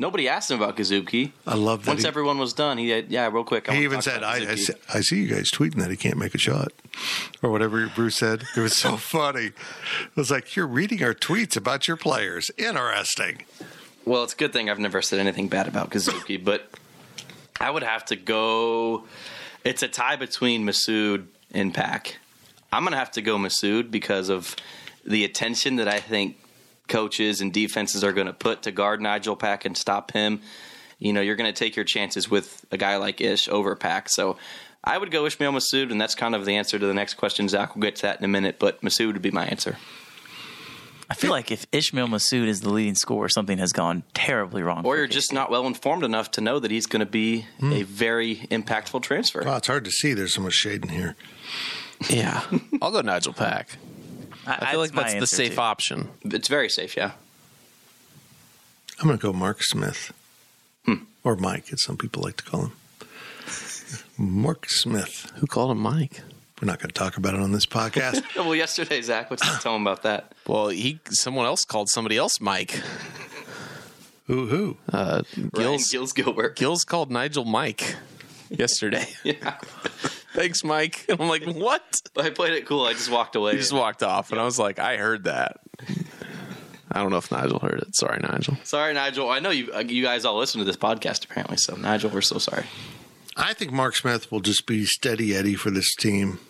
Nobody 0.00 0.30
asked 0.30 0.50
him 0.50 0.62
about 0.62 0.78
Kasubke. 0.78 1.30
I 1.46 1.54
love 1.56 1.84
that. 1.84 1.90
Once 1.90 2.02
he, 2.02 2.08
everyone 2.08 2.38
was 2.38 2.54
done, 2.54 2.78
he 2.78 2.88
had, 2.88 3.10
yeah, 3.10 3.28
real 3.30 3.44
quick. 3.44 3.68
I 3.68 3.74
he 3.74 3.84
even 3.84 4.00
said, 4.00 4.22
I, 4.24 4.52
I, 4.52 4.54
see- 4.54 4.72
I 4.94 5.00
see 5.02 5.20
you 5.20 5.26
guys 5.28 5.50
tweeting 5.50 5.74
that 5.74 5.90
he 5.90 5.96
can't 5.98 6.16
make 6.16 6.34
a 6.34 6.38
shot. 6.38 6.72
Or 7.42 7.50
whatever 7.50 7.86
Bruce 7.94 8.16
said. 8.16 8.44
It 8.56 8.60
was 8.60 8.74
so 8.74 8.96
funny. 8.96 9.48
It 9.48 10.16
was 10.16 10.30
like, 10.30 10.56
you're 10.56 10.66
reading 10.66 11.04
our 11.04 11.12
tweets 11.12 11.54
about 11.54 11.86
your 11.86 11.98
players. 11.98 12.50
Interesting. 12.56 13.44
Well, 14.06 14.24
it's 14.24 14.32
a 14.32 14.36
good 14.36 14.54
thing 14.54 14.70
I've 14.70 14.78
never 14.78 15.02
said 15.02 15.18
anything 15.18 15.48
bad 15.48 15.68
about 15.68 15.90
Kasubke, 15.90 16.42
but 16.44 16.70
I 17.60 17.70
would 17.70 17.82
have 17.82 18.06
to 18.06 18.16
go. 18.16 19.04
It's 19.64 19.82
a 19.82 19.88
tie 19.88 20.16
between 20.16 20.64
Massoud 20.64 21.26
and 21.52 21.74
Pack. 21.74 22.16
I'm 22.72 22.84
going 22.84 22.92
to 22.92 22.98
have 22.98 23.10
to 23.12 23.20
go 23.20 23.36
Massoud 23.36 23.90
because 23.90 24.30
of 24.30 24.56
the 25.04 25.24
attention 25.24 25.76
that 25.76 25.88
I 25.88 26.00
think 26.00 26.38
coaches 26.90 27.40
and 27.40 27.52
defenses 27.52 28.04
are 28.04 28.12
going 28.12 28.26
to 28.26 28.34
put 28.34 28.62
to 28.62 28.70
guard 28.70 29.00
Nigel 29.00 29.36
Pack 29.36 29.64
and 29.64 29.76
stop 29.76 30.12
him. 30.12 30.42
You 30.98 31.14
know, 31.14 31.22
you're 31.22 31.36
going 31.36 31.50
to 31.50 31.58
take 31.58 31.76
your 31.76 31.86
chances 31.86 32.30
with 32.30 32.66
a 32.70 32.76
guy 32.76 32.98
like 32.98 33.22
Ish 33.22 33.48
over 33.48 33.74
Pack. 33.74 34.10
So 34.10 34.36
I 34.84 34.98
would 34.98 35.10
go 35.10 35.24
Ishmael 35.24 35.52
Massoud, 35.52 35.90
and 35.90 35.98
that's 35.98 36.14
kind 36.14 36.34
of 36.34 36.44
the 36.44 36.56
answer 36.56 36.78
to 36.78 36.86
the 36.86 36.92
next 36.92 37.14
question. 37.14 37.48
Zach 37.48 37.74
will 37.74 37.82
get 37.82 37.96
to 37.96 38.02
that 38.02 38.18
in 38.18 38.24
a 38.24 38.28
minute, 38.28 38.58
but 38.58 38.82
Massoud 38.82 39.14
would 39.14 39.22
be 39.22 39.30
my 39.30 39.46
answer. 39.46 39.78
I 41.10 41.14
feel 41.14 41.30
like 41.30 41.50
if 41.50 41.66
Ishmael 41.72 42.06
Massoud 42.06 42.46
is 42.46 42.60
the 42.60 42.70
leading 42.70 42.94
scorer, 42.94 43.28
something 43.28 43.58
has 43.58 43.72
gone 43.72 44.04
terribly 44.14 44.62
wrong. 44.62 44.86
Or 44.86 44.96
you're 44.96 45.06
K-State. 45.06 45.18
just 45.18 45.32
not 45.32 45.50
well 45.50 45.66
informed 45.66 46.04
enough 46.04 46.30
to 46.32 46.40
know 46.40 46.60
that 46.60 46.70
he's 46.70 46.86
going 46.86 47.00
to 47.00 47.10
be 47.10 47.46
hmm. 47.58 47.72
a 47.72 47.82
very 47.82 48.36
impactful 48.36 49.02
transfer. 49.02 49.42
Well, 49.44 49.56
it's 49.56 49.66
hard 49.66 49.84
to 49.86 49.90
see. 49.90 50.14
There's 50.14 50.34
so 50.34 50.40
much 50.40 50.52
shade 50.52 50.84
in 50.84 50.88
here. 50.88 51.16
Yeah. 52.08 52.42
I'll 52.82 52.92
go 52.92 53.00
Nigel 53.00 53.32
Pack. 53.32 53.76
I 54.46 54.70
feel 54.70 54.80
like 54.80 54.92
that's 54.92 55.14
the 55.14 55.26
safe 55.26 55.54
too. 55.54 55.60
option. 55.60 56.08
It's 56.22 56.48
very 56.48 56.68
safe, 56.68 56.96
yeah. 56.96 57.12
I'm 58.98 59.06
going 59.06 59.18
to 59.18 59.22
go 59.22 59.32
Mark 59.32 59.62
Smith. 59.62 60.12
Or 61.22 61.36
Mike, 61.36 61.70
as 61.72 61.82
some 61.82 61.98
people 61.98 62.22
like 62.22 62.36
to 62.38 62.44
call 62.44 62.62
him. 62.66 62.72
Mark 64.18 64.70
Smith. 64.70 65.30
Who 65.36 65.46
called 65.46 65.70
him 65.70 65.78
Mike? 65.78 66.22
We're 66.60 66.66
not 66.66 66.78
going 66.78 66.88
to 66.90 66.94
talk 66.94 67.16
about 67.16 67.34
it 67.34 67.40
on 67.40 67.52
this 67.52 67.66
podcast. 67.66 68.22
well, 68.36 68.54
yesterday, 68.54 69.00
Zach, 69.02 69.30
what's 69.30 69.62
tell 69.62 69.76
him 69.76 69.82
about 69.82 70.02
that? 70.02 70.32
Well, 70.46 70.68
he 70.68 70.98
someone 71.10 71.46
else 71.46 71.64
called 71.64 71.88
somebody 71.90 72.16
else 72.16 72.40
Mike. 72.40 72.80
who? 74.26 74.46
Who? 74.46 74.76
Uh, 74.90 75.22
Ryan 75.36 75.50
Gills, 75.54 75.90
Gills 75.90 76.12
Gilbert. 76.12 76.56
Gills 76.56 76.84
called 76.84 77.10
Nigel 77.10 77.44
Mike 77.44 77.96
yesterday. 78.50 79.06
Yeah. 79.24 79.58
Thanks, 80.32 80.62
Mike. 80.64 81.06
And 81.08 81.20
I'm 81.20 81.28
like, 81.28 81.44
what? 81.44 81.82
I 82.16 82.30
played 82.30 82.54
it 82.54 82.66
cool. 82.66 82.86
I 82.86 82.92
just 82.92 83.10
walked 83.10 83.36
away. 83.36 83.52
He 83.52 83.58
just 83.58 83.72
walked 83.72 84.02
off, 84.02 84.30
and 84.30 84.40
I 84.40 84.44
was 84.44 84.58
like, 84.58 84.78
I 84.78 84.96
heard 84.96 85.24
that. 85.24 85.60
I 86.92 87.00
don't 87.00 87.10
know 87.10 87.18
if 87.18 87.30
Nigel 87.30 87.60
heard 87.60 87.80
it. 87.80 87.94
Sorry, 87.94 88.18
Nigel. 88.20 88.56
Sorry, 88.64 88.92
Nigel. 88.94 89.30
I 89.30 89.38
know 89.38 89.50
you 89.50 89.72
uh, 89.72 89.80
you 89.80 90.02
guys 90.02 90.24
all 90.24 90.36
listen 90.38 90.58
to 90.58 90.64
this 90.64 90.76
podcast 90.76 91.24
apparently. 91.24 91.56
So, 91.56 91.76
Nigel, 91.76 92.10
we're 92.10 92.20
so 92.20 92.38
sorry. 92.38 92.64
I 93.36 93.54
think 93.54 93.72
Mark 93.72 93.94
Smith 93.94 94.30
will 94.32 94.40
just 94.40 94.66
be 94.66 94.84
steady 94.84 95.34
Eddie 95.34 95.54
for 95.54 95.70
this 95.70 95.94
team, 95.94 96.40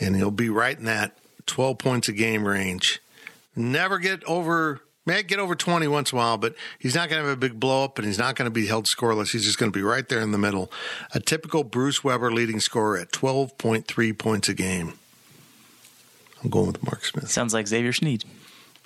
and 0.00 0.16
he'll 0.16 0.30
be 0.30 0.48
right 0.48 0.78
in 0.78 0.86
that 0.86 1.18
12 1.46 1.78
points 1.78 2.08
a 2.08 2.12
game 2.12 2.46
range. 2.46 3.00
Never 3.54 3.98
get 3.98 4.24
over, 4.24 4.80
may 5.06 5.22
get 5.22 5.38
over 5.38 5.54
20 5.54 5.86
once 5.88 6.12
in 6.12 6.18
a 6.18 6.20
while, 6.20 6.38
but 6.38 6.54
he's 6.78 6.94
not 6.94 7.08
going 7.08 7.22
to 7.22 7.28
have 7.28 7.36
a 7.36 7.40
big 7.40 7.58
blow 7.58 7.84
up, 7.84 7.98
and 7.98 8.06
he's 8.06 8.18
not 8.18 8.36
going 8.36 8.46
to 8.46 8.50
be 8.50 8.66
held 8.66 8.86
scoreless. 8.86 9.32
He's 9.32 9.44
just 9.44 9.58
going 9.58 9.72
to 9.72 9.76
be 9.76 9.82
right 9.82 10.08
there 10.08 10.20
in 10.20 10.32
the 10.32 10.38
middle. 10.38 10.70
A 11.14 11.20
typical 11.20 11.64
Bruce 11.64 12.04
Weber 12.04 12.32
leading 12.32 12.60
scorer 12.60 12.98
at 12.98 13.12
12.3 13.12 14.16
points 14.18 14.48
a 14.48 14.54
game. 14.54 14.94
I'm 16.42 16.50
going 16.50 16.66
with 16.66 16.82
Mark 16.82 17.04
Smith. 17.04 17.30
Sounds 17.30 17.54
like 17.54 17.68
Xavier 17.68 17.92
Sneed. 17.92 18.24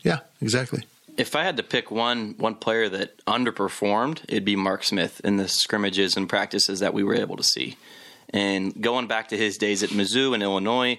Yeah, 0.02 0.20
exactly. 0.40 0.84
If 1.16 1.34
I 1.34 1.44
had 1.44 1.56
to 1.56 1.62
pick 1.62 1.90
one 1.90 2.34
one 2.36 2.56
player 2.56 2.90
that 2.90 3.24
underperformed, 3.24 4.22
it'd 4.28 4.44
be 4.44 4.56
Mark 4.56 4.84
Smith 4.84 5.20
in 5.24 5.38
the 5.38 5.48
scrimmages 5.48 6.16
and 6.16 6.28
practices 6.28 6.80
that 6.80 6.92
we 6.92 7.02
were 7.02 7.14
able 7.14 7.36
to 7.36 7.42
see. 7.42 7.76
And 8.30 8.78
going 8.82 9.06
back 9.06 9.28
to 9.28 9.36
his 9.36 9.56
days 9.56 9.82
at 9.82 9.90
Mizzou 9.90 10.34
in 10.34 10.42
Illinois, 10.42 10.98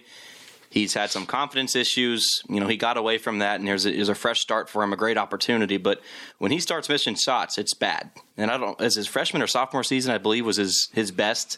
he's 0.70 0.94
had 0.94 1.10
some 1.10 1.26
confidence 1.26 1.76
issues. 1.76 2.42
You 2.50 2.60
know, 2.60 2.68
he 2.68 2.78
got 2.78 2.98
away 2.98 3.18
from 3.18 3.40
that, 3.40 3.60
and 3.60 3.68
there's 3.68 3.86
a, 3.86 3.92
there's 3.92 4.10
a 4.10 4.16
fresh 4.16 4.40
start 4.40 4.70
for 4.70 4.84
him, 4.84 4.94
a 4.94 4.98
great 4.98 5.18
opportunity. 5.18 5.78
But 5.78 6.02
when 6.38 6.52
he 6.52 6.60
starts 6.60 6.90
missing 6.90 7.16
shots, 7.16 7.58
it's 7.58 7.74
bad. 7.74 8.12
And 8.36 8.52
I 8.52 8.58
don't, 8.58 8.80
as 8.82 8.96
his 8.96 9.08
freshman 9.08 9.42
or 9.42 9.48
sophomore 9.48 9.84
season, 9.84 10.14
I 10.14 10.18
believe 10.18 10.46
was 10.46 10.58
his 10.58 10.90
his 10.94 11.12
best 11.12 11.58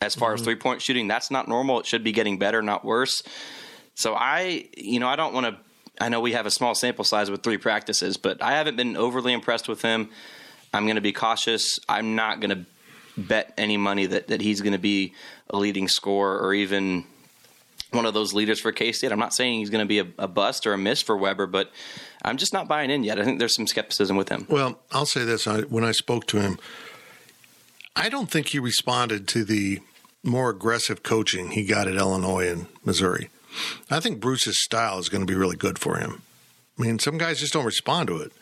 as 0.00 0.14
far 0.14 0.32
as 0.32 0.40
mm-hmm. 0.40 0.44
three 0.44 0.56
point 0.56 0.82
shooting. 0.82 1.08
That's 1.08 1.30
not 1.30 1.48
normal. 1.48 1.80
It 1.80 1.86
should 1.86 2.04
be 2.04 2.12
getting 2.12 2.38
better, 2.38 2.62
not 2.62 2.84
worse. 2.84 3.22
So 3.94 4.14
I, 4.14 4.68
you 4.76 5.00
know, 5.00 5.08
I 5.08 5.16
don't 5.16 5.34
want 5.34 5.46
to. 5.46 5.56
I 6.02 6.08
know 6.08 6.20
we 6.20 6.32
have 6.32 6.46
a 6.46 6.50
small 6.50 6.74
sample 6.74 7.04
size 7.04 7.30
with 7.30 7.42
three 7.42 7.58
practices, 7.58 8.16
but 8.16 8.42
I 8.42 8.52
haven't 8.52 8.76
been 8.76 8.96
overly 8.96 9.34
impressed 9.34 9.68
with 9.68 9.82
him. 9.82 10.08
I'm 10.72 10.84
going 10.84 10.94
to 10.94 11.02
be 11.02 11.12
cautious. 11.12 11.78
I'm 11.88 12.14
not 12.14 12.40
going 12.40 12.50
to 12.50 12.66
bet 13.20 13.52
any 13.58 13.76
money 13.76 14.06
that, 14.06 14.28
that 14.28 14.40
he's 14.40 14.62
going 14.62 14.72
to 14.72 14.78
be 14.78 15.12
a 15.50 15.58
leading 15.58 15.88
scorer 15.88 16.38
or 16.40 16.54
even 16.54 17.04
one 17.92 18.06
of 18.06 18.14
those 18.14 18.32
leaders 18.32 18.60
for 18.60 18.72
K 18.72 18.92
State. 18.92 19.12
I'm 19.12 19.18
not 19.18 19.34
saying 19.34 19.58
he's 19.58 19.70
going 19.70 19.84
to 19.84 19.88
be 19.88 19.98
a, 20.00 20.06
a 20.18 20.28
bust 20.28 20.66
or 20.66 20.72
a 20.72 20.78
miss 20.78 21.02
for 21.02 21.16
Weber, 21.16 21.46
but 21.46 21.70
I'm 22.22 22.36
just 22.36 22.52
not 22.52 22.68
buying 22.68 22.90
in 22.90 23.04
yet. 23.04 23.20
I 23.20 23.24
think 23.24 23.38
there's 23.38 23.54
some 23.54 23.66
skepticism 23.66 24.16
with 24.16 24.28
him. 24.28 24.46
Well, 24.48 24.78
I'll 24.92 25.06
say 25.06 25.24
this: 25.24 25.46
I, 25.46 25.62
when 25.62 25.84
I 25.84 25.92
spoke 25.92 26.26
to 26.28 26.40
him, 26.40 26.58
I 27.96 28.08
don't 28.08 28.30
think 28.30 28.48
he 28.48 28.58
responded 28.58 29.28
to 29.28 29.44
the 29.44 29.80
more 30.22 30.50
aggressive 30.50 31.02
coaching 31.02 31.50
he 31.50 31.64
got 31.64 31.88
at 31.88 31.94
Illinois 31.94 32.48
and 32.48 32.66
Missouri. 32.84 33.30
I 33.90 34.00
think 34.00 34.20
Bruce's 34.20 34.62
style 34.62 34.98
is 34.98 35.08
going 35.08 35.22
to 35.22 35.26
be 35.26 35.34
really 35.34 35.56
good 35.56 35.78
for 35.78 35.96
him. 35.96 36.22
I 36.78 36.82
mean, 36.82 36.98
some 36.98 37.18
guys 37.18 37.40
just 37.40 37.52
don't 37.52 37.64
respond 37.64 38.08
to 38.08 38.18
it, 38.18 38.32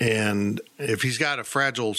and 0.00 0.60
if 0.78 1.02
he's 1.02 1.18
got 1.18 1.38
a 1.38 1.44
fragile 1.44 1.94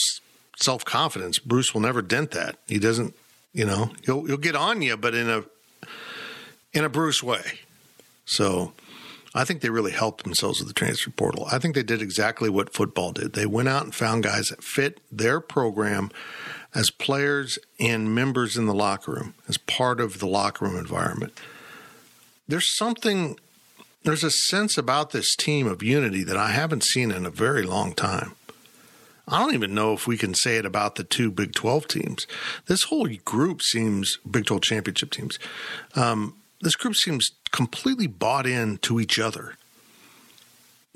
self 0.57 0.83
confidence, 0.83 1.39
Bruce 1.39 1.73
will 1.73 1.81
never 1.81 2.01
dent 2.01 2.31
that. 2.31 2.57
He 2.67 2.79
doesn't, 2.79 3.13
you 3.53 3.65
know, 3.65 3.91
he'll 4.05 4.25
he'll 4.25 4.37
get 4.37 4.55
on 4.55 4.81
you, 4.81 4.97
but 4.97 5.13
in 5.13 5.29
a 5.29 5.43
in 6.75 6.83
a 6.83 6.89
Bruce 6.89 7.23
way. 7.23 7.59
So 8.25 8.73
I 9.33 9.45
think 9.45 9.61
they 9.61 9.69
really 9.69 9.93
helped 9.93 10.23
themselves 10.23 10.59
with 10.59 10.67
the 10.67 10.73
transfer 10.73 11.09
portal. 11.09 11.47
I 11.51 11.57
think 11.57 11.73
they 11.73 11.83
did 11.83 12.01
exactly 12.01 12.49
what 12.49 12.73
football 12.73 13.11
did. 13.13 13.33
They 13.33 13.45
went 13.45 13.69
out 13.69 13.83
and 13.83 13.95
found 13.95 14.23
guys 14.23 14.47
that 14.47 14.63
fit 14.63 14.99
their 15.11 15.39
program 15.39 16.11
as 16.75 16.89
players 16.89 17.57
and 17.79 18.13
members 18.13 18.57
in 18.57 18.65
the 18.65 18.73
locker 18.73 19.13
room, 19.13 19.33
as 19.47 19.57
part 19.57 20.01
of 20.01 20.19
the 20.19 20.27
locker 20.27 20.65
room 20.65 20.77
environment. 20.77 21.39
There's 22.47 22.75
something, 22.77 23.39
there's 24.03 24.23
a 24.23 24.31
sense 24.31 24.77
about 24.77 25.11
this 25.11 25.35
team 25.35 25.67
of 25.67 25.81
unity 25.81 26.23
that 26.25 26.37
I 26.37 26.49
haven't 26.49 26.83
seen 26.83 27.11
in 27.11 27.25
a 27.25 27.31
very 27.31 27.63
long 27.63 27.93
time. 27.93 28.35
I 29.27 29.39
don't 29.39 29.55
even 29.55 29.73
know 29.73 29.93
if 29.93 30.05
we 30.05 30.17
can 30.17 30.35
say 30.35 30.57
it 30.57 30.65
about 30.65 30.95
the 30.95 31.03
two 31.03 31.31
Big 31.31 31.53
12 31.55 31.87
teams. 31.87 32.27
This 32.67 32.83
whole 32.83 33.07
group 33.23 33.61
seems, 33.61 34.17
Big 34.29 34.45
12 34.45 34.61
championship 34.61 35.11
teams, 35.11 35.39
um, 35.95 36.35
this 36.61 36.75
group 36.75 36.95
seems 36.95 37.31
completely 37.51 38.07
bought 38.07 38.47
in 38.47 38.77
to 38.79 38.99
each 38.99 39.19
other. 39.19 39.55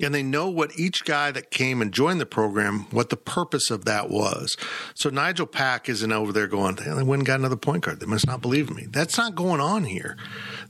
And 0.02 0.14
they 0.14 0.22
know 0.22 0.48
what 0.48 0.78
each 0.78 1.04
guy 1.04 1.30
that 1.30 1.50
came 1.50 1.82
and 1.82 1.92
joined 1.92 2.20
the 2.20 2.26
program, 2.26 2.86
what 2.90 3.10
the 3.10 3.18
purpose 3.18 3.70
of 3.70 3.84
that 3.84 4.08
was. 4.08 4.56
So 4.94 5.10
Nigel 5.10 5.46
Pack 5.46 5.90
isn't 5.90 6.10
over 6.10 6.32
there 6.32 6.46
going, 6.46 6.76
they 6.76 7.02
went 7.02 7.20
and 7.20 7.26
got 7.26 7.38
another 7.38 7.56
point 7.56 7.84
guard. 7.84 8.00
They 8.00 8.06
must 8.06 8.26
not 8.26 8.40
believe 8.40 8.74
me. 8.74 8.86
That's 8.88 9.18
not 9.18 9.34
going 9.34 9.60
on 9.60 9.84
here. 9.84 10.16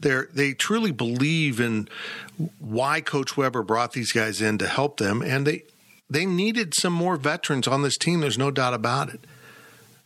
They're, 0.01 0.28
they 0.34 0.53
truly 0.53 0.91
believe 0.91 1.61
in 1.61 1.88
why 2.59 3.01
Coach 3.01 3.36
Weber 3.36 3.62
brought 3.62 3.93
these 3.93 4.11
guys 4.11 4.41
in 4.41 4.59
to 4.59 4.66
help 4.66 4.97
them. 4.97 5.22
And 5.22 5.47
they, 5.47 5.62
they 6.09 6.26
needed 6.26 6.74
some 6.74 6.93
more 6.93 7.16
veterans 7.16 7.68
on 7.68 7.82
this 7.82 7.97
team. 7.97 8.20
There's 8.20 8.38
no 8.38 8.51
doubt 8.51 8.74
about 8.74 9.14
it. 9.14 9.24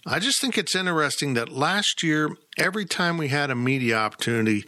I 0.06 0.18
just 0.18 0.38
think 0.38 0.58
it's 0.58 0.74
interesting 0.74 1.32
that 1.32 1.48
last 1.48 2.02
year, 2.02 2.28
every 2.56 2.84
time 2.84 3.16
we 3.16 3.28
had 3.28 3.50
a 3.50 3.54
media 3.54 3.96
opportunity, 3.96 4.64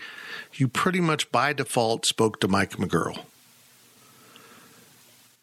you 0.54 0.68
pretty 0.68 1.00
much 1.00 1.30
by 1.30 1.52
default 1.52 2.06
spoke 2.06 2.40
to 2.40 2.48
Mike 2.48 2.72
McGuirl. 2.72 3.24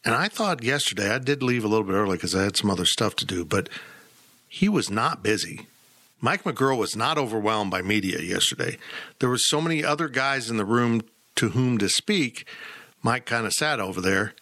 And 0.04 0.14
I 0.14 0.28
thought 0.28 0.62
yesterday, 0.62 1.10
I 1.10 1.18
did 1.18 1.42
leave 1.42 1.64
a 1.64 1.68
little 1.68 1.86
bit 1.86 1.94
early 1.94 2.16
because 2.16 2.34
I 2.34 2.42
had 2.42 2.56
some 2.56 2.70
other 2.70 2.84
stuff 2.84 3.16
to 3.16 3.24
do, 3.24 3.44
but 3.44 3.68
he 4.48 4.68
was 4.68 4.90
not 4.90 5.22
busy. 5.22 5.66
Mike 6.20 6.44
McGuirl 6.44 6.78
was 6.78 6.94
not 6.94 7.18
overwhelmed 7.18 7.70
by 7.70 7.82
media 7.82 8.20
yesterday. 8.20 8.78
There 9.18 9.28
were 9.28 9.38
so 9.38 9.60
many 9.60 9.84
other 9.84 10.08
guys 10.08 10.50
in 10.50 10.58
the 10.58 10.64
room 10.64 11.02
to 11.36 11.50
whom 11.50 11.78
to 11.78 11.88
speak. 11.88 12.46
Mike 13.02 13.26
kind 13.26 13.46
of 13.46 13.52
sat 13.52 13.80
over 13.80 14.00
there. 14.00 14.34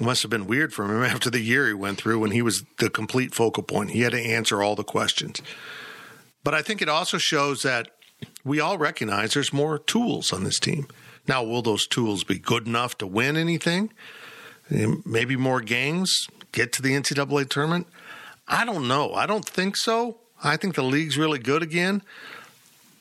It 0.00 0.04
must 0.04 0.22
have 0.22 0.30
been 0.30 0.46
weird 0.46 0.72
for 0.72 0.84
him 0.84 1.02
after 1.12 1.30
the 1.30 1.40
year 1.40 1.66
he 1.66 1.74
went 1.74 1.98
through 1.98 2.20
when 2.20 2.30
he 2.30 2.42
was 2.42 2.64
the 2.78 2.90
complete 2.90 3.34
focal 3.34 3.62
point. 3.62 3.90
He 3.90 4.02
had 4.02 4.12
to 4.12 4.20
answer 4.20 4.62
all 4.62 4.76
the 4.76 4.84
questions. 4.84 5.40
But 6.48 6.54
I 6.54 6.62
think 6.62 6.80
it 6.80 6.88
also 6.88 7.18
shows 7.18 7.62
that 7.64 7.90
we 8.42 8.58
all 8.58 8.78
recognize 8.78 9.34
there's 9.34 9.52
more 9.52 9.78
tools 9.78 10.32
on 10.32 10.44
this 10.44 10.58
team. 10.58 10.86
Now, 11.26 11.44
will 11.44 11.60
those 11.60 11.86
tools 11.86 12.24
be 12.24 12.38
good 12.38 12.66
enough 12.66 12.96
to 12.98 13.06
win 13.06 13.36
anything? 13.36 13.92
Maybe 14.70 15.36
more 15.36 15.60
games, 15.60 16.26
get 16.52 16.72
to 16.72 16.80
the 16.80 16.94
NCAA 16.94 17.50
tournament? 17.50 17.86
I 18.48 18.64
don't 18.64 18.88
know. 18.88 19.12
I 19.12 19.26
don't 19.26 19.44
think 19.44 19.76
so. 19.76 20.20
I 20.42 20.56
think 20.56 20.74
the 20.74 20.82
league's 20.82 21.18
really 21.18 21.38
good 21.38 21.62
again, 21.62 22.00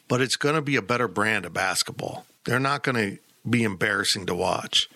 but 0.10 0.20
it's 0.20 0.36
going 0.36 0.56
to 0.56 0.62
be 0.62 0.76
a 0.76 0.82
better 0.82 1.08
brand 1.08 1.46
of 1.46 1.54
basketball. 1.54 2.26
They're 2.44 2.60
not 2.60 2.84
going 2.84 2.98
to 2.98 3.18
be 3.50 3.64
embarrassing 3.64 4.26
to 4.26 4.36
watch. 4.36 4.90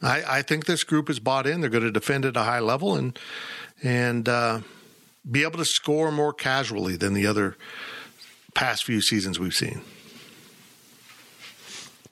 I, 0.00 0.22
I, 0.28 0.42
think 0.42 0.66
this 0.66 0.84
group 0.84 1.10
is 1.10 1.18
bought 1.18 1.48
in. 1.48 1.60
They're 1.60 1.70
going 1.70 1.82
to 1.82 1.90
defend 1.90 2.24
at 2.24 2.36
a 2.36 2.44
high 2.44 2.60
level 2.60 2.94
and 2.94 3.18
and 3.82 4.28
uh, 4.28 4.60
be 5.30 5.42
able 5.42 5.58
to 5.58 5.64
score 5.64 6.10
more 6.10 6.32
casually 6.32 6.96
than 6.96 7.14
the 7.14 7.26
other 7.26 7.56
past 8.54 8.84
few 8.84 9.00
seasons 9.00 9.38
we've 9.38 9.54
seen. 9.54 9.82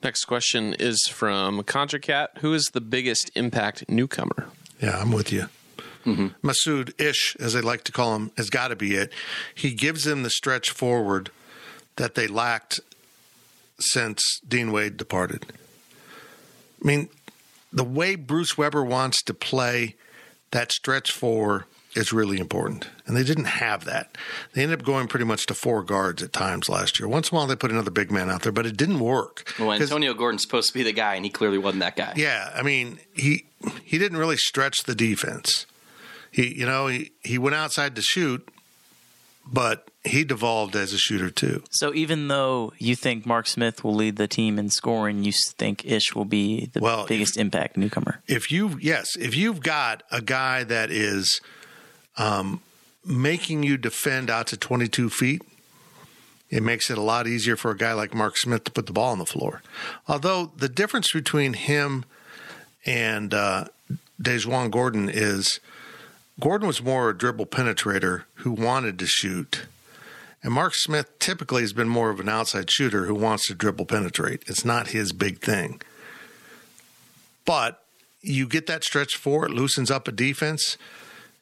Next 0.03 0.25
question 0.25 0.75
is 0.79 1.07
from 1.07 1.61
ContraCat. 1.63 2.37
Who 2.39 2.53
is 2.53 2.65
the 2.65 2.81
biggest 2.81 3.31
impact 3.35 3.89
newcomer? 3.89 4.47
Yeah, 4.81 4.99
I'm 4.99 5.11
with 5.11 5.33
you. 5.33 5.49
Mm-hmm. 6.05 6.47
Massoud 6.47 6.99
Ish, 7.01 7.35
as 7.37 7.53
they 7.53 7.61
like 7.61 7.83
to 7.85 7.91
call 7.91 8.15
him, 8.15 8.31
has 8.37 8.49
got 8.49 8.69
to 8.69 8.75
be 8.75 8.95
it. 8.95 9.11
He 9.53 9.73
gives 9.73 10.03
them 10.03 10.23
the 10.23 10.29
stretch 10.29 10.69
forward 10.69 11.31
that 11.97 12.15
they 12.15 12.27
lacked 12.27 12.79
since 13.79 14.39
Dean 14.47 14.71
Wade 14.71 14.97
departed. 14.97 15.47
I 16.81 16.87
mean, 16.87 17.09
the 17.73 17.83
way 17.83 18.15
Bruce 18.15 18.57
Weber 18.57 18.83
wants 18.83 19.21
to 19.23 19.33
play 19.33 19.95
that 20.51 20.71
stretch 20.71 21.11
four 21.11 21.65
is 21.95 22.13
really 22.13 22.39
important. 22.39 22.87
And 23.05 23.15
they 23.15 23.23
didn't 23.23 23.45
have 23.45 23.85
that. 23.85 24.17
They 24.53 24.63
ended 24.63 24.79
up 24.79 24.85
going 24.85 25.07
pretty 25.07 25.25
much 25.25 25.45
to 25.47 25.53
four 25.53 25.83
guards 25.83 26.21
at 26.21 26.33
times 26.33 26.69
last 26.69 26.99
year. 26.99 27.07
Once 27.07 27.29
in 27.29 27.35
a 27.35 27.39
while, 27.39 27.47
they 27.47 27.55
put 27.55 27.71
another 27.71 27.91
big 27.91 28.11
man 28.11 28.29
out 28.29 28.43
there, 28.43 28.51
but 28.51 28.65
it 28.65 28.77
didn't 28.77 28.99
work. 28.99 29.51
Well, 29.59 29.71
Antonio 29.71 30.13
Gordon's 30.13 30.43
supposed 30.43 30.67
to 30.67 30.73
be 30.73 30.83
the 30.83 30.93
guy, 30.93 31.15
and 31.15 31.25
he 31.25 31.31
clearly 31.31 31.57
wasn't 31.57 31.81
that 31.81 31.95
guy. 31.95 32.13
Yeah, 32.15 32.51
I 32.53 32.61
mean, 32.61 32.99
he 33.13 33.45
he 33.83 33.97
didn't 33.97 34.17
really 34.17 34.37
stretch 34.37 34.83
the 34.83 34.95
defense. 34.95 35.65
He, 36.31 36.55
you 36.55 36.65
know, 36.65 36.87
he, 36.87 37.11
he 37.23 37.37
went 37.37 37.55
outside 37.55 37.95
to 37.95 38.01
shoot, 38.01 38.47
but 39.45 39.89
he 40.03 40.23
devolved 40.23 40.75
as 40.75 40.93
a 40.93 40.97
shooter 40.97 41.29
too. 41.29 41.63
So 41.71 41.93
even 41.93 42.27
though 42.27 42.73
you 42.77 42.95
think 42.95 43.25
Mark 43.25 43.47
Smith 43.47 43.83
will 43.83 43.95
lead 43.95 44.17
the 44.17 44.27
team 44.27 44.59
in 44.59 44.69
scoring, 44.69 45.23
you 45.23 45.31
think 45.31 45.85
Ish 45.85 46.15
will 46.15 46.25
be 46.25 46.69
the 46.73 46.79
well, 46.79 47.05
biggest 47.07 47.37
if, 47.37 47.41
impact 47.41 47.77
newcomer. 47.77 48.21
If 48.27 48.51
you 48.51 48.77
yes, 48.81 49.15
if 49.17 49.35
you've 49.35 49.61
got 49.61 50.03
a 50.11 50.21
guy 50.21 50.63
that 50.63 50.91
is 50.91 51.41
um, 52.17 52.61
making 53.05 53.63
you 53.63 53.77
defend 53.77 54.29
out 54.29 54.47
to 54.47 54.57
22 54.57 55.09
feet, 55.09 55.41
it 56.49 56.63
makes 56.63 56.89
it 56.89 56.97
a 56.97 57.01
lot 57.01 57.27
easier 57.27 57.55
for 57.55 57.71
a 57.71 57.77
guy 57.77 57.93
like 57.93 58.13
Mark 58.13 58.37
Smith 58.37 58.63
to 58.65 58.71
put 58.71 58.85
the 58.85 58.93
ball 58.93 59.11
on 59.11 59.19
the 59.19 59.25
floor. 59.25 59.61
Although 60.07 60.51
the 60.55 60.69
difference 60.69 61.11
between 61.11 61.53
him 61.53 62.05
and 62.85 63.33
uh, 63.33 63.65
DaJuan 64.21 64.71
Gordon 64.71 65.09
is 65.09 65.59
Gordon 66.39 66.67
was 66.67 66.83
more 66.83 67.09
a 67.09 67.17
dribble 67.17 67.47
penetrator 67.47 68.23
who 68.35 68.51
wanted 68.51 68.99
to 68.99 69.07
shoot. 69.07 69.65
And 70.43 70.53
Mark 70.53 70.75
Smith 70.75 71.17
typically 71.19 71.61
has 71.61 71.73
been 71.73 71.89
more 71.89 72.11
of 72.11 72.19
an 72.19 72.29
outside 72.29 72.69
shooter 72.69 73.05
who 73.05 73.15
wants 73.15 73.47
to 73.47 73.55
dribble 73.55 73.85
penetrate. 73.85 74.43
It's 74.47 74.63
not 74.63 74.89
his 74.89 75.11
big 75.11 75.39
thing. 75.41 75.81
But 77.43 77.83
you 78.21 78.47
get 78.47 78.67
that 78.67 78.83
stretch 78.83 79.15
four, 79.15 79.45
it 79.45 79.51
loosens 79.51 79.89
up 79.89 80.07
a 80.07 80.11
defense. 80.11 80.77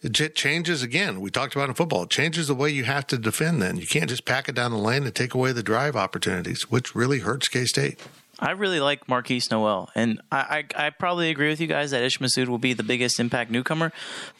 It 0.05 0.35
changes 0.35 0.83
again. 0.83 1.19
We 1.19 1.31
talked 1.31 1.55
about 1.55 1.67
in 1.67 1.73
football. 1.73 2.03
It 2.03 2.11
changes 2.11 2.47
the 2.47 2.53
way 2.53 2.69
you 2.69 2.83
have 2.83 3.07
to 3.07 3.17
defend 3.17 3.59
then. 3.59 3.77
You 3.77 3.87
can't 3.87 4.07
just 4.07 4.23
pack 4.23 4.47
it 4.47 4.53
down 4.53 4.69
the 4.69 4.77
lane 4.77 5.03
and 5.03 5.15
take 5.15 5.33
away 5.33 5.51
the 5.51 5.63
drive 5.63 5.95
opportunities, 5.95 6.69
which 6.69 6.93
really 6.93 7.19
hurts 7.19 7.47
K 7.47 7.65
State. 7.65 7.99
I 8.39 8.51
really 8.51 8.79
like 8.79 9.07
Markquis 9.07 9.49
Nowell, 9.49 9.89
and 9.95 10.21
I, 10.31 10.65
I, 10.77 10.87
I, 10.87 10.89
probably 10.91 11.31
agree 11.31 11.47
with 11.47 11.59
you 11.59 11.67
guys 11.67 11.91
that 11.91 12.03
Ish 12.03 12.19
Massoud 12.19 12.49
will 12.49 12.59
be 12.59 12.73
the 12.73 12.83
biggest 12.83 13.19
impact 13.19 13.49
newcomer. 13.49 13.91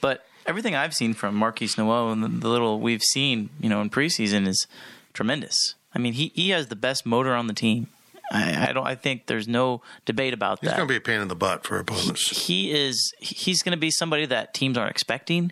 But 0.02 0.28
everything 0.46 0.76
I've 0.76 0.94
seen 0.94 1.16
from 1.16 1.36
Markquis 1.40 1.78
Nowell 1.80 2.12
and 2.12 2.24
the, 2.24 2.28
the 2.28 2.50
little 2.50 2.80
we've 2.80 3.02
seen, 3.02 3.50
you 3.60 3.70
know, 3.70 3.82
in 3.82 3.90
preseason 3.90 4.48
is 4.48 4.68
tremendous. 5.14 5.74
I 5.96 6.00
mean, 6.00 6.14
he, 6.14 6.32
he 6.36 6.50
has 6.50 6.68
the 6.68 6.76
best 6.76 7.08
motor 7.08 7.34
on 7.34 7.48
the 7.48 7.54
team. 7.54 7.88
I, 8.32 8.70
I 8.70 8.74
don't. 8.74 8.86
I 8.86 8.96
think 8.96 9.28
there's 9.28 9.48
no 9.48 9.82
debate 10.06 10.34
about 10.34 10.60
he's 10.60 10.70
that. 10.70 10.74
He's 10.74 10.78
going 10.78 10.88
to 10.88 10.92
be 10.94 10.98
a 10.98 11.02
pain 11.02 11.22
in 11.22 11.28
the 11.28 11.36
butt 11.36 11.66
for 11.66 11.78
opponents. 11.78 12.30
He, 12.30 12.70
he 12.70 12.72
is. 12.72 13.14
He's 13.20 13.62
going 13.62 13.72
to 13.72 13.80
be 13.80 13.92
somebody 13.92 14.26
that 14.26 14.54
teams 14.54 14.78
aren't 14.78 14.92
expecting 14.92 15.52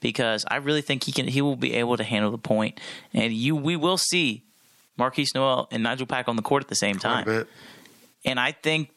because 0.00 0.44
I 0.50 0.56
really 0.56 0.82
think 0.82 1.04
he 1.04 1.12
can. 1.12 1.28
He 1.28 1.40
will 1.40 1.56
be 1.56 1.74
able 1.74 1.96
to 1.96 2.04
handle 2.04 2.30
the 2.30 2.38
point, 2.38 2.80
and 3.14 3.32
you. 3.32 3.54
We 3.54 3.76
will 3.76 3.98
see 3.98 4.42
Markquis 4.98 5.34
Nowell 5.34 5.68
and 5.70 5.82
Nigel 5.82 6.06
Pack 6.06 6.28
on 6.28 6.36
the 6.36 6.42
court 6.42 6.62
at 6.62 6.68
the 6.68 6.74
same 6.74 6.98
time. 6.98 7.46
And 8.24 8.40
I 8.40 8.52
think 8.52 8.90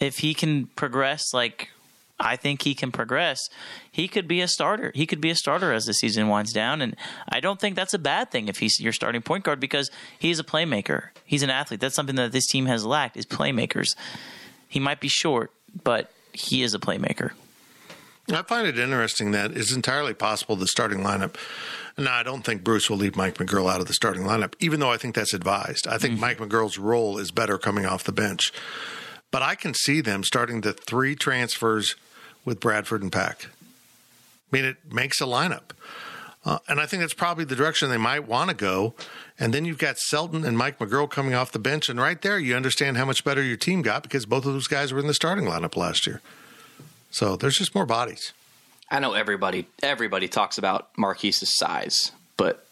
if 0.00 0.18
he 0.18 0.34
can 0.34 0.66
progress 0.66 1.32
like 1.32 1.70
I 2.18 2.36
think 2.36 2.62
he 2.62 2.74
can 2.74 2.92
progress. 2.92 3.38
He 3.92 4.08
could 4.08 4.26
be 4.26 4.40
a 4.40 4.48
starter. 4.48 4.90
He 4.94 5.06
could 5.06 5.20
be 5.20 5.30
a 5.30 5.34
starter 5.34 5.72
as 5.72 5.84
the 5.84 5.92
season 5.92 6.28
winds 6.28 6.52
down, 6.52 6.80
and 6.80 6.96
I 7.28 7.40
don't 7.40 7.60
think 7.60 7.76
that's 7.76 7.94
a 7.94 7.98
bad 7.98 8.30
thing 8.30 8.48
if 8.48 8.58
he's 8.58 8.80
your 8.80 8.92
starting 8.92 9.22
point 9.22 9.44
guard 9.44 9.60
because 9.60 9.90
he's 10.18 10.38
a 10.38 10.44
playmaker. 10.44 11.08
He's 11.24 11.42
an 11.42 11.50
athlete. 11.50 11.80
That's 11.80 11.94
something 11.94 12.16
that 12.16 12.32
this 12.32 12.46
team 12.46 12.66
has 12.66 12.86
lacked 12.86 13.16
is 13.16 13.26
playmakers. 13.26 13.94
He 14.68 14.80
might 14.80 15.00
be 15.00 15.08
short, 15.08 15.50
but 15.84 16.10
he 16.32 16.62
is 16.62 16.74
a 16.74 16.78
playmaker. 16.78 17.32
I 18.32 18.42
find 18.42 18.66
it 18.66 18.78
interesting 18.78 19.30
that 19.32 19.52
it's 19.52 19.72
entirely 19.72 20.12
possible 20.12 20.56
the 20.56 20.66
starting 20.66 21.00
lineup. 21.00 21.36
Now, 21.96 22.14
I 22.14 22.22
don't 22.22 22.42
think 22.42 22.64
Bruce 22.64 22.90
will 22.90 22.96
leave 22.96 23.16
Mike 23.16 23.36
McGuirl 23.36 23.72
out 23.72 23.80
of 23.80 23.86
the 23.86 23.94
starting 23.94 24.24
lineup, 24.24 24.54
even 24.58 24.80
though 24.80 24.90
I 24.90 24.96
think 24.96 25.14
that's 25.14 25.32
advised. 25.32 25.86
I 25.86 25.96
think 25.98 26.14
mm-hmm. 26.14 26.20
Mike 26.20 26.38
McGuirl's 26.38 26.76
role 26.76 27.18
is 27.18 27.30
better 27.30 27.56
coming 27.56 27.86
off 27.86 28.04
the 28.04 28.12
bench. 28.12 28.52
But 29.30 29.42
I 29.42 29.54
can 29.54 29.74
see 29.74 30.00
them 30.00 30.24
starting 30.24 30.60
the 30.60 30.72
three 30.72 31.14
transfers 31.14 31.94
with 32.44 32.60
Bradford 32.60 33.02
and 33.02 33.12
Pack. 33.12 33.46
I 33.46 34.56
mean, 34.56 34.64
it 34.64 34.92
makes 34.92 35.20
a 35.20 35.24
lineup. 35.24 35.72
Uh, 36.44 36.60
and 36.68 36.80
I 36.80 36.86
think 36.86 37.00
that's 37.00 37.12
probably 37.12 37.44
the 37.44 37.56
direction 37.56 37.90
they 37.90 37.96
might 37.96 38.28
want 38.28 38.50
to 38.50 38.56
go. 38.56 38.94
And 39.38 39.52
then 39.52 39.64
you've 39.64 39.78
got 39.78 39.98
Selton 39.98 40.44
and 40.44 40.56
Mike 40.56 40.78
McGuirl 40.78 41.10
coming 41.10 41.34
off 41.34 41.50
the 41.50 41.58
bench. 41.58 41.88
And 41.88 42.00
right 42.00 42.22
there, 42.22 42.38
you 42.38 42.54
understand 42.54 42.96
how 42.96 43.04
much 43.04 43.24
better 43.24 43.42
your 43.42 43.56
team 43.56 43.82
got 43.82 44.04
because 44.04 44.26
both 44.26 44.46
of 44.46 44.52
those 44.52 44.68
guys 44.68 44.92
were 44.92 45.00
in 45.00 45.08
the 45.08 45.14
starting 45.14 45.44
lineup 45.44 45.76
last 45.76 46.06
year. 46.06 46.22
So 47.10 47.36
there's 47.36 47.56
just 47.56 47.74
more 47.74 47.84
bodies. 47.84 48.32
I 48.88 49.00
know 49.00 49.14
everybody 49.14 49.66
everybody 49.82 50.28
talks 50.28 50.58
about 50.58 50.94
Markquis' 50.94 51.44
size, 51.46 52.12
but 52.36 52.64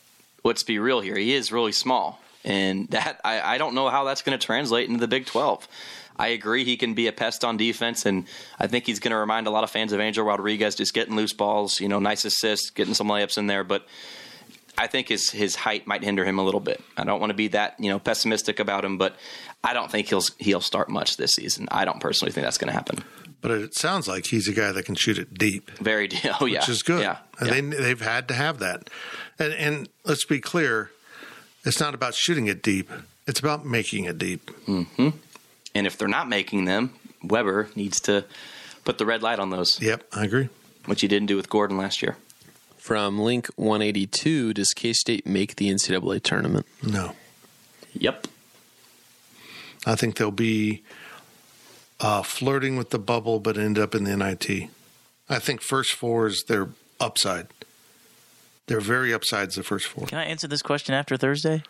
let's 0.45 0.63
be 0.63 0.79
real 0.79 1.01
here. 1.01 1.17
He 1.17 1.35
is 1.35 1.51
really 1.51 1.73
small. 1.73 2.21
And 2.45 2.89
that 2.91 3.21
I, 3.25 3.55
I 3.55 3.59
don't 3.59 3.75
know 3.75 3.89
how 3.89 4.05
that's 4.05 4.23
going 4.23 4.39
to 4.39 4.47
translate 4.47 4.89
into 4.89 5.01
the 5.01 5.09
Big 5.09 5.27
12. 5.27 5.67
I 6.17 6.29
agree 6.29 6.65
he 6.65 6.77
can 6.77 6.95
be 6.95 7.07
a 7.07 7.13
pest 7.13 7.45
on 7.45 7.57
defense, 7.57 8.07
and 8.07 8.27
I 8.59 8.67
think 8.67 8.87
he's 8.87 9.01
going 9.01 9.11
to 9.11 9.17
remind 9.17 9.47
a 9.47 9.51
lot 9.51 9.65
of 9.65 9.71
fans 9.71 9.93
of 9.93 10.01
Angel 10.01 10.25
Rodriguez 10.25 10.75
just 10.75 10.95
getting 10.95 11.17
loose 11.17 11.33
balls, 11.33 11.81
you 11.81 11.89
know, 11.89 11.99
nice 11.99 12.25
assists, 12.25 12.71
getting 12.71 12.95
some 12.95 13.09
layups 13.09 13.37
in 13.37 13.47
there. 13.47 13.65
But 13.65 13.87
I 14.77 14.87
think 14.87 15.09
his 15.09 15.31
his 15.31 15.55
height 15.55 15.87
might 15.87 16.03
hinder 16.03 16.25
him 16.25 16.39
a 16.39 16.45
little 16.45 16.61
bit. 16.61 16.81
I 16.97 17.05
don't 17.05 17.21
want 17.21 17.31
to 17.31 17.35
be 17.35 17.49
that 17.49 17.75
you 17.79 17.91
know 17.91 17.99
pessimistic 17.99 18.61
about 18.61 18.85
him, 18.85 18.99
but 18.99 19.17
I 19.63 19.73
don't 19.73 19.91
think 19.91 20.09
he'll 20.09 20.25
he'll 20.39 20.61
start 20.61 20.89
much 20.89 21.17
this 21.17 21.33
season. 21.33 21.69
I 21.71 21.85
don't 21.85 22.01
personally 22.01 22.33
think 22.33 22.45
that's 22.45 22.59
going 22.59 22.69
to 22.69 22.75
happen. 22.75 23.05
But 23.41 23.51
it 23.51 23.75
sounds 23.75 24.09
like 24.09 24.27
he's 24.27 24.49
a 24.49 24.55
guy 24.55 24.73
that 24.73 24.85
can 24.85 24.95
shoot 24.95 25.19
it 25.19 25.35
deep. 25.35 25.71
Very 25.73 26.09
deep. 26.09 26.25
Oh 26.41 26.47
yeah, 26.47 26.61
which 26.61 26.69
is 26.69 26.83
good. 26.83 27.03
Yeah, 27.03 27.19
yeah. 27.43 27.51
they 27.51 27.61
they've 27.61 28.01
had 28.01 28.29
to 28.29 28.35
have 28.35 28.59
that. 28.61 28.89
And, 29.39 29.53
and 29.53 29.89
let's 30.05 30.25
be 30.25 30.41
clear, 30.41 30.91
it's 31.65 31.81
not 31.81 31.95
about 31.95 32.15
shooting 32.15 32.47
it 32.47 32.63
deep. 32.63 32.91
It's 33.27 33.41
about 33.41 33.65
making 33.65 34.05
it 34.05 34.19
deep. 34.19 34.51
Mm-hmm. 34.67 35.11
And 35.75 35.87
if 35.87 35.99
they're 35.99 36.09
not 36.09 36.29
making 36.29 36.65
them, 36.65 36.95
Weber 37.23 37.69
needs 37.75 38.01
to 38.03 38.25
put 38.85 38.99
the 38.99 39.07
red 39.07 39.23
light 39.23 39.39
on 39.39 39.51
those. 39.51 39.81
Yep, 39.81 40.05
I 40.13 40.25
agree. 40.25 40.49
Which 40.87 41.01
he 41.01 41.09
didn't 41.09 41.27
do 41.27 41.37
with 41.37 41.49
Gordon 41.49 41.77
last 41.77 42.03
year. 42.03 42.17
From 42.77 43.19
Link 43.19 43.49
182, 43.57 44.53
does 44.53 44.75
K 44.75 44.93
State 44.93 45.27
make 45.27 45.57
the 45.57 45.71
NCAA 45.71 46.23
tournament? 46.23 46.67
No. 46.83 47.13
Yep. 47.95 48.27
I 49.87 49.95
think 49.95 50.17
they'll 50.17 50.31
be 50.31 50.83
uh, 52.01 52.23
flirting 52.23 52.77
with 52.77 52.91
the 52.91 52.99
bubble, 52.99 53.41
but 53.41 53.57
end 53.57 53.79
up 53.79 53.95
in 53.95 54.05
the 54.05 54.17
NIT. 54.17 54.69
I 55.29 55.39
think 55.39 55.63
first 55.63 55.93
four 55.93 56.27
is 56.27 56.45
their 56.45 56.69
upside. 57.01 57.47
They're 58.67 58.81
very 58.81 59.13
upsides 59.13 59.57
the 59.57 59.63
first 59.63 59.87
four. 59.87 60.07
Can 60.07 60.19
I 60.19 60.25
answer 60.25 60.47
this 60.49 60.63
question 60.63 60.95
after 60.95 61.17
Thursday? 61.17 61.63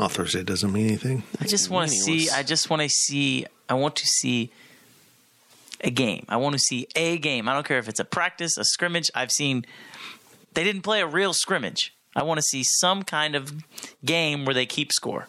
Oh, 0.00 0.08
Thursday 0.08 0.42
doesn't 0.42 0.72
mean 0.72 0.86
anything. 0.86 1.24
I 1.42 1.44
just 1.44 1.68
want 1.68 1.90
to 1.90 1.94
see. 1.94 2.30
I 2.30 2.42
just 2.42 2.70
want 2.70 2.80
to 2.80 2.88
see. 2.88 3.44
I 3.68 3.74
want 3.74 3.96
to 3.96 4.06
see 4.06 4.50
a 5.82 5.90
game. 5.90 6.24
I 6.26 6.38
want 6.38 6.54
to 6.54 6.58
see 6.58 6.88
a 6.96 7.18
game. 7.18 7.50
I 7.50 7.52
don't 7.52 7.66
care 7.66 7.78
if 7.78 7.86
it's 7.86 8.00
a 8.00 8.04
practice, 8.06 8.56
a 8.56 8.64
scrimmage. 8.64 9.10
I've 9.14 9.30
seen 9.30 9.66
they 10.54 10.64
didn't 10.64 10.82
play 10.82 11.02
a 11.02 11.06
real 11.06 11.34
scrimmage. 11.34 11.94
I 12.16 12.22
want 12.22 12.38
to 12.38 12.42
see 12.42 12.62
some 12.64 13.02
kind 13.02 13.36
of 13.36 13.52
game 14.02 14.46
where 14.46 14.54
they 14.54 14.64
keep 14.64 14.90
score. 14.90 15.28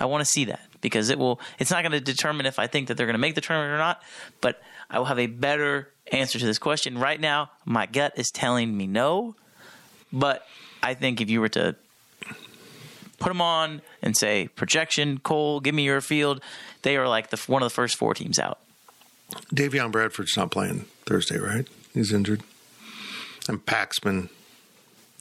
I 0.00 0.06
want 0.06 0.22
to 0.22 0.26
see 0.26 0.46
that 0.46 0.62
because 0.80 1.10
it 1.10 1.18
will. 1.18 1.38
It's 1.58 1.70
not 1.70 1.82
going 1.82 1.92
to 1.92 2.00
determine 2.00 2.46
if 2.46 2.58
I 2.58 2.66
think 2.66 2.88
that 2.88 2.96
they're 2.96 3.06
going 3.06 3.12
to 3.12 3.18
make 3.18 3.34
the 3.34 3.42
tournament 3.42 3.74
or 3.74 3.78
not, 3.78 4.02
but 4.40 4.62
I 4.88 4.98
will 4.98 5.06
have 5.06 5.18
a 5.18 5.26
better 5.26 5.90
answer 6.12 6.38
to 6.38 6.46
this 6.46 6.58
question. 6.58 6.96
Right 6.96 7.20
now, 7.20 7.50
my 7.66 7.84
gut 7.84 8.14
is 8.16 8.30
telling 8.30 8.74
me 8.74 8.86
no, 8.86 9.36
but 10.10 10.46
I 10.82 10.94
think 10.94 11.20
if 11.20 11.28
you 11.28 11.42
were 11.42 11.50
to 11.50 11.76
put 13.18 13.28
them 13.28 13.40
on 13.40 13.82
and 14.02 14.16
say 14.16 14.48
projection, 14.48 15.18
Cole, 15.18 15.60
give 15.60 15.74
me 15.74 15.84
your 15.84 16.00
field, 16.00 16.42
they 16.82 16.96
are 16.96 17.08
like 17.08 17.30
the 17.30 17.36
one 17.46 17.62
of 17.62 17.66
the 17.66 17.74
first 17.74 17.96
four 17.96 18.14
teams 18.14 18.38
out. 18.38 18.58
Davion 19.54 19.92
Bradford's 19.92 20.36
not 20.36 20.50
playing 20.50 20.86
Thursday, 21.04 21.38
right? 21.38 21.66
He's 21.92 22.12
injured. 22.12 22.42
And 23.48 23.64
Paxman 23.64 24.28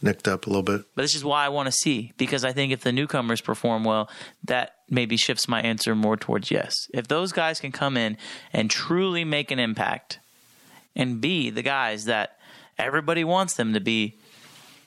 nicked 0.02 0.28
up 0.28 0.46
a 0.46 0.50
little 0.50 0.64
bit. 0.64 0.86
But 0.96 1.02
this 1.02 1.16
is 1.16 1.24
why 1.24 1.46
I 1.46 1.50
want 1.50 1.68
to 1.68 1.72
see 1.72 2.14
because 2.18 2.46
I 2.46 2.52
think 2.52 2.72
if 2.72 2.82
the 2.82 2.92
newcomers 2.92 3.42
perform 3.42 3.84
well, 3.84 4.10
that 4.44 4.76
maybe 4.90 5.18
shifts 5.18 5.48
my 5.48 5.62
answer 5.62 5.96
more 5.96 6.18
towards 6.18 6.52
yes. 6.52 6.74
If 6.94 7.08
those 7.08 7.32
guys 7.32 7.60
can 7.60 7.72
come 7.72 7.98
in 7.98 8.18
and 8.54 8.70
truly 8.70 9.24
make 9.24 9.52
an 9.52 9.60
impact 9.60 10.20
and 10.96 11.20
be 11.20 11.50
the 11.50 11.62
guys 11.62 12.06
that 12.06 12.38
everybody 12.78 13.24
wants 13.24 13.56
them 13.56 13.74
to 13.74 13.80
be, 13.80 14.16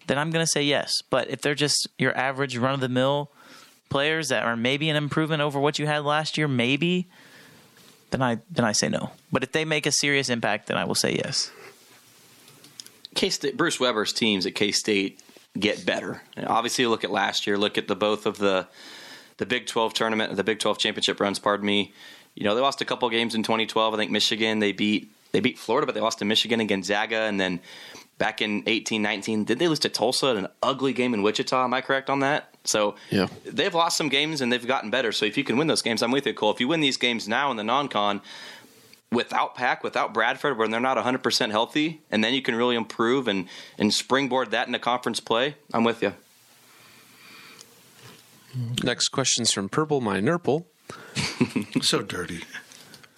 then 0.07 0.19
I'm 0.19 0.31
going 0.31 0.45
to 0.45 0.51
say 0.51 0.63
yes. 0.63 0.93
But 1.11 1.29
if 1.31 1.41
they're 1.41 1.55
just 1.55 1.89
your 1.99 2.17
average 2.17 2.57
run 2.57 2.75
of 2.75 2.81
the 2.81 2.89
mill 2.89 3.31
players 3.91 4.29
that 4.29 4.45
are 4.45 4.57
maybe 4.57 4.89
an 4.89 4.97
improvement 4.97 5.43
over 5.43 5.61
what 5.61 5.79
you 5.79 5.87
had 5.87 6.05
last 6.05 6.39
year, 6.39 6.49
maybe, 6.49 7.07
then 8.11 8.23
I 8.23 8.39
then 8.51 8.65
I 8.65 8.73
say 8.73 8.89
no. 8.89 9.11
But 9.31 9.43
if 9.43 9.53
they 9.53 9.65
make 9.65 9.87
a 9.87 9.93
serious 9.93 10.31
impact, 10.31 10.69
then 10.69 10.77
I 10.77 10.85
will 10.85 10.95
say 10.95 11.15
yes. 11.15 11.51
K 13.15 13.29
State, 13.29 13.57
Bruce 13.57 13.79
Weber's 13.79 14.13
teams 14.13 14.47
at 14.47 14.55
K 14.55 14.73
State 14.73 15.21
get 15.59 15.85
better. 15.85 16.23
And 16.37 16.47
obviously, 16.47 16.87
look 16.87 17.05
at 17.05 17.11
last 17.11 17.47
year. 17.47 17.59
Look 17.59 17.77
at 17.77 17.89
the 17.89 17.97
both 17.97 18.27
of 18.27 18.39
the 18.39 18.69
the 19.37 19.47
Big 19.47 19.67
Twelve 19.67 19.95
tournament, 19.95 20.35
the 20.37 20.45
Big 20.45 20.59
Twelve 20.59 20.79
championship 20.79 21.21
runs. 21.21 21.39
Pardon 21.39 21.67
me. 21.67 21.93
You 22.35 22.45
know 22.45 22.55
they 22.55 22.61
lost 22.61 22.81
a 22.81 22.85
couple 22.85 23.09
games 23.11 23.35
in 23.35 23.43
2012. 23.43 23.93
I 23.93 23.97
think 23.97 24.11
Michigan 24.11 24.61
they 24.61 24.73
beat 24.73 25.11
they 25.33 25.41
beat 25.41 25.59
Florida, 25.59 25.87
but 25.87 25.95
they 25.95 26.01
lost 26.01 26.19
to 26.21 26.25
Michigan 26.25 26.61
and 26.61 26.69
Gonzaga, 26.69 27.23
and 27.23 27.41
then 27.41 27.61
back 28.21 28.41
in 28.43 28.63
18, 28.67 29.01
19, 29.01 29.45
did 29.45 29.59
they 29.59 29.67
lose 29.67 29.79
to 29.81 29.89
Tulsa 29.89 30.27
in 30.29 30.37
an 30.45 30.49
ugly 30.63 30.93
game 30.93 31.15
in 31.15 31.23
Wichita? 31.23 31.65
Am 31.65 31.73
I 31.73 31.81
correct 31.81 32.11
on 32.11 32.21
that? 32.21 32.55
So 32.65 32.95
Yeah. 33.09 33.29
they've 33.47 33.75
lost 33.75 33.97
some 33.97 34.11
games 34.11 34.43
and 34.43 34.53
they've 34.53 34.65
gotten 34.67 34.91
better. 34.91 35.11
So 35.11 35.25
if 35.25 35.39
you 35.39 35.43
can 35.43 35.57
win 35.57 35.69
those 35.69 35.81
games, 35.81 36.03
I'm 36.03 36.11
with 36.13 36.27
you, 36.27 36.35
Cole. 36.35 36.53
If 36.53 36.61
you 36.61 36.69
win 36.69 36.81
these 36.81 36.99
games 36.99 37.27
now 37.27 37.51
in 37.51 37.57
the 37.57 37.65
non-con 37.65 38.21
without 39.11 39.55
Pack, 39.55 39.83
without 39.83 40.13
Bradford, 40.13 40.59
when 40.59 40.71
they're 40.71 40.79
not 40.81 40.99
100% 40.99 41.51
healthy, 41.51 42.03
and 42.11 42.23
then 42.23 42.35
you 42.35 42.43
can 42.43 42.55
really 42.55 42.77
improve 42.77 43.27
and, 43.27 43.49
and 43.79 43.93
springboard 43.93 44.51
that 44.51 44.67
into 44.67 44.79
conference 44.79 45.19
play, 45.19 45.57
I'm 45.73 45.83
with 45.83 46.03
you. 46.03 46.13
Next 48.85 49.09
question's 49.09 49.51
from 49.53 49.69
Purple 49.71 50.01
My 50.01 50.21
Nurple. 50.21 50.67
So 51.83 52.03
dirty. 52.03 52.43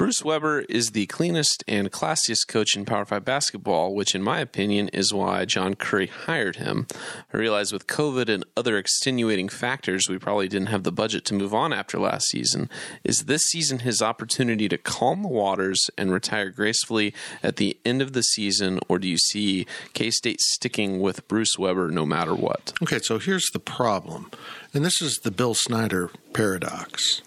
Bruce 0.02 0.24
Weber 0.24 0.62
is 0.62 0.90
the 0.90 1.06
cleanest 1.06 1.62
and 1.68 1.92
classiest 1.92 2.48
coach 2.48 2.74
in 2.74 2.84
Power 2.84 3.04
5 3.04 3.24
basketball, 3.24 3.94
which, 3.94 4.16
in 4.16 4.20
my 4.20 4.40
opinion, 4.40 4.88
is 4.88 5.14
why 5.14 5.44
John 5.44 5.76
Currie 5.76 6.08
hired 6.08 6.56
him. 6.56 6.88
I 7.32 7.36
realize 7.36 7.72
with 7.72 7.86
COVID 7.86 8.28
and 8.28 8.44
other 8.56 8.76
extenuating 8.78 9.48
factors, 9.48 10.08
we 10.08 10.18
probably 10.18 10.48
didn't 10.48 10.70
have 10.70 10.82
the 10.82 10.90
budget 10.90 11.24
to 11.26 11.34
move 11.34 11.54
on 11.54 11.72
after 11.72 12.00
last 12.00 12.26
season. 12.26 12.68
Is 13.04 13.26
this 13.26 13.42
season 13.42 13.78
his 13.78 14.02
opportunity 14.02 14.68
to 14.70 14.76
calm 14.76 15.22
the 15.22 15.28
waters 15.28 15.80
and 15.96 16.10
retire 16.10 16.50
gracefully 16.50 17.14
at 17.40 17.54
the 17.54 17.78
end 17.84 18.02
of 18.02 18.12
the 18.12 18.24
season, 18.24 18.80
or 18.88 18.98
do 18.98 19.06
you 19.06 19.18
see 19.18 19.68
K 19.92 20.10
State 20.10 20.40
sticking 20.40 20.98
with 20.98 21.28
Bruce 21.28 21.56
Weber 21.56 21.92
no 21.92 22.04
matter 22.04 22.34
what? 22.34 22.72
Okay, 22.82 22.98
so 22.98 23.20
here's 23.20 23.48
the 23.52 23.60
problem. 23.60 24.32
And 24.74 24.84
this 24.84 25.00
is 25.00 25.18
the 25.18 25.30
Bill 25.30 25.54
Snyder 25.54 26.10
paradox. 26.32 27.22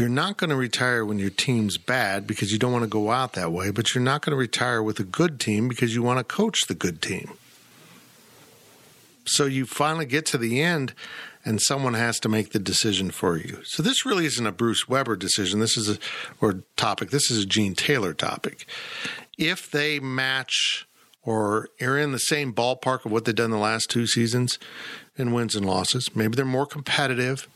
You're 0.00 0.08
not 0.08 0.38
going 0.38 0.48
to 0.48 0.56
retire 0.56 1.04
when 1.04 1.18
your 1.18 1.28
team's 1.28 1.76
bad 1.76 2.26
because 2.26 2.50
you 2.52 2.58
don't 2.58 2.72
want 2.72 2.84
to 2.84 2.88
go 2.88 3.10
out 3.10 3.34
that 3.34 3.52
way, 3.52 3.70
but 3.70 3.94
you're 3.94 4.02
not 4.02 4.22
going 4.22 4.30
to 4.30 4.36
retire 4.36 4.82
with 4.82 4.98
a 4.98 5.04
good 5.04 5.38
team 5.38 5.68
because 5.68 5.94
you 5.94 6.02
want 6.02 6.18
to 6.18 6.24
coach 6.24 6.62
the 6.68 6.74
good 6.74 7.02
team. 7.02 7.32
So 9.26 9.44
you 9.44 9.66
finally 9.66 10.06
get 10.06 10.24
to 10.26 10.38
the 10.38 10.62
end 10.62 10.94
and 11.44 11.60
someone 11.60 11.92
has 11.92 12.18
to 12.20 12.30
make 12.30 12.52
the 12.52 12.58
decision 12.58 13.10
for 13.10 13.36
you. 13.36 13.60
So 13.64 13.82
this 13.82 14.06
really 14.06 14.24
isn't 14.24 14.46
a 14.46 14.52
Bruce 14.52 14.88
Weber 14.88 15.16
decision. 15.16 15.60
This 15.60 15.76
is 15.76 15.90
a 15.90 15.98
or 16.40 16.62
topic. 16.76 17.10
This 17.10 17.30
is 17.30 17.44
a 17.44 17.46
Gene 17.46 17.74
Taylor 17.74 18.14
topic. 18.14 18.64
If 19.36 19.70
they 19.70 20.00
match 20.00 20.86
or 21.22 21.68
are 21.78 21.98
in 21.98 22.12
the 22.12 22.18
same 22.18 22.54
ballpark 22.54 23.04
of 23.04 23.12
what 23.12 23.26
they've 23.26 23.34
done 23.34 23.50
the 23.50 23.58
last 23.58 23.90
two 23.90 24.06
seasons 24.06 24.58
in 25.18 25.34
wins 25.34 25.54
and 25.54 25.66
losses, 25.66 26.16
maybe 26.16 26.36
they're 26.36 26.46
more 26.46 26.64
competitive. 26.64 27.46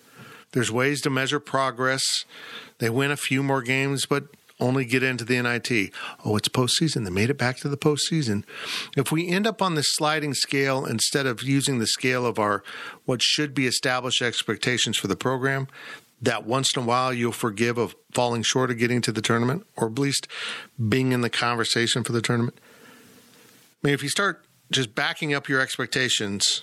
There's 0.54 0.70
ways 0.70 1.00
to 1.02 1.10
measure 1.10 1.40
progress. 1.40 2.24
They 2.78 2.88
win 2.88 3.10
a 3.10 3.16
few 3.16 3.42
more 3.42 3.60
games, 3.60 4.06
but 4.06 4.26
only 4.60 4.84
get 4.84 5.02
into 5.02 5.24
the 5.24 5.42
NIT. 5.42 5.92
Oh, 6.24 6.36
it's 6.36 6.48
postseason. 6.48 7.02
They 7.04 7.10
made 7.10 7.28
it 7.28 7.36
back 7.36 7.56
to 7.58 7.68
the 7.68 7.76
postseason. 7.76 8.44
If 8.96 9.10
we 9.10 9.28
end 9.28 9.48
up 9.48 9.60
on 9.60 9.74
this 9.74 9.92
sliding 9.94 10.32
scale 10.32 10.86
instead 10.86 11.26
of 11.26 11.42
using 11.42 11.80
the 11.80 11.88
scale 11.88 12.24
of 12.24 12.38
our 12.38 12.62
what 13.04 13.20
should 13.20 13.52
be 13.52 13.66
established 13.66 14.22
expectations 14.22 14.96
for 14.96 15.08
the 15.08 15.16
program, 15.16 15.66
that 16.22 16.46
once 16.46 16.76
in 16.76 16.84
a 16.84 16.86
while 16.86 17.12
you'll 17.12 17.32
forgive 17.32 17.76
of 17.76 17.96
falling 18.12 18.44
short 18.44 18.70
of 18.70 18.78
getting 18.78 19.00
to 19.02 19.10
the 19.10 19.20
tournament, 19.20 19.66
or 19.76 19.88
at 19.88 19.98
least 19.98 20.28
being 20.88 21.10
in 21.10 21.20
the 21.20 21.30
conversation 21.30 22.04
for 22.04 22.12
the 22.12 22.22
tournament. 22.22 22.56
I 23.82 23.88
mean, 23.88 23.94
if 23.94 24.04
you 24.04 24.08
start 24.08 24.44
just 24.70 24.94
backing 24.94 25.34
up 25.34 25.48
your 25.48 25.60
expectations, 25.60 26.62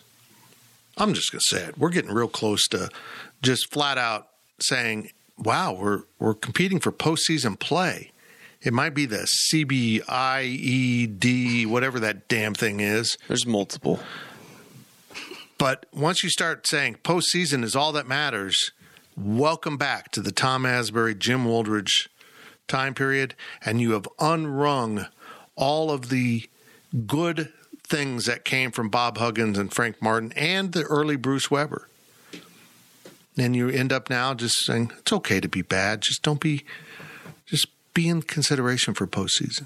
I'm 0.98 1.14
just 1.14 1.32
going 1.32 1.42
to 1.48 1.58
say 1.58 1.64
it. 1.66 1.78
We're 1.78 1.90
getting 1.90 2.12
real 2.14 2.30
close 2.30 2.68
to 2.70 2.90
just 3.42 3.72
flat 3.72 3.98
out 3.98 4.28
saying, 4.60 5.12
"Wow, 5.38 5.74
we're 5.74 6.04
we're 6.20 6.34
competing 6.36 6.80
for 6.80 6.92
postseason 6.92 7.60
play." 7.60 8.12
It 8.62 8.74
might 8.74 8.94
be 8.94 9.08
the 9.08 9.28
CBIED, 9.52 10.06
whatever 11.66 12.00
that 12.00 12.28
damn 12.28 12.54
thing 12.54 12.80
is. 12.80 13.18
There's 13.28 13.48
multiple. 13.48 14.00
But 15.58 15.88
once 15.92 16.24
you 16.24 16.30
start 16.30 16.68
saying 16.68 16.98
postseason 17.04 17.64
is 17.64 17.76
all 17.76 17.92
that 17.94 18.08
matters, 18.08 18.72
welcome 19.18 19.78
back 19.78 20.12
to 20.12 20.22
the 20.22 20.32
Tom 20.32 20.66
Asbury, 20.66 21.16
Jim 21.16 21.46
Wooldridge 21.46 22.08
time 22.68 22.94
period, 22.94 23.36
and 23.64 23.82
you 23.82 23.92
have 23.92 24.08
unrung 24.20 25.08
all 25.56 25.92
of 25.92 26.10
the 26.10 26.50
good 27.06 27.52
things 27.84 28.26
that 28.26 28.46
came 28.46 28.72
from 28.72 28.90
Bob 28.90 29.18
Huggins 29.18 29.58
and 29.58 29.74
Frank 29.74 30.02
Martin 30.02 30.32
and 30.34 30.72
the 30.72 30.84
early 30.84 31.16
Bruce 31.16 31.52
Weber. 31.52 31.88
And 33.38 33.56
you 33.56 33.70
end 33.70 33.94
up 33.94 34.10
now 34.10 34.34
just 34.34 34.66
saying 34.66 34.92
it's 35.00 35.14
okay 35.14 35.40
to 35.40 35.48
be 35.48 35.62
bad, 35.62 36.02
just 36.02 36.22
don't 36.22 36.40
be, 36.40 36.66
just 37.46 37.68
be 37.94 38.08
in 38.10 38.22
consideration 38.22 38.94
for 38.94 39.08
postseason. 39.08 39.66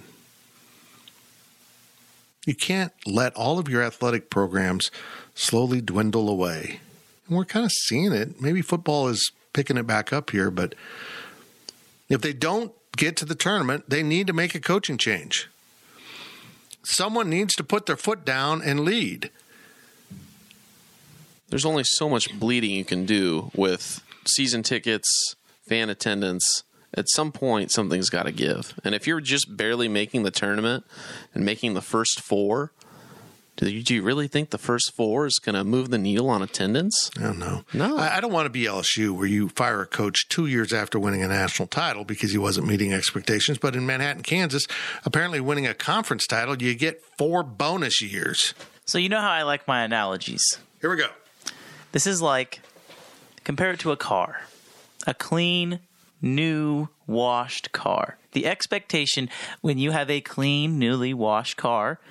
You 2.46 2.54
can't 2.54 2.94
let 3.08 3.34
all 3.36 3.58
of 3.58 3.68
your 3.68 3.82
athletic 3.82 4.30
programs 4.30 4.92
slowly 5.34 5.82
dwindle 5.82 6.30
away. 6.30 6.80
And 7.28 7.38
we're 7.38 7.46
kind 7.46 7.66
of 7.66 7.72
seeing 7.72 8.14
it. 8.14 8.40
Maybe 8.40 8.62
football 8.62 9.08
is 9.08 9.32
picking 9.52 9.78
it 9.78 9.88
back 9.88 10.14
up 10.14 10.30
here, 10.30 10.52
but 10.52 10.76
if 12.08 12.22
they 12.22 12.34
don't 12.34 12.72
get 12.96 13.18
to 13.18 13.26
the 13.26 13.36
tournament, 13.36 13.86
they 13.90 14.04
need 14.04 14.28
to 14.28 14.34
make 14.34 14.54
a 14.54 14.60
coaching 14.60 14.98
change. 14.98 15.50
Someone 16.84 17.30
needs 17.30 17.56
to 17.56 17.64
put 17.64 17.88
their 17.88 17.98
foot 17.98 18.24
down 18.24 18.62
and 18.62 18.82
lead. 18.82 19.32
There's 21.50 21.66
only 21.66 21.84
so 21.86 22.10
much 22.10 22.38
bleeding 22.40 22.72
you 22.72 22.86
can 22.86 23.06
do 23.06 23.52
with 23.56 24.04
season 24.26 24.64
tickets, 24.64 25.36
fan 25.68 25.90
attendance. 25.90 26.64
At 26.94 27.10
some 27.10 27.32
point, 27.32 27.72
something's 27.72 28.10
got 28.10 28.24
to 28.24 28.32
give. 28.32 28.74
And 28.84 28.96
if 28.96 29.06
you're 29.06 29.20
just 29.20 29.58
barely 29.58 29.88
making 29.90 30.24
the 30.24 30.32
tournament 30.32 30.86
and 31.34 31.44
making 31.44 31.74
the 31.74 31.82
first 31.82 32.22
four, 32.22 32.72
do 33.58 33.70
you, 33.70 33.84
do 33.84 33.96
you 33.96 34.02
really 34.02 34.28
think 34.28 34.50
the 34.50 34.58
first 34.58 34.94
four 34.96 35.26
is 35.26 35.40
going 35.40 35.56
to 35.56 35.64
move 35.64 35.90
the 35.90 35.98
needle 35.98 36.30
on 36.30 36.42
attendance? 36.42 37.10
I 37.18 37.24
don't 37.24 37.40
know. 37.40 37.64
No. 37.74 37.98
I, 37.98 38.18
I 38.18 38.22
don't 38.22 38.32
want 38.32 38.46
to 38.46 38.50
be 38.50 38.64
LSU 38.64 39.16
where 39.16 39.26
you 39.26 39.50
fire 39.50 39.82
a 39.82 39.86
coach 39.86 40.28
two 40.28 40.46
years 40.46 40.74
after 40.74 41.00
winning 41.00 41.24
a 41.24 41.28
national 41.28 41.68
title 41.68 42.04
because 42.04 42.32
he 42.32 42.38
wasn't 42.38 42.68
meeting 42.68 42.94
expectations. 42.94 43.58
But 43.58 43.76
in 43.76 43.86
Manhattan, 43.86 44.24
Kansas, 44.24 44.66
apparently 45.06 45.40
winning 45.40 45.68
a 45.68 45.74
conference 45.74 46.28
title, 46.28 46.62
you 46.62 46.76
get 46.76 47.02
four 47.18 47.44
bonus 47.44 48.02
years. 48.02 48.54
So 48.86 48.98
you 48.98 49.10
know 49.10 49.22
how 49.22 49.32
I 49.32 49.44
like 49.44 49.68
my 49.68 49.84
analogies. 49.84 50.60
Here 50.82 50.90
we 50.90 50.98
go. 50.98 51.08
This 51.96 52.08
is 52.08 52.22
like 52.22 52.60
compare 53.46 53.72
it 53.72 53.80
to 53.80 53.94
a 53.94 53.96
car. 53.96 54.42
A 55.08 55.14
clean, 55.14 55.80
new, 56.22 56.90
washed 57.08 57.72
car. 57.72 58.18
The 58.34 58.48
expectation 58.48 59.30
when 59.62 59.78
you 59.78 59.92
have 59.92 60.10
a 60.10 60.20
clean, 60.20 60.78
newly 60.78 61.14
washed 61.14 61.56
car 61.56 62.02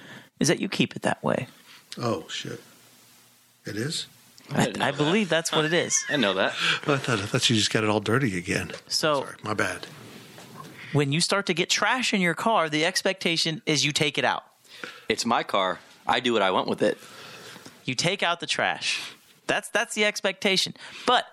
is 0.40 0.48
that 0.48 0.58
you 0.58 0.70
keep 0.70 0.96
it 0.96 1.02
that 1.02 1.22
way. 1.22 1.48
Oh, 1.98 2.24
shit. 2.30 2.62
It 3.66 3.76
is? 3.76 4.06
I, 4.50 4.72
I 4.80 4.90
believe 4.90 5.28
that's 5.28 5.52
what 5.52 5.66
it 5.66 5.74
is. 5.74 5.94
I 6.08 6.16
know 6.16 6.32
that. 6.32 6.52
I 6.86 6.96
thought, 6.96 7.18
I 7.18 7.26
thought 7.26 7.50
you 7.50 7.56
just 7.56 7.70
got 7.70 7.84
it 7.84 7.90
all 7.90 8.00
dirty 8.00 8.38
again. 8.38 8.72
So 8.88 9.20
Sorry, 9.20 9.36
my 9.42 9.52
bad. 9.52 9.86
when 10.94 11.12
you 11.12 11.20
start 11.20 11.44
to 11.44 11.52
get 11.52 11.68
trash 11.68 12.14
in 12.14 12.22
your 12.22 12.34
car, 12.34 12.70
the 12.70 12.86
expectation 12.86 13.60
is 13.66 13.84
you 13.84 13.92
take 13.92 14.16
it 14.16 14.24
out. 14.24 14.44
It's 15.10 15.26
my 15.26 15.42
car. 15.42 15.78
I 16.06 16.20
do 16.20 16.32
what 16.32 16.40
I 16.40 16.52
want 16.52 16.68
with 16.68 16.80
it. 16.80 16.96
You 17.84 17.94
take 17.94 18.22
out 18.22 18.40
the 18.40 18.46
trash. 18.46 19.13
That's 19.46 19.68
that's 19.68 19.94
the 19.94 20.04
expectation. 20.04 20.74
But 21.06 21.26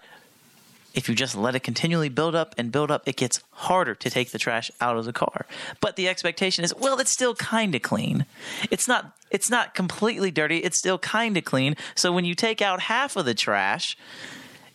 if 0.94 1.08
you 1.08 1.16
just 1.16 1.36
let 1.36 1.56
it 1.56 1.62
continually 1.62 2.10
build 2.10 2.36
up 2.36 2.54
and 2.58 2.72
build 2.72 2.92
up, 2.92 3.08
it 3.08 3.16
gets 3.16 3.42
harder 3.52 3.96
to 3.96 4.10
take 4.10 4.32
the 4.32 4.40
trash 4.40 4.70
out 4.82 4.98
of 4.98 5.06
the 5.06 5.14
car. 5.14 5.46
But 5.80 5.96
the 5.96 6.10
expectation 6.10 6.66
is, 6.66 6.76
well, 6.76 7.00
it's 7.00 7.12
still 7.12 7.34
kind 7.36 7.74
of 7.76 7.82
clean. 7.82 8.26
It's 8.70 8.88
not 8.88 9.16
it's 9.30 9.50
not 9.50 9.74
completely 9.74 10.32
dirty, 10.32 10.58
it's 10.58 10.78
still 10.78 10.98
kind 10.98 11.38
of 11.38 11.46
clean. 11.46 11.76
So 11.96 12.12
when 12.12 12.26
you 12.26 12.36
take 12.36 12.62
out 12.62 12.82
half 12.82 13.16
of 13.16 13.26
the 13.26 13.34
trash, 13.34 13.96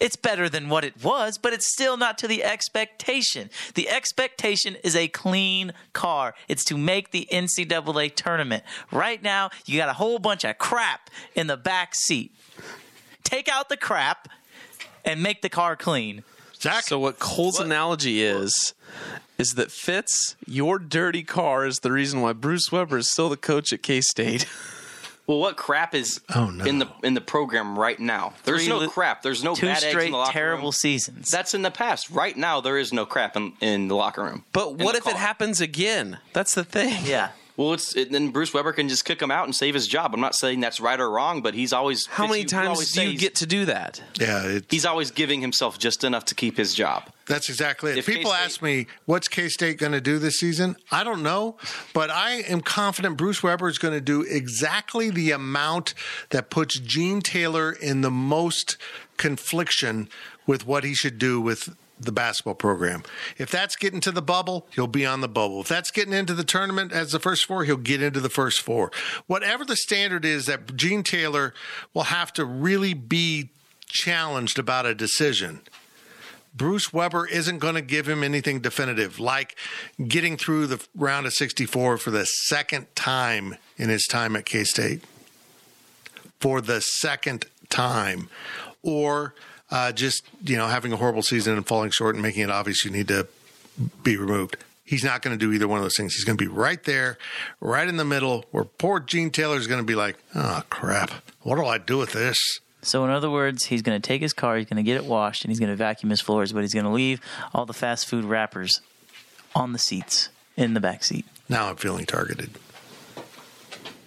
it's 0.00 0.16
better 0.16 0.48
than 0.48 0.68
what 0.68 0.84
it 0.84 1.02
was, 1.02 1.38
but 1.38 1.52
it's 1.52 1.72
still 1.72 1.96
not 1.96 2.18
to 2.18 2.28
the 2.28 2.44
expectation. 2.44 3.50
The 3.74 3.88
expectation 3.88 4.76
is 4.84 4.94
a 4.94 5.08
clean 5.08 5.72
car. 5.92 6.34
It's 6.48 6.64
to 6.64 6.76
make 6.76 7.10
the 7.10 7.28
NCAA 7.32 8.14
tournament. 8.14 8.62
Right 8.90 9.22
now, 9.22 9.50
you 9.64 9.78
got 9.78 9.88
a 9.88 9.94
whole 9.94 10.18
bunch 10.18 10.44
of 10.44 10.58
crap 10.58 11.10
in 11.34 11.46
the 11.46 11.56
back 11.56 11.94
seat. 11.94 12.34
Take 13.26 13.48
out 13.48 13.68
the 13.68 13.76
crap 13.76 14.28
and 15.04 15.22
make 15.22 15.42
the 15.42 15.48
car 15.48 15.74
clean. 15.76 16.22
Zach, 16.60 16.84
So 16.84 16.98
what 16.98 17.18
Cole's 17.18 17.58
analogy 17.60 18.22
is 18.22 18.72
is 19.36 19.54
that 19.54 19.70
Fitz, 19.70 20.36
your 20.46 20.78
dirty 20.78 21.22
car 21.22 21.66
is 21.66 21.80
the 21.80 21.92
reason 21.92 22.22
why 22.22 22.32
Bruce 22.32 22.70
Weber 22.72 22.98
is 22.98 23.10
still 23.12 23.28
the 23.28 23.36
coach 23.36 23.72
at 23.72 23.82
K 23.82 24.00
State. 24.00 24.46
Well, 25.26 25.38
what 25.40 25.56
crap 25.56 25.92
is 25.92 26.20
Oh, 26.36 26.50
no. 26.50 26.64
in 26.64 26.78
the 26.78 26.86
in 27.02 27.14
the 27.14 27.20
program 27.20 27.76
right 27.76 27.98
now? 27.98 28.32
There's 28.44 28.60
Three 28.64 28.68
no 28.68 28.88
crap. 28.88 29.22
There's 29.22 29.42
no 29.42 29.56
Two 29.56 29.66
bad 29.66 29.78
eggs 29.78 29.84
in 29.86 29.90
straight 29.90 30.10
the 30.12 30.16
locker 30.18 30.32
terrible 30.32 30.62
room. 30.66 30.72
seasons. 30.72 31.28
That's 31.30 31.52
in 31.52 31.62
the 31.62 31.70
past. 31.72 32.10
Right 32.10 32.36
now, 32.36 32.60
there 32.60 32.78
is 32.78 32.92
no 32.92 33.04
crap 33.06 33.36
in, 33.36 33.52
in 33.60 33.88
the 33.88 33.96
locker 33.96 34.22
room. 34.22 34.44
But 34.52 34.76
what 34.76 34.92
the 34.92 34.98
if 34.98 35.08
it 35.08 35.16
happens 35.16 35.60
again? 35.60 36.18
That's 36.32 36.54
the 36.54 36.62
thing. 36.62 37.04
yeah. 37.04 37.30
Well, 37.56 37.72
it's 37.72 37.96
it, 37.96 38.12
then 38.12 38.28
Bruce 38.30 38.52
Weber 38.52 38.72
can 38.72 38.88
just 38.88 39.04
kick 39.04 39.20
him 39.22 39.30
out 39.30 39.44
and 39.44 39.54
save 39.56 39.72
his 39.74 39.86
job. 39.86 40.12
I'm 40.12 40.20
not 40.20 40.34
saying 40.34 40.60
that's 40.60 40.78
right 40.78 41.00
or 41.00 41.10
wrong, 41.10 41.40
but 41.40 41.54
he's 41.54 41.72
always 41.72 42.04
How 42.06 42.26
many 42.26 42.40
you- 42.40 42.42
you 42.42 42.48
times 42.48 42.68
always 42.68 42.92
do 42.92 43.02
you 43.10 43.18
get 43.18 43.36
to 43.36 43.46
do 43.46 43.64
that? 43.64 44.02
yeah, 44.20 44.42
it's, 44.44 44.66
He's 44.70 44.84
always 44.84 45.10
giving 45.10 45.40
himself 45.40 45.78
just 45.78 46.04
enough 46.04 46.26
to 46.26 46.34
keep 46.34 46.56
his 46.58 46.74
job. 46.74 47.04
That's 47.26 47.48
exactly 47.48 47.92
it. 47.92 47.98
If 47.98 48.06
People 48.06 48.30
K-State- 48.30 48.44
ask 48.44 48.62
me, 48.62 48.86
what's 49.06 49.26
K 49.28 49.48
State 49.48 49.78
going 49.78 49.92
to 49.92 50.00
do 50.00 50.18
this 50.18 50.38
season? 50.38 50.76
I 50.92 51.02
don't 51.02 51.22
know, 51.22 51.56
but 51.94 52.10
I 52.10 52.42
am 52.48 52.60
confident 52.60 53.16
Bruce 53.16 53.42
Weber 53.42 53.68
is 53.68 53.78
going 53.78 53.94
to 53.94 54.00
do 54.00 54.22
exactly 54.22 55.10
the 55.10 55.30
amount 55.32 55.94
that 56.30 56.50
puts 56.50 56.78
Gene 56.78 57.20
Taylor 57.22 57.72
in 57.72 58.02
the 58.02 58.10
most 58.10 58.76
confliction 59.16 60.08
with 60.46 60.66
what 60.66 60.84
he 60.84 60.94
should 60.94 61.18
do 61.18 61.40
with 61.40 61.74
the 61.98 62.12
basketball 62.12 62.54
program. 62.54 63.02
If 63.38 63.50
that's 63.50 63.76
getting 63.76 64.00
to 64.00 64.12
the 64.12 64.22
bubble, 64.22 64.66
he'll 64.72 64.86
be 64.86 65.06
on 65.06 65.20
the 65.20 65.28
bubble. 65.28 65.60
If 65.60 65.68
that's 65.68 65.90
getting 65.90 66.12
into 66.12 66.34
the 66.34 66.44
tournament 66.44 66.92
as 66.92 67.12
the 67.12 67.20
first 67.20 67.46
four, 67.46 67.64
he'll 67.64 67.76
get 67.76 68.02
into 68.02 68.20
the 68.20 68.28
first 68.28 68.62
four. 68.62 68.90
Whatever 69.26 69.64
the 69.64 69.76
standard 69.76 70.24
is 70.24 70.46
that 70.46 70.76
Gene 70.76 71.02
Taylor 71.02 71.54
will 71.94 72.04
have 72.04 72.32
to 72.34 72.44
really 72.44 72.94
be 72.94 73.50
challenged 73.86 74.58
about 74.58 74.86
a 74.86 74.94
decision. 74.94 75.60
Bruce 76.54 76.92
Weber 76.92 77.26
isn't 77.26 77.58
going 77.58 77.74
to 77.74 77.82
give 77.82 78.08
him 78.08 78.24
anything 78.24 78.60
definitive, 78.60 79.20
like 79.20 79.56
getting 80.08 80.36
through 80.38 80.66
the 80.66 80.84
round 80.94 81.26
of 81.26 81.34
64 81.34 81.98
for 81.98 82.10
the 82.10 82.24
second 82.24 82.86
time 82.94 83.56
in 83.76 83.90
his 83.90 84.06
time 84.06 84.36
at 84.36 84.46
K 84.46 84.64
State. 84.64 85.02
For 86.40 86.60
the 86.60 86.80
second 86.80 87.46
time. 87.68 88.28
Or 88.82 89.34
uh, 89.70 89.92
just, 89.92 90.24
you 90.44 90.56
know, 90.56 90.66
having 90.66 90.92
a 90.92 90.96
horrible 90.96 91.22
season 91.22 91.56
and 91.56 91.66
falling 91.66 91.90
short 91.90 92.14
and 92.14 92.22
making 92.22 92.42
it 92.42 92.50
obvious 92.50 92.84
you 92.84 92.90
need 92.90 93.08
to 93.08 93.26
be 94.02 94.16
removed. 94.16 94.56
He's 94.84 95.02
not 95.02 95.20
going 95.22 95.36
to 95.36 95.44
do 95.44 95.52
either 95.52 95.66
one 95.66 95.78
of 95.78 95.84
those 95.84 95.96
things. 95.96 96.14
He's 96.14 96.24
going 96.24 96.38
to 96.38 96.44
be 96.44 96.48
right 96.48 96.82
there, 96.84 97.18
right 97.60 97.88
in 97.88 97.96
the 97.96 98.04
middle, 98.04 98.44
where 98.52 98.64
poor 98.64 99.00
Gene 99.00 99.30
Taylor 99.30 99.56
is 99.56 99.66
going 99.66 99.80
to 99.80 99.86
be 99.86 99.96
like, 99.96 100.16
oh, 100.34 100.62
crap. 100.70 101.10
What 101.42 101.56
do 101.56 101.66
I 101.66 101.78
do 101.78 101.98
with 101.98 102.12
this? 102.12 102.38
So, 102.82 103.04
in 103.04 103.10
other 103.10 103.28
words, 103.28 103.64
he's 103.64 103.82
going 103.82 104.00
to 104.00 104.06
take 104.06 104.22
his 104.22 104.32
car, 104.32 104.56
he's 104.56 104.66
going 104.66 104.76
to 104.76 104.84
get 104.84 104.96
it 104.96 105.04
washed, 105.04 105.44
and 105.44 105.50
he's 105.50 105.58
going 105.58 105.70
to 105.70 105.76
vacuum 105.76 106.10
his 106.10 106.20
floors, 106.20 106.52
but 106.52 106.60
he's 106.60 106.72
going 106.72 106.84
to 106.84 106.92
leave 106.92 107.20
all 107.52 107.66
the 107.66 107.72
fast 107.72 108.06
food 108.06 108.24
wrappers 108.24 108.80
on 109.56 109.72
the 109.72 109.78
seats 109.78 110.28
in 110.56 110.74
the 110.74 110.80
back 110.80 111.02
seat. 111.02 111.26
Now 111.48 111.68
I'm 111.68 111.76
feeling 111.76 112.06
targeted. 112.06 112.50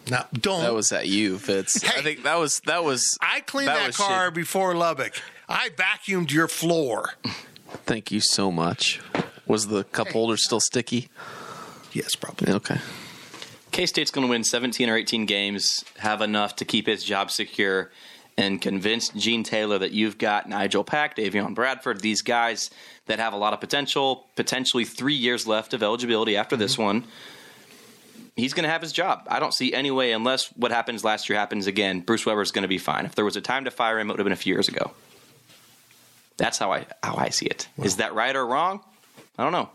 Now, 0.09 0.27
don't. 0.33 0.61
That 0.61 0.73
was 0.73 0.91
at 0.91 1.07
you, 1.07 1.37
Fitz. 1.37 1.83
Hey. 1.83 1.99
I 1.99 2.03
think 2.03 2.23
that 2.23 2.39
was 2.39 2.61
that 2.65 2.83
was. 2.83 3.17
I 3.21 3.41
cleaned 3.41 3.67
that, 3.67 3.87
was 3.87 3.97
car 3.97 4.27
shit. 4.27 4.33
before 4.33 4.73
Lubbock. 4.75 5.13
I 5.49 5.69
vacuumed 5.69 6.31
your 6.31 6.47
floor. 6.47 7.15
Thank 7.85 8.11
you 8.11 8.21
so 8.21 8.51
much. 8.51 9.01
Was 9.47 9.67
the 9.67 9.83
cup 9.83 10.09
holder 10.09 10.37
still 10.37 10.59
sticky? 10.59 11.09
Yes, 11.91 12.13
probably. 12.13 12.53
Okay. 12.53 12.77
K 13.71 13.87
State's 13.87 14.11
going 14.11 14.27
to 14.27 14.29
win 14.29 14.43
17 14.43 14.89
or 14.89 14.95
18 14.95 15.25
games, 15.25 15.83
have 15.97 16.21
enough 16.21 16.55
to 16.57 16.65
keep 16.65 16.85
his 16.85 17.03
job 17.03 17.31
secure, 17.31 17.91
and 18.37 18.61
convince 18.61 19.09
Gene 19.09 19.43
Taylor 19.43 19.79
that 19.79 19.91
you've 19.91 20.19
got 20.19 20.47
Nigel 20.47 20.83
Pack, 20.83 21.17
Davion 21.17 21.55
Bradford, 21.55 22.01
these 22.01 22.21
guys 22.21 22.69
that 23.07 23.19
have 23.19 23.33
a 23.33 23.37
lot 23.37 23.53
of 23.53 23.59
potential, 23.59 24.27
potentially 24.35 24.85
three 24.85 25.15
years 25.15 25.47
left 25.47 25.73
of 25.73 25.81
eligibility 25.81 26.37
after 26.37 26.55
this 26.55 26.73
mm-hmm. 26.73 26.83
one. 26.83 27.03
He's 28.35 28.53
going 28.53 28.63
to 28.63 28.69
have 28.69 28.81
his 28.81 28.93
job. 28.93 29.23
I 29.27 29.39
don't 29.39 29.53
see 29.53 29.73
any 29.73 29.91
way, 29.91 30.13
unless 30.13 30.47
what 30.55 30.71
happens 30.71 31.03
last 31.03 31.27
year 31.27 31.37
happens 31.37 31.65
again. 31.65 32.01
Bruce 32.01 32.25
Weber's 32.25 32.51
going 32.51 32.61
to 32.61 32.69
be 32.69 32.77
fine. 32.77 33.05
If 33.05 33.15
there 33.15 33.25
was 33.25 33.35
a 33.35 33.41
time 33.41 33.65
to 33.65 33.71
fire 33.71 33.99
him, 33.99 34.09
it 34.09 34.13
would 34.13 34.19
have 34.19 34.25
been 34.25 34.31
a 34.31 34.37
few 34.37 34.53
years 34.53 34.69
ago. 34.69 34.91
That's 36.39 36.57
how 36.57 36.71
I 36.71 36.85
how 37.03 37.15
I 37.17 37.29
see 37.29 37.45
it. 37.45 37.67
Is 37.83 37.97
that 37.97 38.15
right 38.15 38.35
or 38.35 38.47
wrong? 38.47 38.79
I 39.37 39.43
don't 39.43 39.51
know. 39.51 39.69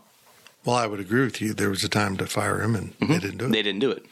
Well, 0.65 0.75
I 0.75 0.87
would 0.87 0.99
agree 0.99 1.23
with 1.23 1.39
you. 1.41 1.53
There 1.53 1.69
was 1.69 1.83
a 1.83 1.89
time 1.89 2.17
to 2.17 2.25
fire 2.25 2.59
him, 2.61 2.75
and 2.75 2.93
they 2.99 3.19
didn't 3.19 3.37
do 3.37 3.45
it. 3.45 3.51
They 3.51 3.61
didn't 3.61 3.81
do 3.81 3.91
it. 3.91 4.03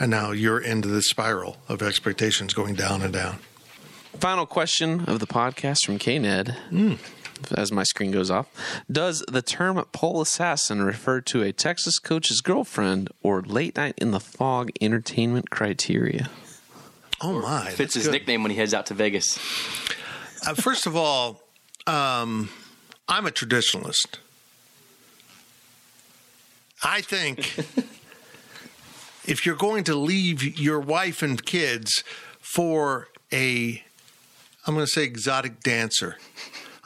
And 0.00 0.10
now 0.10 0.32
you're 0.32 0.58
into 0.60 0.88
the 0.88 1.02
spiral 1.02 1.56
of 1.68 1.80
expectations 1.82 2.52
going 2.52 2.74
down 2.74 3.00
and 3.00 3.12
down. 3.12 3.38
Final 4.18 4.44
question 4.44 5.04
of 5.06 5.20
the 5.20 5.26
podcast 5.26 5.86
from 5.86 5.98
KNED. 5.98 6.98
As 7.56 7.70
my 7.70 7.84
screen 7.84 8.10
goes 8.10 8.30
off, 8.30 8.48
does 8.90 9.22
the 9.28 9.42
term 9.42 9.84
pole 9.92 10.20
assassin 10.20 10.82
refer 10.82 11.20
to 11.22 11.42
a 11.42 11.52
Texas 11.52 11.98
coach's 12.00 12.40
girlfriend 12.40 13.08
or 13.22 13.42
late 13.42 13.76
night 13.76 13.94
in 13.98 14.10
the 14.10 14.20
fog 14.20 14.70
entertainment 14.80 15.50
criteria? 15.50 16.28
Oh 17.20 17.40
my! 17.40 17.70
Fits 17.70 17.94
his 17.94 18.06
good. 18.06 18.12
nickname 18.12 18.42
when 18.42 18.50
he 18.50 18.56
heads 18.56 18.74
out 18.74 18.86
to 18.86 18.94
Vegas. 18.94 19.38
Uh, 20.46 20.54
first 20.54 20.86
of 20.86 20.96
all, 20.96 21.40
um, 21.86 22.48
I'm 23.08 23.26
a 23.26 23.30
traditionalist. 23.30 24.18
I 26.82 27.00
think 27.00 27.56
if 29.24 29.46
you're 29.46 29.56
going 29.56 29.84
to 29.84 29.94
leave 29.94 30.58
your 30.58 30.80
wife 30.80 31.22
and 31.22 31.44
kids 31.44 32.04
for 32.40 33.08
a, 33.32 33.82
I'm 34.66 34.74
going 34.74 34.86
to 34.86 34.90
say 34.90 35.04
exotic 35.04 35.60
dancer, 35.60 36.18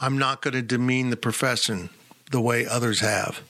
I'm 0.01 0.19
not 0.19 0.41
going 0.43 0.55
to 0.55 0.63
demean 0.63 1.11
the 1.11 1.17
profession 1.17 1.91
the 2.31 2.41
way 2.41 2.67
others 2.67 3.01
have. 3.01 3.43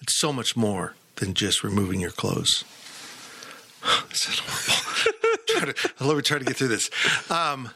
It's 0.00 0.18
so 0.18 0.32
much 0.32 0.56
more 0.56 0.94
than 1.16 1.34
just 1.34 1.62
removing 1.62 2.00
your 2.00 2.10
clothes. 2.10 2.64
this 4.10 4.28
is 4.28 4.38
horrible. 4.40 5.72
To- 5.72 5.92
let 6.00 6.16
me 6.16 6.22
try 6.22 6.38
to 6.38 6.44
get 6.44 6.56
through 6.56 6.68
this. 6.68 6.90
Um, 7.30 7.70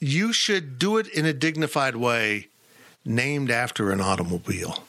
you 0.00 0.32
should 0.32 0.78
do 0.78 0.96
it 0.96 1.06
in 1.08 1.26
a 1.26 1.32
dignified 1.32 1.96
way, 1.96 2.48
named 3.04 3.50
after 3.50 3.90
an 3.92 4.00
automobile 4.00 4.84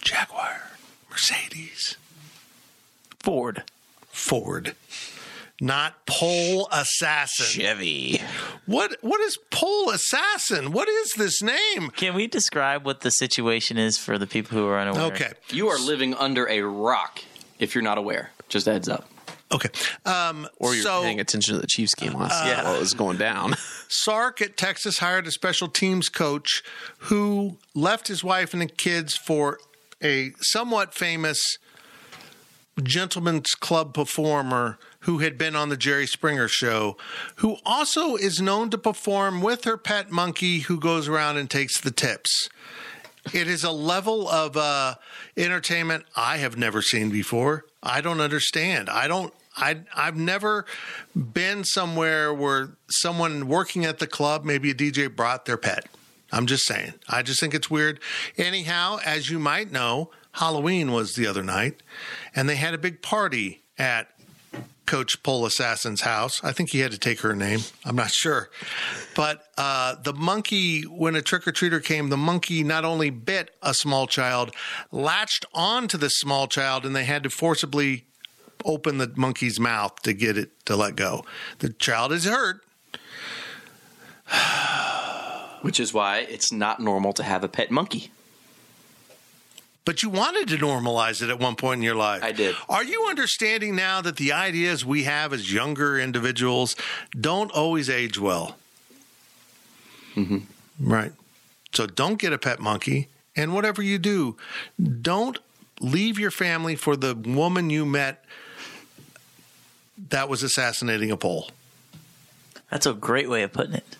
Jaguar, 0.00 0.62
Mercedes, 1.10 1.96
Ford. 3.18 3.62
Ford. 4.10 4.74
Not 5.62 6.06
pole 6.06 6.68
assassin. 6.72 7.44
Chevy. 7.44 8.20
What 8.64 8.96
what 9.02 9.20
is 9.20 9.36
pole 9.50 9.90
assassin? 9.90 10.72
What 10.72 10.88
is 10.88 11.12
this 11.18 11.42
name? 11.42 11.90
Can 11.90 12.14
we 12.14 12.26
describe 12.26 12.86
what 12.86 13.02
the 13.02 13.10
situation 13.10 13.76
is 13.76 13.98
for 13.98 14.16
the 14.16 14.26
people 14.26 14.56
who 14.56 14.66
are 14.66 14.78
unaware? 14.80 15.12
Okay. 15.12 15.32
You 15.50 15.68
are 15.68 15.78
living 15.78 16.14
under 16.14 16.48
a 16.48 16.62
rock 16.62 17.20
if 17.58 17.74
you're 17.74 17.84
not 17.84 17.98
aware. 17.98 18.30
Just 18.48 18.66
a 18.68 18.72
heads 18.72 18.88
up. 18.88 19.06
Okay. 19.52 19.68
Um, 20.06 20.48
Or 20.58 20.74
you're 20.74 20.82
so, 20.82 21.02
paying 21.02 21.20
attention 21.20 21.54
to 21.56 21.60
the 21.60 21.66
Chiefs 21.66 21.94
game 21.94 22.14
last 22.14 22.42
night 22.44 22.64
while 22.64 22.76
it 22.76 22.80
was 22.80 22.94
going 22.94 23.18
down. 23.18 23.54
Sark 23.90 24.40
at 24.40 24.56
Texas 24.56 24.98
hired 24.98 25.26
a 25.26 25.32
special 25.32 25.68
teams 25.68 26.08
coach 26.08 26.62
who 26.98 27.58
left 27.74 28.06
his 28.06 28.22
wife 28.22 28.52
and 28.52 28.62
the 28.62 28.66
kids 28.66 29.16
for 29.16 29.58
a 30.02 30.30
somewhat 30.40 30.94
famous 30.94 31.58
gentleman's 32.80 33.54
club 33.56 33.92
performer 33.92 34.78
who 35.00 35.18
had 35.18 35.36
been 35.36 35.56
on 35.56 35.70
the 35.70 35.76
Jerry 35.76 36.06
Springer 36.06 36.46
show, 36.46 36.96
who 37.36 37.56
also 37.66 38.14
is 38.14 38.40
known 38.40 38.70
to 38.70 38.78
perform 38.78 39.42
with 39.42 39.64
her 39.64 39.76
pet 39.76 40.10
monkey 40.10 40.60
who 40.60 40.78
goes 40.78 41.08
around 41.08 41.36
and 41.36 41.50
takes 41.50 41.80
the 41.80 41.90
tips. 41.90 42.48
It 43.34 43.48
is 43.48 43.64
a 43.64 43.72
level 43.72 44.28
of 44.28 44.56
uh, 44.56 44.94
entertainment 45.36 46.04
I 46.16 46.38
have 46.38 46.56
never 46.56 46.80
seen 46.80 47.10
before. 47.10 47.64
I 47.82 48.00
don't 48.00 48.20
understand. 48.20 48.88
I 48.88 49.08
don't. 49.08 49.34
I 49.60 49.82
I've 49.94 50.16
never 50.16 50.64
been 51.14 51.64
somewhere 51.64 52.32
where 52.34 52.76
someone 52.90 53.46
working 53.46 53.84
at 53.84 53.98
the 53.98 54.06
club, 54.06 54.44
maybe 54.44 54.70
a 54.70 54.74
DJ, 54.74 55.14
brought 55.14 55.44
their 55.44 55.56
pet. 55.56 55.86
I'm 56.32 56.46
just 56.46 56.64
saying. 56.64 56.94
I 57.08 57.22
just 57.22 57.40
think 57.40 57.54
it's 57.54 57.70
weird. 57.70 58.00
Anyhow, 58.38 58.98
as 59.04 59.30
you 59.30 59.38
might 59.38 59.72
know, 59.72 60.10
Halloween 60.32 60.92
was 60.92 61.14
the 61.14 61.26
other 61.26 61.42
night, 61.42 61.82
and 62.34 62.48
they 62.48 62.56
had 62.56 62.72
a 62.72 62.78
big 62.78 63.02
party 63.02 63.62
at 63.78 64.08
Coach 64.90 65.22
Pole 65.22 65.46
Assassin's 65.46 66.00
house. 66.00 66.42
I 66.42 66.50
think 66.50 66.70
he 66.70 66.80
had 66.80 66.90
to 66.90 66.98
take 66.98 67.20
her 67.20 67.34
name. 67.34 67.60
I'm 67.84 67.94
not 67.94 68.10
sure. 68.10 68.50
But 69.14 69.44
uh, 69.56 69.94
the 70.02 70.12
monkey, 70.12 70.82
when 70.82 71.14
a 71.14 71.22
trick 71.22 71.46
or 71.46 71.52
treater 71.52 71.82
came, 71.82 72.08
the 72.08 72.16
monkey 72.16 72.64
not 72.64 72.84
only 72.84 73.10
bit 73.10 73.52
a 73.62 73.72
small 73.72 74.08
child, 74.08 74.52
latched 74.90 75.46
onto 75.54 75.96
the 75.96 76.08
small 76.08 76.48
child, 76.48 76.84
and 76.84 76.94
they 76.94 77.04
had 77.04 77.22
to 77.22 77.30
forcibly 77.30 78.06
open 78.64 78.98
the 78.98 79.12
monkey's 79.16 79.58
mouth 79.60 80.00
to 80.02 80.12
get 80.12 80.36
it 80.36 80.50
to 80.66 80.76
let 80.76 80.96
go. 80.96 81.24
The 81.58 81.70
child 81.70 82.12
is 82.12 82.24
hurt. 82.24 82.62
Which 85.62 85.78
is 85.78 85.92
why 85.92 86.20
it's 86.20 86.52
not 86.52 86.80
normal 86.80 87.12
to 87.14 87.22
have 87.22 87.44
a 87.44 87.48
pet 87.48 87.70
monkey. 87.70 88.10
But 89.84 90.02
you 90.02 90.08
wanted 90.10 90.48
to 90.48 90.56
normalize 90.56 91.22
it 91.22 91.30
at 91.30 91.38
one 91.38 91.56
point 91.56 91.78
in 91.78 91.82
your 91.82 91.94
life. 91.94 92.22
I 92.22 92.32
did. 92.32 92.54
Are 92.68 92.84
you 92.84 93.06
understanding 93.08 93.74
now 93.74 94.00
that 94.02 94.16
the 94.16 94.32
ideas 94.32 94.84
we 94.84 95.04
have 95.04 95.32
as 95.32 95.52
younger 95.52 95.98
individuals 95.98 96.76
don't 97.18 97.50
always 97.50 97.90
age 97.90 98.18
well? 98.18 98.56
Mm-hmm. 100.14 100.38
Right. 100.78 101.12
So 101.72 101.86
don't 101.86 102.18
get 102.18 102.32
a 102.32 102.38
pet 102.38 102.60
monkey. 102.60 103.08
And 103.36 103.54
whatever 103.54 103.82
you 103.82 103.98
do, 103.98 104.36
don't 105.02 105.38
leave 105.80 106.18
your 106.18 106.30
family 106.30 106.76
for 106.76 106.96
the 106.96 107.14
woman 107.14 107.70
you 107.70 107.86
met 107.86 108.24
that 110.08 110.28
was 110.28 110.42
assassinating 110.42 111.10
a 111.10 111.16
pole. 111.16 111.50
That's 112.70 112.86
a 112.86 112.92
great 112.94 113.28
way 113.28 113.42
of 113.42 113.52
putting 113.52 113.74
it. 113.74 113.96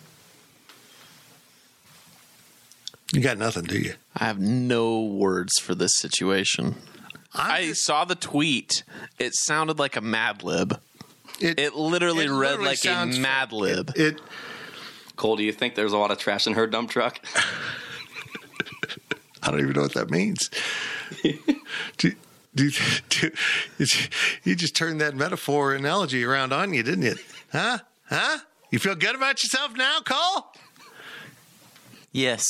You 3.13 3.21
got 3.21 3.37
nothing, 3.37 3.63
do 3.65 3.77
you? 3.77 3.93
I 4.15 4.25
have 4.25 4.39
no 4.39 5.01
words 5.01 5.59
for 5.59 5.75
this 5.75 5.97
situation. 5.97 6.75
I'm 7.33 7.51
I 7.51 7.65
just- 7.67 7.85
saw 7.85 8.05
the 8.05 8.15
tweet. 8.15 8.83
It 9.19 9.33
sounded 9.35 9.79
like 9.79 9.95
a 9.97 10.01
Mad 10.01 10.43
Lib. 10.43 10.79
it, 11.39 11.59
It 11.59 11.75
literally 11.75 12.25
it 12.25 12.29
read 12.29 12.37
literally 12.51 12.65
like 12.67 12.77
a 12.77 12.81
sounds- 12.81 13.19
Mad 13.19 13.51
Lib. 13.51 13.91
It, 13.95 14.19
Cole, 15.17 15.35
do 15.35 15.43
you 15.43 15.51
think 15.51 15.75
there's 15.75 15.93
a 15.93 15.97
lot 15.97 16.09
of 16.11 16.17
trash 16.17 16.47
in 16.47 16.53
her 16.53 16.65
dump 16.67 16.89
truck? 16.89 17.19
I 19.43 19.49
don't 19.51 19.59
even 19.59 19.73
know 19.73 19.81
what 19.81 19.93
that 19.95 20.09
means. 20.09 20.49
do, 21.97 22.13
do, 22.55 22.69
do, 23.09 23.31
you 24.43 24.55
just 24.55 24.75
turned 24.75 25.01
that 25.01 25.15
metaphor 25.15 25.73
analogy 25.73 26.23
around 26.23 26.53
on 26.53 26.73
you, 26.73 26.83
didn't 26.83 27.03
you? 27.03 27.15
Huh? 27.51 27.79
Huh? 28.09 28.39
You 28.71 28.79
feel 28.79 28.95
good 28.95 29.15
about 29.15 29.41
yourself 29.43 29.75
now, 29.75 29.99
Cole? 30.05 30.47
Yes. 32.11 32.45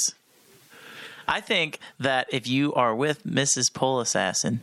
I 1.28 1.40
think 1.40 1.80
that 2.00 2.28
if 2.32 2.48
you 2.48 2.74
are 2.74 2.96
with 2.96 3.24
Mrs. 3.26 3.74
Pole 3.74 4.00
Assassin, 4.00 4.62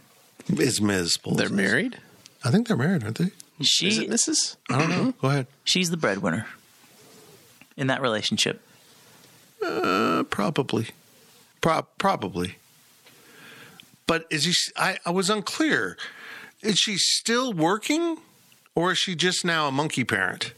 It's 0.49 0.81
Ms. 0.81 1.17
Pole. 1.17 1.35
They're 1.35 1.49
married? 1.49 1.99
I 2.45 2.51
think 2.51 2.69
they're 2.69 2.77
married, 2.77 3.05
aren't 3.05 3.19
they? 3.19 3.31
she 3.63 3.89
Is 3.89 3.99
it 3.99 4.11
Mrs.? 4.11 4.57
I 4.71 4.79
don't 4.79 4.91
know. 4.91 5.15
Go 5.21 5.29
ahead. 5.29 5.47
she's 5.65 5.91
the 5.91 5.97
breadwinner 5.97 6.47
in 7.77 7.89
that 7.89 8.01
relationship. 8.03 8.61
Uh, 9.65 10.25
probably. 10.31 10.89
Pro- 11.61 11.87
probably. 11.99 12.57
But 14.09 14.27
is 14.31 14.45
he? 14.45 14.55
I, 14.77 14.99
I 15.07 15.11
was 15.11 15.31
unclear. 15.31 15.97
Is 16.63 16.79
she 16.79 16.97
still 16.97 17.53
working, 17.53 18.17
or 18.75 18.91
is 18.91 18.99
she 18.99 19.15
just 19.15 19.45
now 19.45 19.69
a 19.69 19.71
monkey 19.71 20.03
parent? 20.03 20.55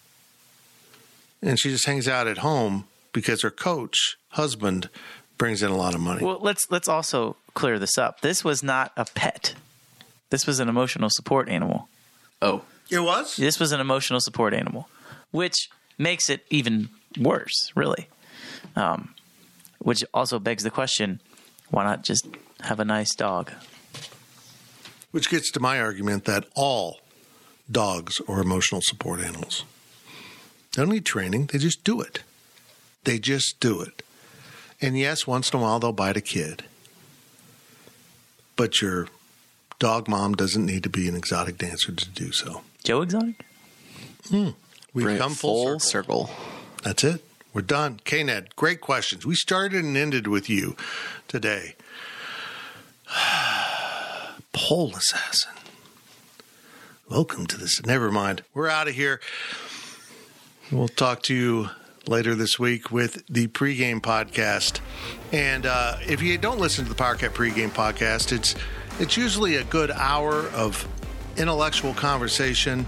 And 1.42 1.58
she 1.58 1.68
just 1.70 1.84
hangs 1.84 2.08
out 2.08 2.26
at 2.26 2.38
home 2.38 2.84
because 3.12 3.42
her 3.42 3.50
coach 3.50 4.16
husband 4.30 4.88
brings 5.36 5.62
in 5.62 5.70
a 5.70 5.76
lot 5.76 5.94
of 5.94 6.00
money. 6.00 6.24
Well, 6.24 6.38
let's 6.40 6.70
let's 6.70 6.88
also 6.88 7.36
clear 7.54 7.78
this 7.78 7.98
up. 7.98 8.20
This 8.20 8.44
was 8.44 8.62
not 8.62 8.92
a 8.96 9.04
pet. 9.04 9.54
This 10.30 10.46
was 10.46 10.60
an 10.60 10.68
emotional 10.68 11.10
support 11.10 11.48
animal. 11.48 11.88
Oh. 12.40 12.62
it 12.88 13.00
was. 13.00 13.36
This 13.36 13.58
was 13.58 13.72
an 13.72 13.80
emotional 13.80 14.20
support 14.20 14.54
animal, 14.54 14.88
which 15.32 15.68
makes 15.98 16.30
it 16.30 16.46
even 16.50 16.88
worse, 17.18 17.72
really. 17.74 18.08
Um, 18.76 19.14
which 19.80 20.04
also 20.14 20.38
begs 20.38 20.62
the 20.62 20.70
question: 20.70 21.20
Why 21.70 21.84
not 21.84 22.02
just 22.02 22.26
have 22.62 22.80
a 22.80 22.84
nice 22.84 23.14
dog? 23.14 23.52
Which 25.10 25.30
gets 25.30 25.50
to 25.52 25.60
my 25.60 25.80
argument 25.80 26.24
that 26.26 26.46
all 26.54 27.00
dogs 27.70 28.20
are 28.28 28.40
emotional 28.40 28.80
support 28.80 29.20
animals. 29.20 29.64
They 30.74 30.82
don't 30.82 30.90
need 30.90 31.04
training, 31.04 31.46
they 31.46 31.58
just 31.58 31.82
do 31.84 32.00
it. 32.00 32.22
They 33.04 33.18
just 33.18 33.58
do 33.60 33.80
it. 33.80 34.02
And 34.80 34.98
yes, 34.98 35.26
once 35.26 35.50
in 35.52 35.58
a 35.58 35.62
while 35.62 35.80
they'll 35.80 35.92
bite 35.92 36.16
a 36.16 36.20
kid. 36.20 36.64
But 38.56 38.80
your 38.82 39.08
dog 39.78 40.06
mom 40.08 40.34
doesn't 40.34 40.64
need 40.66 40.82
to 40.82 40.88
be 40.90 41.08
an 41.08 41.16
exotic 41.16 41.58
dancer 41.58 41.92
to 41.92 42.08
do 42.10 42.32
so. 42.32 42.62
Joe 42.84 43.02
Exotic. 43.02 43.44
Hmm. 44.28 44.50
We've 44.92 45.04
Bring 45.04 45.16
it 45.16 45.18
come 45.18 45.34
full, 45.34 45.78
circle. 45.80 46.26
circle. 46.26 46.30
That's 46.82 47.04
it. 47.04 47.24
We're 47.52 47.62
done. 47.62 48.00
K 48.04 48.22
Ned, 48.22 48.54
great 48.54 48.80
questions. 48.80 49.26
We 49.26 49.34
started 49.34 49.84
and 49.84 49.96
ended 49.96 50.28
with 50.28 50.48
you 50.48 50.76
today. 51.26 51.74
Pole 54.52 54.94
assassin. 54.94 55.52
Welcome 57.08 57.46
to 57.46 57.56
this. 57.56 57.84
Never 57.84 58.12
mind. 58.12 58.44
We're 58.54 58.68
out 58.68 58.86
of 58.86 58.94
here. 58.94 59.20
We'll 60.70 60.86
talk 60.86 61.22
to 61.24 61.34
you 61.34 61.70
later 62.06 62.36
this 62.36 62.56
week 62.56 62.92
with 62.92 63.26
the 63.26 63.48
pregame 63.48 64.00
podcast. 64.00 64.78
And 65.32 65.66
uh, 65.66 65.96
if 66.06 66.22
you 66.22 66.38
don't 66.38 66.60
listen 66.60 66.84
to 66.84 66.90
the 66.90 66.96
PowerCat 66.96 67.30
pregame 67.30 67.70
podcast, 67.70 68.30
it's 68.30 68.54
it's 69.00 69.16
usually 69.16 69.56
a 69.56 69.64
good 69.64 69.90
hour 69.90 70.46
of 70.50 70.86
intellectual 71.36 71.94
conversation 71.94 72.86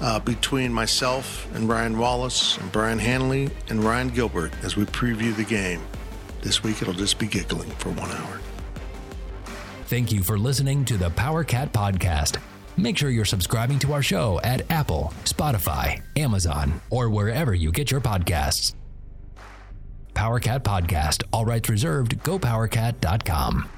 uh, 0.00 0.20
between 0.20 0.72
myself 0.72 1.48
and 1.54 1.68
Ryan 1.68 1.98
Wallace 1.98 2.56
and 2.58 2.70
Brian 2.72 2.98
Hanley 2.98 3.50
and 3.68 3.82
Ryan 3.84 4.08
Gilbert 4.08 4.52
as 4.62 4.76
we 4.76 4.84
preview 4.84 5.34
the 5.34 5.44
game. 5.44 5.80
This 6.42 6.62
week 6.62 6.82
it'll 6.82 6.94
just 6.94 7.18
be 7.18 7.26
giggling 7.26 7.70
for 7.72 7.90
one 7.90 8.10
hour. 8.10 8.40
Thank 9.86 10.12
you 10.12 10.22
for 10.22 10.38
listening 10.38 10.84
to 10.86 10.96
the 10.96 11.10
Power 11.10 11.44
Cat 11.44 11.72
Podcast. 11.72 12.38
Make 12.76 12.98
sure 12.98 13.10
you're 13.10 13.24
subscribing 13.24 13.78
to 13.80 13.92
our 13.92 14.02
show 14.02 14.40
at 14.42 14.68
Apple, 14.70 15.12
Spotify, 15.24 16.02
Amazon, 16.16 16.80
or 16.90 17.08
wherever 17.08 17.54
you 17.54 17.70
get 17.70 17.90
your 17.90 18.00
podcasts. 18.00 18.74
Power 20.14 20.40
Cat 20.40 20.64
Podcast, 20.64 21.22
all 21.32 21.44
rights 21.44 21.68
reserved, 21.68 22.18
gopowercat.com. 22.20 23.68